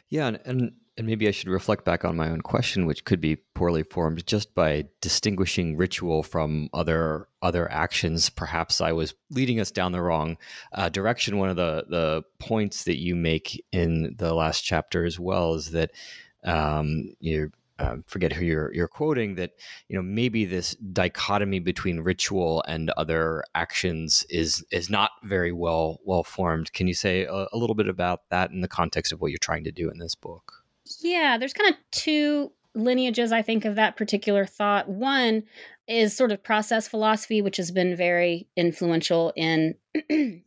Yeah, 0.10 0.28
and, 0.28 0.40
and 0.46 0.72
and 0.98 1.06
maybe 1.06 1.28
I 1.28 1.32
should 1.32 1.50
reflect 1.50 1.86
back 1.86 2.04
on 2.04 2.16
my 2.16 2.30
own 2.30 2.42
question, 2.42 2.88
which 2.88 3.06
could 3.06 3.22
be 3.22 3.36
poorly 3.54 3.84
formed, 3.84 4.26
just 4.26 4.56
by 4.56 4.86
distinguishing 5.00 5.78
ritual 5.78 6.24
from 6.24 6.70
other 6.74 7.28
other 7.42 7.72
actions. 7.72 8.30
Perhaps 8.30 8.82
I 8.82 8.92
was 8.94 9.14
leading 9.30 9.60
us 9.60 9.70
down 9.70 9.92
the 9.92 10.02
wrong 10.02 10.38
uh, 10.74 10.90
direction. 10.90 11.38
One 11.38 11.50
of 11.50 11.56
the 11.56 11.86
the 11.88 12.24
points 12.40 12.86
that 12.86 12.98
you 12.98 13.16
make 13.16 13.64
in 13.72 14.16
the 14.18 14.34
last 14.34 14.62
chapter 14.62 15.06
as 15.06 15.20
well 15.20 15.54
is 15.54 15.72
that 15.72 15.92
um, 16.44 17.14
you're 17.20 17.52
um, 17.80 18.04
forget 18.08 18.34
who 18.34 18.46
you're 18.46 18.74
you're 18.74 18.88
quoting 18.88 19.36
that 19.36 19.52
you 19.88 19.96
know 19.96 20.02
maybe 20.02 20.46
this 20.46 20.76
dichotomy 20.76 21.60
between 21.60 22.00
ritual 22.00 22.64
and 22.68 22.90
other 22.92 23.44
actions 23.56 24.26
is 24.30 24.66
is 24.72 24.90
not 24.90 25.12
very 25.24 25.52
well 25.52 26.00
well 26.04 26.24
formed. 26.24 26.74
Can 26.74 26.88
you 26.88 26.94
say 26.94 27.24
a, 27.26 27.48
a 27.52 27.58
little 27.58 27.76
bit 27.76 27.88
about 27.88 28.22
that 28.30 28.52
in 28.52 28.62
the 28.62 28.68
context 28.68 29.12
of 29.12 29.22
what 29.22 29.32
you're 29.32 29.38
trying 29.38 29.64
to 29.66 29.72
do 29.72 29.90
in 29.90 30.00
this 30.00 30.16
book? 30.16 30.64
Yeah, 31.02 31.38
there's 31.38 31.54
kind 31.54 31.70
of 31.70 31.76
two 31.92 32.52
lineages 32.74 33.32
I 33.32 33.42
think 33.42 33.66
of 33.66 33.76
that 33.76 33.98
particular 33.98 34.46
thought. 34.46 34.88
One 34.88 35.44
is 35.88 36.16
sort 36.16 36.32
of 36.32 36.44
process 36.44 36.88
philosophy, 36.88 37.42
which 37.42 37.58
has 37.58 37.72
been 37.72 37.96
very 37.96 38.48
influential 38.56 39.34
in 39.36 39.76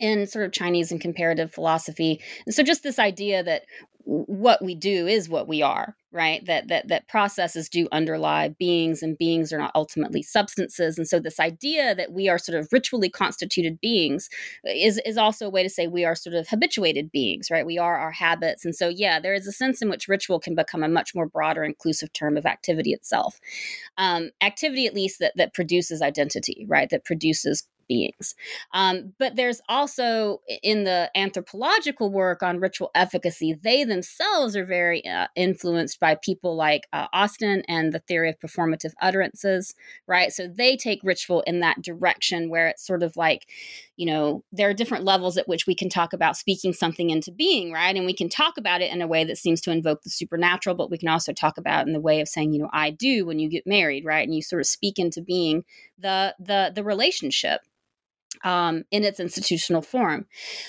in 0.00 0.26
sort 0.26 0.44
of 0.44 0.52
Chinese 0.52 0.92
and 0.92 1.00
comparative 1.00 1.52
philosophy. 1.52 2.20
And 2.44 2.54
so 2.54 2.62
just 2.62 2.82
this 2.82 2.98
idea 2.98 3.42
that 3.42 3.62
what 4.04 4.62
we 4.64 4.74
do 4.74 5.06
is 5.06 5.28
what 5.28 5.48
we 5.48 5.62
are 5.62 5.96
right? 6.16 6.44
That 6.46 6.68
that 6.68 6.88
that 6.88 7.08
processes 7.08 7.68
do 7.68 7.86
underlie 7.92 8.48
beings 8.48 9.02
and 9.02 9.18
beings 9.18 9.52
are 9.52 9.58
not 9.58 9.70
ultimately 9.74 10.22
substances. 10.22 10.96
And 10.96 11.06
so 11.06 11.20
this 11.20 11.38
idea 11.38 11.94
that 11.94 12.12
we 12.12 12.28
are 12.28 12.38
sort 12.38 12.58
of 12.58 12.68
ritually 12.72 13.10
constituted 13.10 13.78
beings 13.80 14.30
is 14.64 14.98
is 15.04 15.18
also 15.18 15.46
a 15.46 15.50
way 15.50 15.62
to 15.62 15.68
say 15.68 15.86
we 15.86 16.04
are 16.06 16.14
sort 16.14 16.34
of 16.34 16.48
habituated 16.48 17.12
beings 17.12 17.50
right? 17.50 17.66
We 17.66 17.78
are 17.78 17.98
our 17.98 18.12
habits. 18.12 18.64
And 18.64 18.74
so 18.74 18.88
yeah 18.88 19.20
there 19.20 19.34
is 19.34 19.46
a 19.46 19.52
sense 19.52 19.82
in 19.82 19.90
which 19.90 20.08
ritual 20.08 20.40
can 20.40 20.54
become 20.54 20.82
a 20.82 20.88
much 20.88 21.14
more 21.14 21.28
broader 21.28 21.62
inclusive 21.62 22.12
term 22.14 22.36
of 22.36 22.46
activity 22.46 22.92
itself. 22.92 23.38
Um, 23.98 24.30
activity 24.40 24.86
at 24.86 24.94
least 24.94 25.18
that 25.20 25.34
that 25.36 25.52
produces 25.54 26.00
identity 26.00 26.64
right? 26.68 26.88
That 26.88 27.04
produces 27.04 27.68
beings. 27.88 28.34
Um, 28.72 29.12
but 29.18 29.36
there's 29.36 29.60
also 29.68 30.40
in 30.62 30.84
the 30.84 31.10
anthropological 31.14 32.10
work 32.10 32.42
on 32.42 32.60
ritual 32.60 32.90
efficacy, 32.94 33.54
they 33.62 33.84
themselves 33.84 34.56
are 34.56 34.66
very 34.66 35.06
uh, 35.06 35.28
influenced 35.36 36.00
by 36.00 36.16
people 36.16 36.56
like 36.56 36.86
uh, 36.92 37.06
Austin 37.12 37.62
and 37.68 37.92
the 37.92 38.00
theory 38.00 38.28
of 38.28 38.38
performative 38.38 38.92
utterances, 39.00 39.74
right? 40.06 40.32
So 40.32 40.48
they 40.48 40.76
take 40.76 41.00
ritual 41.02 41.42
in 41.46 41.60
that 41.60 41.82
direction 41.82 42.50
where 42.50 42.68
it's 42.68 42.86
sort 42.86 43.02
of 43.02 43.16
like, 43.16 43.48
you 43.96 44.06
know, 44.06 44.44
there 44.52 44.68
are 44.68 44.74
different 44.74 45.04
levels 45.04 45.36
at 45.36 45.48
which 45.48 45.66
we 45.66 45.74
can 45.74 45.88
talk 45.88 46.12
about 46.12 46.36
speaking 46.36 46.72
something 46.72 47.10
into 47.10 47.32
being, 47.32 47.72
right? 47.72 47.96
And 47.96 48.06
we 48.06 48.14
can 48.14 48.28
talk 48.28 48.58
about 48.58 48.82
it 48.82 48.92
in 48.92 49.00
a 49.00 49.06
way 49.06 49.24
that 49.24 49.38
seems 49.38 49.60
to 49.62 49.70
invoke 49.70 50.02
the 50.02 50.10
supernatural, 50.10 50.76
but 50.76 50.90
we 50.90 50.98
can 50.98 51.08
also 51.08 51.32
talk 51.32 51.58
about 51.58 51.86
in 51.86 51.92
the 51.92 52.00
way 52.00 52.20
of 52.20 52.28
saying, 52.28 52.52
you 52.52 52.60
know, 52.60 52.70
I 52.72 52.90
do 52.90 53.24
when 53.24 53.38
you 53.38 53.48
get 53.48 53.66
married, 53.66 54.04
right? 54.04 54.26
And 54.26 54.34
you 54.34 54.42
sort 54.42 54.60
of 54.60 54.66
speak 54.66 54.98
into 54.98 55.22
being 55.22 55.64
the 55.98 56.34
the 56.38 56.72
the 56.74 56.84
relationship 56.84 57.60
um, 58.44 58.84
in 58.90 59.04
its 59.04 59.20
institutional 59.20 59.82
form. 59.82 60.26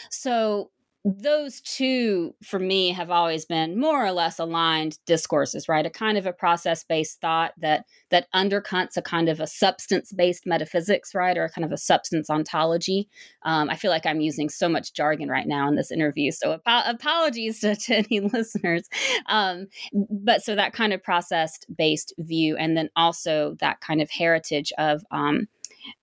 So 0.09 0.72
those 1.05 1.61
two 1.61 2.36
for 2.43 2.59
me 2.59 2.89
have 2.89 3.09
always 3.09 3.45
been 3.45 3.80
more 3.80 4.05
or 4.05 4.11
less 4.11 4.39
aligned 4.39 4.97
discourses 5.05 5.70
right? 5.70 5.86
A 5.86 5.89
kind 5.89 6.18
of 6.18 6.26
a 6.26 6.34
process 6.34 6.84
based 6.84 7.22
thought 7.22 7.53
that 7.59 7.86
that 8.09 8.28
undercuts 8.34 8.97
a 8.97 9.01
kind 9.01 9.30
of 9.30 9.39
a 9.39 9.47
substance 9.47 10.11
based 10.11 10.45
metaphysics 10.45 11.15
right? 11.15 11.38
Or 11.38 11.45
a 11.45 11.49
kind 11.49 11.63
of 11.63 11.72
a 11.72 11.78
substance 11.78 12.30
ontology. 12.30 13.07
Um, 13.43 13.70
i 13.70 13.76
feel 13.76 13.91
like 13.91 14.05
i'm 14.05 14.20
using 14.20 14.49
so 14.49 14.68
much 14.68 14.93
jargon 14.93 15.30
right 15.30 15.47
now 15.47 15.68
in 15.68 15.76
this 15.76 15.91
interview 15.91 16.32
so 16.32 16.59
ap- 16.65 16.95
apologies 16.95 17.61
to, 17.61 17.76
to, 17.76 17.95
any 17.95 18.20
listeners. 18.34 18.89
Um, 19.28 19.68
but 19.93 20.43
so 20.43 20.55
that 20.55 20.74
kind 20.74 20.93
of 20.93 21.03
process 21.03 21.59
based 21.76 22.13
view 22.18 22.57
and 22.57 22.76
then 22.76 22.89
also 22.95 23.55
that 23.59 23.80
kind 23.82 24.01
of 24.01 24.09
heritage 24.09 24.74
of 24.78 25.03
um, 25.11 25.47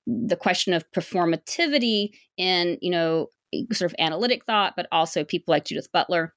the 0.07 0.37
question 0.37 0.73
of 0.73 0.91
performativity 0.93 2.11
in 2.37 2.79
you 2.81 2.91
know 2.91 3.29
sort 3.73 3.91
of 3.91 3.95
analytic 3.99 4.45
thought 4.45 4.75
but 4.77 4.87
also 4.91 5.25
people 5.25 5.53
like 5.53 5.65
judith 5.65 5.91
butler 5.93 6.35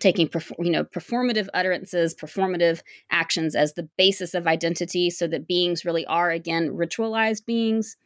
taking 0.00 0.28
you 0.58 0.70
know 0.70 0.84
performative 0.84 1.48
utterances 1.54 2.14
performative 2.14 2.80
actions 3.10 3.54
as 3.54 3.74
the 3.74 3.88
basis 3.96 4.34
of 4.34 4.46
identity 4.46 5.10
so 5.10 5.26
that 5.26 5.48
beings 5.48 5.84
really 5.84 6.06
are 6.06 6.30
again 6.30 6.70
ritualized 6.70 7.44
beings. 7.46 7.96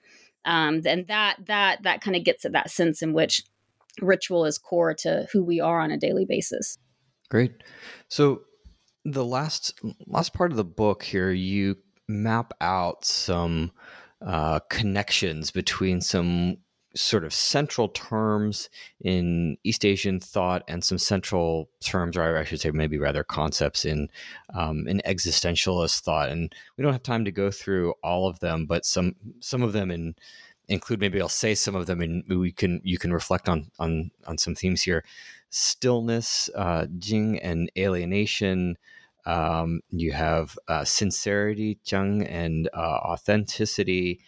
Um, 0.44 0.82
and 0.86 1.06
that 1.08 1.36
that 1.46 1.82
that 1.82 2.00
kind 2.00 2.16
of 2.16 2.24
gets 2.24 2.44
at 2.44 2.52
that 2.52 2.70
sense 2.70 3.02
in 3.02 3.12
which 3.12 3.42
ritual 4.00 4.44
is 4.44 4.58
core 4.58 4.94
to 4.94 5.26
who 5.32 5.44
we 5.44 5.60
are 5.60 5.80
on 5.80 5.90
a 5.90 5.98
daily 5.98 6.24
basis. 6.24 6.78
Great. 7.30 7.52
So 8.08 8.42
the 9.04 9.24
last 9.24 9.78
last 10.06 10.34
part 10.34 10.50
of 10.50 10.56
the 10.56 10.64
book 10.64 11.02
here 11.02 11.30
you 11.30 11.76
map 12.08 12.52
out 12.60 13.04
some 13.04 13.72
uh, 14.24 14.60
connections 14.68 15.50
between 15.50 16.00
some 16.00 16.58
sort 16.94 17.24
of 17.24 17.32
central 17.32 17.88
terms 17.88 18.68
in 19.00 19.56
East 19.64 19.84
Asian 19.84 20.20
thought 20.20 20.62
and 20.68 20.84
some 20.84 20.98
central 20.98 21.70
terms, 21.80 22.16
or 22.16 22.36
I 22.36 22.44
should 22.44 22.60
say, 22.60 22.70
maybe 22.70 22.98
rather 22.98 23.24
concepts 23.24 23.84
in 23.84 24.08
um, 24.54 24.86
in 24.86 25.00
existentialist 25.06 26.00
thought. 26.00 26.28
And 26.28 26.54
we 26.76 26.82
don't 26.82 26.92
have 26.92 27.02
time 27.02 27.24
to 27.24 27.32
go 27.32 27.50
through 27.50 27.94
all 28.02 28.28
of 28.28 28.40
them, 28.40 28.66
but 28.66 28.84
some 28.84 29.16
some 29.40 29.62
of 29.62 29.72
them 29.72 29.90
in, 29.90 30.14
include. 30.68 31.00
Maybe 31.00 31.20
I'll 31.20 31.28
say 31.28 31.54
some 31.54 31.74
of 31.74 31.86
them, 31.86 32.00
and 32.00 32.24
we 32.28 32.52
can 32.52 32.80
you 32.84 32.98
can 32.98 33.12
reflect 33.12 33.48
on 33.48 33.70
on 33.78 34.10
on 34.26 34.38
some 34.38 34.54
themes 34.54 34.82
here: 34.82 35.04
stillness, 35.50 36.50
uh, 36.54 36.86
Jing, 36.98 37.38
and 37.40 37.70
alienation. 37.78 38.76
Um, 39.24 39.80
you 39.90 40.12
have 40.12 40.58
uh, 40.68 40.84
sincerity, 40.84 41.78
Cheng, 41.84 42.26
and 42.26 42.68
uh, 42.74 42.98
authenticity. 43.04 44.20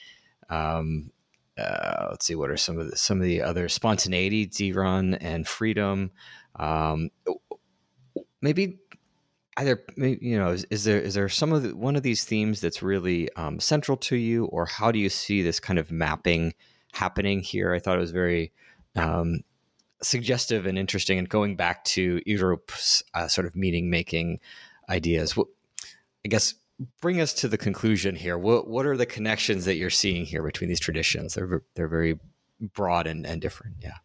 Um, 0.49 1.11
uh, 1.59 2.09
let's 2.11 2.27
see, 2.27 2.35
what 2.35 2.51
are 2.51 2.57
some 2.57 2.79
of 2.79 2.91
the, 2.91 2.97
some 2.97 3.19
of 3.19 3.25
the 3.25 3.43
other 3.43 3.69
spontaneity, 3.69 4.47
Ziran, 4.47 5.17
and 5.21 5.47
freedom. 5.47 6.11
Um, 6.57 7.11
maybe 8.41 8.79
either 9.57 9.85
you 9.97 10.39
know 10.39 10.51
is, 10.51 10.65
is, 10.71 10.85
there 10.85 11.01
is 11.01 11.15
there 11.15 11.29
some 11.29 11.53
of 11.53 11.63
the, 11.63 11.77
one 11.77 11.97
of 11.97 12.03
these 12.03 12.25
themes 12.25 12.61
that's 12.61 12.83
really 12.83 13.33
um, 13.35 13.61
central 13.61 13.97
to 13.97 14.17
you, 14.17 14.47
or 14.47 14.67
how 14.67 14.91
do 14.91 14.99
you 14.99 15.09
see 15.09 15.43
this 15.43 15.61
kind 15.61 15.79
of 15.79 15.91
mapping 15.91 16.55
happening 16.93 17.41
here? 17.41 17.73
I 17.73 17.79
thought 17.79 17.97
it 17.97 18.01
was 18.01 18.11
very 18.11 18.53
um, 18.97 19.41
suggestive 20.03 20.67
and 20.67 20.79
interesting, 20.79 21.19
and 21.19 21.29
going 21.29 21.57
back 21.57 21.85
to 21.85 22.21
Europe's 22.27 23.03
uh, 23.15 23.29
sort 23.29 23.47
of 23.47 23.57
meaning 23.57 23.91
making 23.91 24.41
ideas. 24.89 25.37
I 25.39 26.29
guess 26.29 26.55
bring 27.01 27.21
us 27.21 27.33
to 27.35 27.49
the 27.49 27.59
conclusion 27.59 28.17
here. 28.17 28.37
What 28.39 28.69
what 28.69 28.87
are 28.87 28.97
the 28.97 29.07
connections 29.07 29.65
that 29.65 29.77
you're 29.77 29.91
seeing 29.91 30.25
here 30.25 30.43
between 30.43 30.69
these 30.69 30.81
traditions? 30.81 31.35
They're 31.35 31.63
they're 31.75 31.89
very 31.89 32.19
broad 32.61 33.07
and, 33.07 33.27
and 33.27 33.41
different. 33.41 33.77
Yeah. 33.81 33.97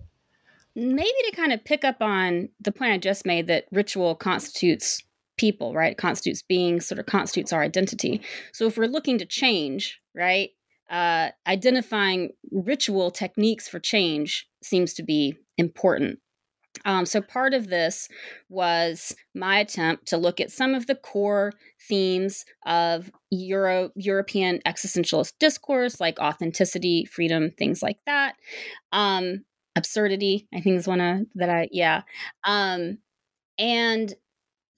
Maybe 0.76 1.10
to 1.30 1.36
kind 1.36 1.52
of 1.52 1.64
pick 1.64 1.84
up 1.84 2.02
on 2.02 2.50
the 2.62 2.72
point 2.72 2.94
I 2.94 2.98
just 2.98 3.26
made 3.26 3.48
that 3.48 3.66
ritual 3.72 4.16
constitutes 4.16 5.02
people, 5.38 5.74
right? 5.74 5.94
It 5.94 5.98
constitutes 5.98 6.42
beings, 6.42 6.86
sort 6.86 7.00
of 7.00 7.06
constitutes 7.06 7.52
our 7.52 7.62
identity. 7.62 8.22
So 8.54 8.68
if 8.68 8.78
we're 8.78 8.86
looking 8.86 9.18
to 9.18 9.26
change, 9.26 10.00
right, 10.14 10.52
uh, 10.90 11.30
identifying 11.48 12.32
ritual 12.52 13.10
techniques 13.12 13.68
for 13.68 13.80
change 13.80 14.48
seems 14.62 14.94
to 14.96 15.04
be 15.04 15.36
important. 15.58 16.20
Um, 16.86 17.06
so, 17.06 17.22
part 17.22 17.54
of 17.54 17.68
this 17.68 18.10
was 18.50 19.16
my 19.36 19.60
attempt 19.60 20.08
to 20.08 20.18
look 20.18 20.40
at 20.40 20.52
some 20.52 20.74
of 20.74 20.88
the 20.88 20.96
core 20.96 21.54
themes 21.88 22.46
of 22.66 23.12
Euro 23.32 23.92
European 23.96 24.60
existentialist 24.66 25.34
discourse, 25.40 26.00
like 26.00 26.20
authenticity, 26.20 27.06
freedom, 27.06 27.52
things 27.52 27.82
like 27.82 27.98
that. 28.06 28.36
Um, 28.92 29.46
absurdity, 29.76 30.48
I 30.54 30.62
think, 30.62 30.78
is 30.78 30.88
one 30.88 31.02
of 31.02 31.22
that 31.36 31.50
I 31.50 31.70
yeah, 31.72 32.04
um, 32.44 32.98
and 33.58 34.14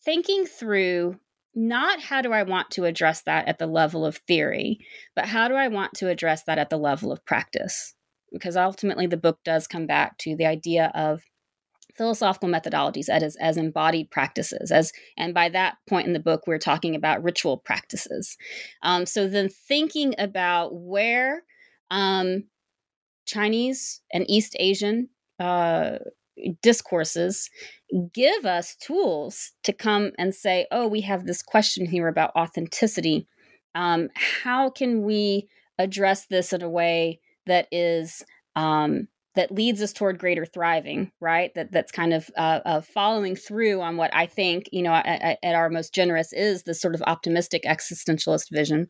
thinking 0.03 0.45
through 0.45 1.19
not 1.53 1.99
how 1.99 2.21
do 2.21 2.31
I 2.31 2.43
want 2.43 2.71
to 2.71 2.85
address 2.85 3.23
that 3.23 3.47
at 3.47 3.59
the 3.59 3.67
level 3.67 4.05
of 4.05 4.17
theory, 4.27 4.79
but 5.15 5.25
how 5.25 5.47
do 5.49 5.55
I 5.55 5.67
want 5.67 5.93
to 5.95 6.07
address 6.07 6.43
that 6.43 6.57
at 6.57 6.69
the 6.69 6.77
level 6.77 7.11
of 7.11 7.25
practice 7.25 7.93
because 8.31 8.55
ultimately 8.55 9.07
the 9.07 9.17
book 9.17 9.39
does 9.43 9.67
come 9.67 9.85
back 9.85 10.17
to 10.19 10.35
the 10.35 10.45
idea 10.45 10.91
of 10.95 11.21
philosophical 11.95 12.49
methodologies 12.49 13.09
as, 13.09 13.35
as 13.37 13.57
embodied 13.57 14.09
practices 14.11 14.71
as 14.71 14.91
and 15.17 15.33
by 15.33 15.49
that 15.49 15.77
point 15.87 16.07
in 16.07 16.13
the 16.13 16.19
book 16.19 16.43
we're 16.47 16.57
talking 16.57 16.95
about 16.95 17.23
ritual 17.23 17.57
practices. 17.57 18.37
Um, 18.83 19.05
so 19.05 19.27
then 19.27 19.49
thinking 19.49 20.15
about 20.17 20.73
where 20.73 21.43
um, 21.89 22.45
chinese 23.25 24.01
and 24.11 24.29
east 24.29 24.55
asian 24.59 25.09
uh, 25.39 25.97
discourses 26.61 27.49
give 28.13 28.45
us 28.45 28.75
tools 28.75 29.51
to 29.63 29.73
come 29.73 30.11
and 30.17 30.33
say 30.33 30.65
oh 30.71 30.87
we 30.87 31.01
have 31.01 31.25
this 31.25 31.41
question 31.41 31.85
here 31.85 32.07
about 32.07 32.35
authenticity. 32.35 33.27
Um, 33.75 34.09
how 34.15 34.69
can 34.69 35.03
we 35.03 35.47
address 35.77 36.25
this 36.27 36.53
in 36.53 36.61
a 36.61 36.69
way 36.69 37.19
that 37.45 37.67
is 37.71 38.23
um, 38.55 39.07
that 39.35 39.51
leads 39.51 39.81
us 39.81 39.93
toward 39.93 40.19
greater 40.19 40.45
thriving, 40.45 41.11
right? 41.19 41.53
That 41.55 41.71
that's 41.71 41.91
kind 41.91 42.13
of 42.13 42.29
uh, 42.37 42.59
uh, 42.65 42.81
following 42.81 43.35
through 43.35 43.81
on 43.81 43.97
what 43.97 44.13
I 44.13 44.25
think, 44.25 44.65
you 44.71 44.83
know, 44.83 44.93
at, 44.93 45.39
at 45.41 45.55
our 45.55 45.69
most 45.69 45.93
generous 45.93 46.33
is 46.33 46.63
this 46.63 46.81
sort 46.81 46.95
of 46.95 47.03
optimistic 47.07 47.63
existentialist 47.63 48.47
vision. 48.51 48.87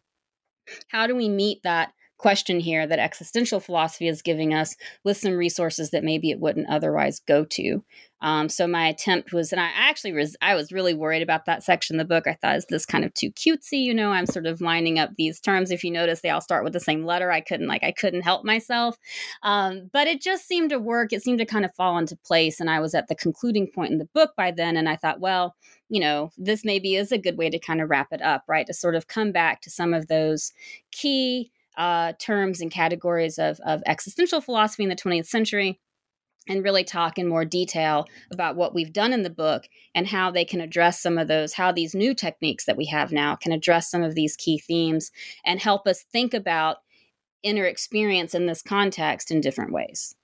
How 0.90 1.08
do 1.08 1.16
we 1.16 1.30
meet 1.30 1.60
that 1.64 1.94
question 2.22 2.60
here 2.60 2.86
that 2.86 3.00
existential 3.00 3.60
philosophy 3.60 4.08
is 4.08 4.22
giving 4.22 4.54
us 4.54 4.76
with 5.04 5.18
some 5.18 5.34
resources 5.34 5.90
that 5.90 6.04
maybe 6.04 6.30
it 6.30 6.40
wouldn't 6.40 6.70
otherwise 6.70 7.20
go 7.20 7.44
to. 7.44 7.84
Um, 8.22 8.48
so 8.48 8.68
my 8.68 8.88
attempt 8.88 9.34
was, 9.34 9.52
and 9.52 9.60
I 9.60 9.72
actually 9.76 10.14
was, 10.14 10.38
I 10.40 10.54
was 10.54 10.72
really 10.72 10.94
worried 10.94 11.24
about 11.24 11.46
that 11.46 11.64
section 11.64 11.96
of 11.96 12.08
the 12.08 12.14
book. 12.14 12.28
I 12.28 12.36
thought, 12.36 12.58
is 12.58 12.68
this 12.70 12.86
kind 12.86 13.04
of 13.04 13.12
too 13.16 13.32
cutesy? 13.32 13.82
You 13.82 13.96
know, 13.96 14.12
I'm 14.12 14.28
sort 14.28 14.46
of 14.46 14.62
lining 14.62 15.00
up 15.00 15.10
these 15.18 15.40
terms. 15.40 15.72
If 15.72 15.84
you 15.84 15.90
notice, 15.90 16.22
they 16.22 16.30
all 16.30 16.42
start 16.42 16.64
with 16.64 16.74
the 16.74 16.80
same 16.80 17.04
letter. 17.04 17.32
I 17.32 17.42
couldn't, 17.42 17.68
like, 17.68 17.84
I 17.84 17.92
couldn't 17.92 18.22
help 18.22 18.46
myself. 18.46 19.00
Um, 19.42 19.90
but 19.92 20.06
it 20.06 20.22
just 20.22 20.48
seemed 20.48 20.70
to 20.70 20.78
work. 20.78 21.12
It 21.12 21.24
seemed 21.24 21.40
to 21.40 21.46
kind 21.46 21.66
of 21.66 21.74
fall 21.74 21.98
into 21.98 22.16
place. 22.18 22.60
And 22.60 22.70
I 22.70 22.80
was 22.80 22.94
at 22.94 23.08
the 23.08 23.16
concluding 23.16 23.72
point 23.74 23.92
in 23.92 23.98
the 23.98 24.10
book 24.14 24.34
by 24.38 24.52
then. 24.52 24.78
And 24.78 24.88
I 24.88 24.96
thought, 24.98 25.20
well, 25.20 25.56
you 25.90 26.00
know, 26.00 26.30
this 26.38 26.64
maybe 26.64 26.94
is 26.94 27.12
a 27.12 27.18
good 27.18 27.40
way 27.40 27.50
to 27.50 27.58
kind 27.58 27.82
of 27.82 27.90
wrap 27.90 28.10
it 28.12 28.22
up, 28.22 28.44
right? 28.48 28.68
To 28.68 28.74
sort 28.76 28.94
of 28.94 29.08
come 29.08 29.32
back 29.32 29.62
to 29.62 29.72
some 29.72 29.96
of 29.96 30.08
those 30.08 30.54
key 30.92 31.52
uh, 31.78 32.14
terms 32.20 32.62
and 32.62 32.72
categories 32.72 33.38
of, 33.38 33.60
of 33.66 33.82
existential 33.86 34.42
philosophy 34.42 34.84
in 34.84 34.90
the 34.90 34.96
20th 34.96 35.28
century 35.28 35.80
and 36.48 36.64
really 36.64 36.84
talk 36.84 37.18
in 37.18 37.28
more 37.28 37.46
detail 37.46 38.08
about 38.32 38.56
what 38.56 38.74
we've 38.74 38.94
done 38.94 39.14
in 39.14 39.22
the 39.22 39.30
book 39.30 39.68
and 39.94 40.08
how 40.08 40.32
they 40.32 40.44
can 40.44 40.60
address 40.60 41.02
some 41.02 41.18
of 41.18 41.28
those, 41.28 41.54
how 41.54 41.72
these 41.72 41.94
new 41.94 42.14
techniques 42.14 42.66
that 42.66 42.78
we 42.78 42.86
have 42.86 43.12
now 43.12 43.36
can 43.36 43.52
address 43.52 43.90
some 43.90 44.02
of 44.02 44.16
these 44.16 44.36
key 44.36 44.58
themes 44.58 45.12
and 45.46 45.60
help 45.60 45.88
us 45.88 46.04
think 46.04 46.34
about 46.34 46.78
inner 47.44 47.66
experience 47.66 48.34
in 48.34 48.48
this 48.48 48.62
context 48.62 49.32
in 49.32 49.42
different 49.42 49.72
ways. 49.72 50.16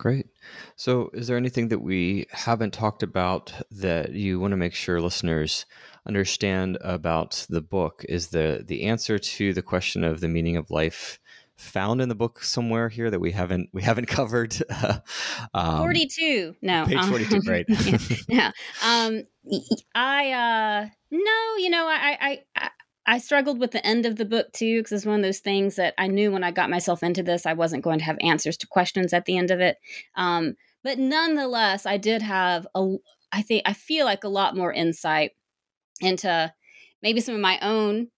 Great. 0.00 0.28
So, 0.76 1.10
is 1.12 1.26
there 1.26 1.36
anything 1.36 1.68
that 1.68 1.80
we 1.80 2.26
haven't 2.30 2.72
talked 2.72 3.02
about 3.02 3.52
that 3.70 4.12
you 4.12 4.40
want 4.40 4.52
to 4.52 4.56
make 4.56 4.72
sure 4.72 4.98
listeners 4.98 5.66
understand 6.06 6.78
about 6.80 7.44
the 7.50 7.60
book? 7.60 8.02
Is 8.08 8.28
the 8.28 8.64
the 8.66 8.84
answer 8.84 9.18
to 9.18 9.52
the 9.52 9.60
question 9.60 10.02
of 10.02 10.20
the 10.20 10.28
meaning 10.28 10.56
of 10.56 10.70
life 10.70 11.18
found 11.58 12.00
in 12.00 12.08
the 12.08 12.14
book 12.14 12.42
somewhere 12.42 12.88
here 12.88 13.10
that 13.10 13.20
we 13.20 13.32
haven't 13.32 13.68
we 13.74 13.82
haven't 13.82 14.06
covered? 14.18 14.56
um, 15.52 15.76
forty 15.76 16.06
two. 16.06 16.56
No, 16.62 16.86
page 16.86 17.04
forty 17.04 17.26
two. 17.26 17.40
Right. 17.46 17.66
yeah. 18.26 18.52
Um, 18.82 19.24
I 19.94 20.32
uh, 20.32 20.88
no, 21.10 21.56
you 21.58 21.68
know, 21.68 21.86
I 21.86 22.40
I. 22.56 22.70
I 23.10 23.18
struggled 23.18 23.58
with 23.58 23.72
the 23.72 23.84
end 23.84 24.06
of 24.06 24.14
the 24.14 24.24
book 24.24 24.52
too 24.52 24.78
because 24.78 24.92
it's 24.92 25.04
one 25.04 25.16
of 25.16 25.24
those 25.24 25.40
things 25.40 25.74
that 25.74 25.94
I 25.98 26.06
knew 26.06 26.30
when 26.30 26.44
I 26.44 26.52
got 26.52 26.70
myself 26.70 27.02
into 27.02 27.24
this, 27.24 27.44
I 27.44 27.54
wasn't 27.54 27.82
going 27.82 27.98
to 27.98 28.04
have 28.04 28.16
answers 28.20 28.56
to 28.58 28.68
questions 28.68 29.12
at 29.12 29.24
the 29.24 29.36
end 29.36 29.50
of 29.50 29.58
it. 29.58 29.78
Um, 30.14 30.54
but 30.84 30.96
nonetheless, 30.96 31.86
I 31.86 31.96
did 31.96 32.22
have 32.22 32.68
a, 32.72 32.96
I 33.32 33.42
think, 33.42 33.64
I 33.66 33.72
feel 33.72 34.06
like 34.06 34.22
a 34.22 34.28
lot 34.28 34.56
more 34.56 34.72
insight 34.72 35.32
into 36.00 36.54
maybe 37.02 37.20
some 37.20 37.34
of 37.34 37.40
my 37.40 37.58
own 37.62 38.10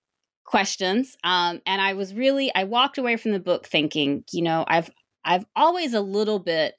questions. 0.45 1.17
Um, 1.25 1.63
and 1.65 1.81
I 1.81 1.95
was 1.95 2.13
really, 2.13 2.55
I 2.55 2.65
walked 2.65 2.99
away 2.99 3.17
from 3.17 3.33
the 3.33 3.41
book 3.41 3.67
thinking, 3.67 4.25
you 4.31 4.43
know, 4.43 4.63
I've, 4.69 4.91
I've 5.25 5.47
always 5.57 5.95
a 5.95 6.03
little 6.03 6.39
bit 6.39 6.75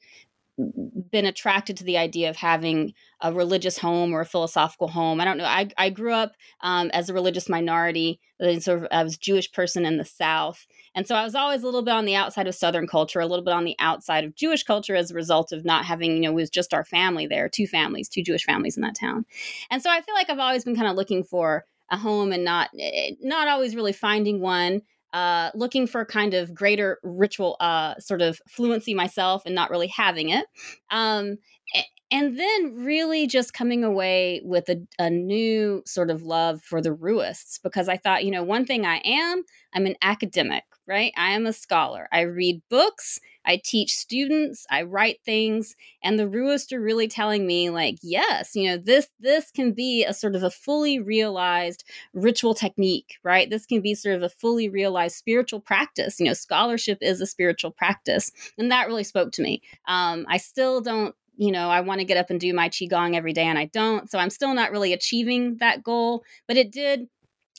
been 1.12 1.26
attracted 1.26 1.78
to 1.78 1.84
the 1.84 1.98
idea 1.98 2.30
of 2.30 2.36
having 2.36 2.94
a 3.24 3.32
religious 3.34 3.78
home 3.78 4.14
or 4.14 4.20
a 4.20 4.26
philosophical 4.26 4.90
home. 4.90 5.22
I 5.22 5.26
don't 5.26 5.38
know. 5.38 5.46
I, 5.46 5.70
I 5.78 5.90
grew 5.90 6.12
up 6.12 6.34
um, 6.62 6.92
as 6.94 7.10
a 7.10 7.14
religious 7.14 7.48
minority, 7.48 8.20
sort 8.60 8.84
of 8.84 8.88
I 8.92 9.02
was 9.02 9.18
Jewish 9.18 9.52
person 9.52 9.86
in 9.86 9.98
the 9.98 10.06
South, 10.06 10.68
and 10.94 11.08
so 11.08 11.16
I 11.16 11.24
was 11.24 11.34
always 11.34 11.64
a 11.64 11.66
little 11.66 11.82
bit 11.82 11.94
on 11.94 12.06
the 12.06 12.16
outside 12.16 12.48
of 12.48 12.54
Southern 12.54 12.86
culture, 12.86 13.22
a 13.22 13.26
little 13.26 13.46
bit 13.46 13.54
on 13.54 13.64
the 13.64 13.78
outside 13.80 14.26
of 14.26 14.36
Jewish 14.36 14.64
culture 14.64 14.96
as 14.96 15.10
a 15.10 15.16
result 15.16 15.54
of 15.54 15.64
not 15.64 15.86
having, 15.86 16.18
you 16.18 16.22
know, 16.22 16.32
it 16.32 16.36
was 16.36 16.50
just 16.50 16.74
our 16.74 16.84
family 16.84 17.26
there, 17.26 17.48
two 17.48 17.66
families, 17.66 18.10
two 18.10 18.24
Jewish 18.24 18.44
families 18.44 18.76
in 18.76 18.84
that 18.84 19.00
town, 19.00 19.26
and 19.72 19.82
so 19.82 19.90
I 19.90 20.02
feel 20.02 20.16
like 20.16 20.30
I've 20.30 20.40
always 20.40 20.66
been 20.66 20.76
kind 20.76 20.90
of 20.90 20.98
looking 20.98 21.24
for 21.24 21.66
a 21.90 21.98
home 21.98 22.34
and 22.34 22.44
not 22.44 22.70
eh, 22.78 23.12
not 23.22 23.48
always 23.48 23.76
really 23.76 23.94
finding 23.94 24.42
one 24.42 24.82
uh, 25.14 25.52
looking 25.54 25.86
for 25.86 26.04
kind 26.06 26.34
of 26.34 26.54
greater 26.56 26.98
ritual 27.04 27.56
uh, 27.60 27.94
sort 28.00 28.22
of 28.22 28.42
fluency 28.50 28.96
myself 28.96 29.44
and 29.46 29.54
not 29.54 29.70
really 29.70 29.88
having 29.88 30.30
it. 30.30 30.46
Um, 30.90 31.38
and 32.14 32.38
then 32.38 32.76
really 32.76 33.26
just 33.26 33.56
coming 33.56 33.84
away 33.84 34.40
with 34.46 34.70
a, 34.70 34.80
a, 35.00 35.10
new 35.10 35.82
sort 35.84 36.12
of 36.12 36.22
love 36.22 36.62
for 36.62 36.80
the 36.80 36.94
Ruists 36.94 37.58
because 37.58 37.90
I 37.90 37.98
thought, 37.98 38.24
you 38.24 38.30
know, 38.30 38.44
one 38.44 38.66
thing 38.66 38.86
I 38.86 39.02
am, 39.04 39.44
I'm 39.74 39.88
an 39.88 39.96
academic, 40.00 40.64
right? 40.86 41.12
I 41.18 41.32
am 41.32 41.48
a 41.48 41.54
scholar. 41.54 42.08
I 42.12 42.22
read 42.22 42.62
books 42.70 43.20
I 43.46 43.62
teach 43.64 43.96
students, 43.96 44.66
I 44.70 44.84
write 44.84 45.20
things, 45.26 45.76
and 46.04 46.18
the 46.18 46.28
Ruists 46.28 46.72
are 46.72 46.82
really 46.82 47.08
telling 47.08 47.46
me, 47.46 47.70
like, 47.70 47.98
yes, 48.02 48.56
you 48.56 48.70
know, 48.70 48.78
this 48.78 49.08
this 49.20 49.52
can 49.52 49.74
be 49.74 50.04
a 50.04 50.14
sort 50.14 50.36
of 50.36 50.44
a 50.44 50.50
fully 50.50 51.00
realized 51.00 51.84
ritual 52.14 52.54
technique, 52.54 53.18
right? 53.24 53.50
This 53.50 53.66
can 53.66 53.82
be 53.82 53.96
sort 53.96 54.16
of 54.16 54.24
a 54.24 54.30
fully 54.30 54.70
realized 54.70 55.18
spiritual 55.18 55.60
practice. 55.60 56.20
You 56.20 56.28
know, 56.28 56.34
scholarship 56.34 57.00
is 57.02 57.20
a 57.20 57.28
spiritual 57.28 57.72
practice, 57.72 58.32
and 58.58 58.72
that 58.72 58.88
really 58.88 59.04
spoke 59.04 59.32
to 59.34 59.42
me. 59.42 59.62
Um, 59.88 60.26
I 60.30 60.38
still 60.38 60.82
don't 60.82 61.16
you 61.36 61.52
know, 61.52 61.70
I 61.70 61.82
want 61.82 62.00
to 62.00 62.06
get 62.06 62.18
up 62.18 62.30
and 62.30 62.40
do 62.40 62.54
my 62.54 62.70
Qigong 62.70 63.16
every 63.16 63.34
day 63.34 63.44
and 63.44 63.58
I 63.58 63.66
don't. 63.66 64.10
So 64.10 64.20
I'm 64.20 64.30
still 64.30 64.54
not 64.54 64.72
really 64.72 64.94
achieving 64.94 65.58
that 65.58 65.84
goal, 65.84 66.24
but 66.48 66.58
it 66.58 66.72
did 66.72 67.08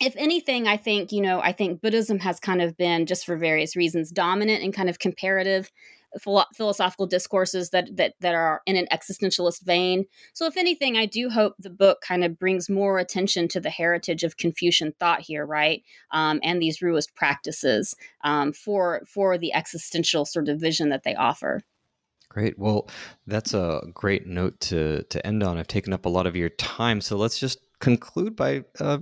if 0.01 0.15
anything, 0.17 0.67
I 0.67 0.77
think, 0.77 1.13
you 1.13 1.21
know, 1.21 1.41
I 1.41 1.53
think 1.53 1.81
Buddhism 1.81 2.19
has 2.19 2.41
kind 2.41 2.61
of 2.61 2.77
been, 2.77 3.07
just 3.07 3.25
for 3.25 3.37
various 3.37 3.77
reasons, 3.77 4.11
dominant 4.11 4.63
in 4.63 4.73
kind 4.73 4.89
of 4.89 4.99
comparative 4.99 5.71
philo- 6.21 6.47
philosophical 6.55 7.07
discourses 7.07 7.71
that, 7.71 7.97
that 7.97 8.15
that 8.21 8.35
are 8.35 8.63
in 8.67 8.77
an 8.77 8.87
existentialist 8.93 9.65
vein. 9.65 10.05
So, 10.33 10.47
if 10.47 10.57
anything, 10.57 10.97
I 10.97 11.07
do 11.07 11.31
hope 11.31 11.55
the 11.59 11.71
book 11.71 12.01
kind 12.01 12.25
of 12.25 12.39
brings 12.39 12.69
more 12.69 12.99
attention 12.99 13.49
to 13.49 13.61
the 13.61 13.71
heritage 13.71 14.23
of 14.25 14.37
Confucian 14.37 14.93
thought 14.99 15.21
here, 15.21 15.47
right, 15.47 15.83
um, 16.11 16.41
and 16.43 16.61
these 16.61 16.81
Ruist 16.81 17.15
practices 17.15 17.95
um, 18.25 18.53
for 18.53 19.03
for 19.07 19.39
the 19.39 19.53
existential 19.53 20.25
sort 20.25 20.49
of 20.49 20.61
vision 20.61 20.89
that 20.91 21.05
they 21.05 21.15
offer. 21.15 21.63
Great. 22.35 22.59
Well, 22.59 22.89
that's 23.29 23.55
a 23.55 23.81
great 23.95 24.27
note 24.27 24.59
to 24.63 25.05
to 25.05 25.25
end 25.25 25.45
on. 25.45 25.57
I've 25.57 25.69
taken 25.69 25.93
up 25.93 26.05
a 26.05 26.09
lot 26.09 26.27
of 26.27 26.35
your 26.35 26.49
time, 26.49 27.01
so 27.01 27.17
let's 27.17 27.39
just 27.39 27.61
conclude 27.79 28.35
by 28.35 28.65
uh, 28.81 28.99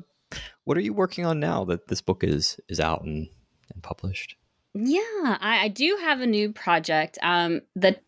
what 0.65 0.77
are 0.77 0.83
you 0.83 0.93
working 0.93 1.25
on 1.25 1.41
now 1.41 1.65
that 1.65 1.89
this 1.89 2.03
book 2.03 2.23
is 2.23 2.61
is 2.69 2.79
out 2.79 3.05
and, 3.05 3.31
and 3.73 3.83
published? 3.83 4.37
Yeah, 4.75 5.39
I, 5.41 5.61
I 5.63 5.69
do 5.69 5.99
have 6.03 6.21
a 6.21 6.27
new 6.27 6.53
project. 6.53 7.17
Um, 7.23 7.63
the 7.75 7.99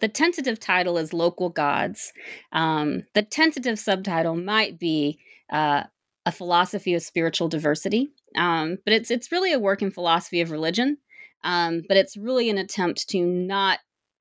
the 0.00 0.08
tentative 0.08 0.58
title 0.58 0.96
is 0.96 1.12
Local 1.12 1.50
Gods. 1.50 2.14
Um, 2.52 3.02
the 3.12 3.22
tentative 3.22 3.78
subtitle 3.78 4.34
might 4.34 4.78
be 4.78 5.18
uh, 5.52 5.82
a 6.24 6.32
philosophy 6.32 6.94
of 6.94 7.02
spiritual 7.02 7.48
diversity, 7.48 8.08
um, 8.34 8.78
but 8.86 8.94
it's 8.94 9.10
it's 9.10 9.30
really 9.30 9.52
a 9.52 9.58
work 9.58 9.82
in 9.82 9.90
philosophy 9.90 10.40
of 10.40 10.50
religion. 10.50 10.96
Um, 11.44 11.82
but 11.86 11.98
it's 11.98 12.16
really 12.16 12.48
an 12.48 12.58
attempt 12.58 13.10
to 13.10 13.20
not 13.20 13.78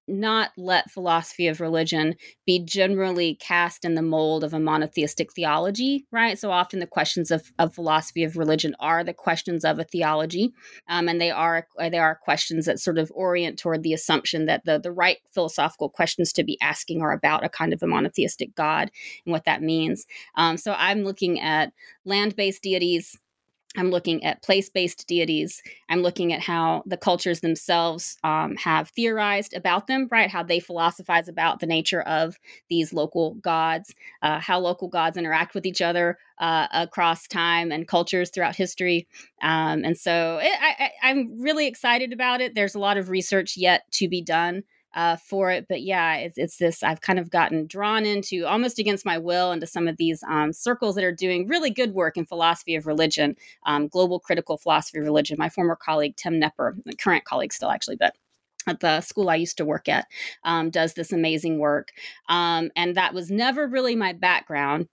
not 0.08 0.52
let 0.58 0.92
philosophy 0.92 1.48
of 1.48 1.60
religion 1.60 2.16
be 2.46 2.60
generally 2.64 3.36
cast 3.36 3.84
in 3.84 3.96
the 3.96 4.02
mold 4.02 4.44
of 4.44 4.54
a 4.54 4.60
monotheistic 4.60 5.34
theology, 5.34 6.06
right? 6.12 6.40
So 6.40 6.52
often 6.52 6.80
the 6.80 6.88
questions 6.88 7.32
of, 7.32 7.52
of 7.60 7.76
philosophy 7.76 8.24
of 8.24 8.38
religion 8.38 8.76
are 8.80 9.04
the 9.04 9.14
questions 9.14 9.66
of 9.66 9.80
a 9.80 9.84
theology, 9.84 10.54
um, 10.88 11.10
and 11.10 11.20
they 11.20 11.32
are 11.32 11.68
they 11.78 11.98
are 11.98 12.16
questions 12.16 12.66
that 12.66 12.80
sort 12.80 12.98
of 12.98 13.12
orient 13.14 13.60
toward 13.60 13.84
the 13.84 13.94
assumption 13.94 14.46
that 14.46 14.64
the 14.66 14.80
the 14.80 14.92
right 14.92 15.18
philosophical 15.34 15.90
questions 15.90 16.32
to 16.34 16.44
be 16.44 16.58
asking 16.62 17.02
are 17.02 17.12
about 17.12 17.44
a 17.44 17.50
kind 17.50 17.74
of 17.74 17.84
a 17.84 17.88
monotheistic 17.88 18.56
God 18.56 18.90
and 19.26 19.32
what 19.32 19.46
that 19.46 19.62
means. 19.62 20.06
Um, 20.36 20.58
so 20.58 20.74
I'm 20.78 21.04
looking 21.04 21.40
at 21.40 21.74
land 22.06 22.36
based 22.36 22.64
deities 22.64 23.18
I'm 23.78 23.92
looking 23.92 24.24
at 24.24 24.42
place 24.42 24.70
based 24.70 25.08
deities. 25.08 25.62
I'm 25.88 26.02
looking 26.02 26.34
at 26.34 26.42
how 26.42 26.84
the 26.86 26.98
cultures 26.98 27.42
themselves 27.42 28.18
um, 28.24 28.56
have 28.56 28.90
theorized 28.90 29.54
about 29.54 29.88
them, 29.88 30.08
right? 30.12 30.30
How 30.30 30.44
they 30.44 30.60
philosophize 30.60 31.28
about 31.28 31.60
the 31.60 31.68
nature 31.68 32.02
of 32.02 32.38
these 32.70 32.92
local 32.92 33.36
gods, 33.36 33.94
uh, 34.24 34.40
how 34.40 34.60
local 34.60 34.88
gods 34.88 35.16
interact 35.16 35.54
with 35.54 35.66
each 35.66 35.82
other 35.82 36.18
uh, 36.40 36.68
across 36.74 37.28
time 37.28 37.72
and 37.72 37.88
cultures 37.88 38.32
throughout 38.32 38.56
history. 38.56 39.08
Um, 39.42 39.84
and 39.86 39.98
so 39.98 40.40
it, 40.42 40.58
I, 40.60 40.92
I'm 41.04 41.40
really 41.40 41.68
excited 41.68 42.12
about 42.12 42.42
it. 42.42 42.56
There's 42.56 42.76
a 42.76 42.80
lot 42.80 42.98
of 42.98 43.10
research 43.10 43.56
yet 43.58 43.84
to 43.94 44.10
be 44.10 44.22
done 44.22 44.64
uh, 44.98 45.16
for 45.16 45.52
it. 45.52 45.68
But 45.70 45.84
yeah, 45.84 46.16
it's, 46.16 46.38
it's 46.38 46.58
this 46.58 46.82
I've 46.82 47.02
kind 47.02 47.20
of 47.20 47.30
gotten 47.30 47.68
drawn 47.68 48.06
into 48.06 48.46
almost 48.46 48.80
against 48.80 49.06
my 49.06 49.18
will 49.20 49.52
into 49.52 49.68
some 49.68 49.88
of 49.88 49.96
these 49.98 50.24
um, 50.24 50.52
circles 50.52 50.96
that 50.96 51.04
are 51.04 51.12
doing 51.12 51.48
really 51.48 51.70
good 51.70 51.94
work 51.94 52.18
in 52.18 52.26
philosophy 52.26 52.76
of 52.76 52.88
religion, 52.88 53.38
um, 53.68 53.88
global 53.88 54.20
critical 54.20 54.58
philosophy 54.58 54.98
of 54.98 55.06
religion. 55.06 55.38
My 55.40 55.50
former 55.50 55.76
colleague, 55.76 56.16
Tim 56.18 56.42
Knepper, 56.42 56.74
current 57.00 57.26
colleague 57.26 57.54
still 57.54 57.70
actually, 57.70 57.96
but 57.96 58.16
at 58.68 58.80
the 58.82 59.02
school 59.02 59.30
I 59.30 59.36
used 59.36 59.58
to 59.58 59.66
work 59.66 59.88
at, 59.88 60.08
um, 60.44 60.70
does 60.70 60.94
this 60.94 61.12
amazing 61.12 61.60
work, 61.60 61.92
um, 62.30 62.70
and 62.76 62.96
that 62.96 63.14
was 63.14 63.32
never 63.32 63.68
really 63.68 63.96
my 63.96 64.14
background. 64.14 64.88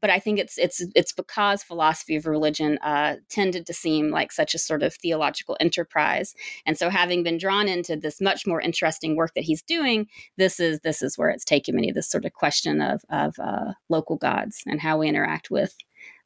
But 0.00 0.10
I 0.10 0.18
think 0.18 0.38
it's 0.38 0.58
it's 0.58 0.84
it's 0.94 1.12
because 1.12 1.62
philosophy 1.62 2.16
of 2.16 2.26
religion 2.26 2.78
uh, 2.78 3.16
tended 3.28 3.66
to 3.66 3.74
seem 3.74 4.10
like 4.10 4.32
such 4.32 4.54
a 4.54 4.58
sort 4.58 4.82
of 4.82 4.94
theological 4.94 5.56
enterprise, 5.60 6.34
and 6.66 6.76
so 6.78 6.90
having 6.90 7.22
been 7.22 7.38
drawn 7.38 7.68
into 7.68 7.96
this 7.96 8.20
much 8.20 8.46
more 8.46 8.60
interesting 8.60 9.16
work 9.16 9.34
that 9.34 9.44
he's 9.44 9.62
doing, 9.62 10.06
this 10.36 10.60
is 10.60 10.80
this 10.80 11.02
is 11.02 11.18
where 11.18 11.30
it's 11.30 11.44
taken 11.44 11.76
me. 11.76 11.92
This 11.92 12.08
sort 12.08 12.24
of 12.24 12.32
question 12.32 12.80
of 12.80 13.02
of 13.10 13.34
uh, 13.38 13.72
local 13.88 14.16
gods 14.16 14.62
and 14.66 14.80
how 14.80 14.98
we 14.98 15.08
interact 15.08 15.50
with 15.50 15.76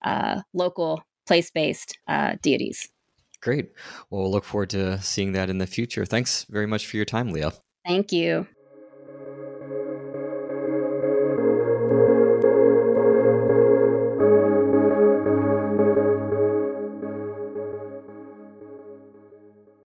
uh, 0.04 0.42
local 0.52 1.02
place 1.26 1.50
based 1.50 1.98
uh, 2.08 2.36
deities. 2.42 2.91
Great. 3.42 3.72
Well, 4.08 4.22
we'll 4.22 4.30
look 4.30 4.44
forward 4.44 4.70
to 4.70 5.02
seeing 5.02 5.32
that 5.32 5.50
in 5.50 5.58
the 5.58 5.66
future. 5.66 6.06
Thanks 6.06 6.44
very 6.48 6.66
much 6.66 6.86
for 6.86 6.96
your 6.96 7.04
time, 7.04 7.30
Leah. 7.30 7.52
Thank 7.84 8.12
you. 8.12 8.46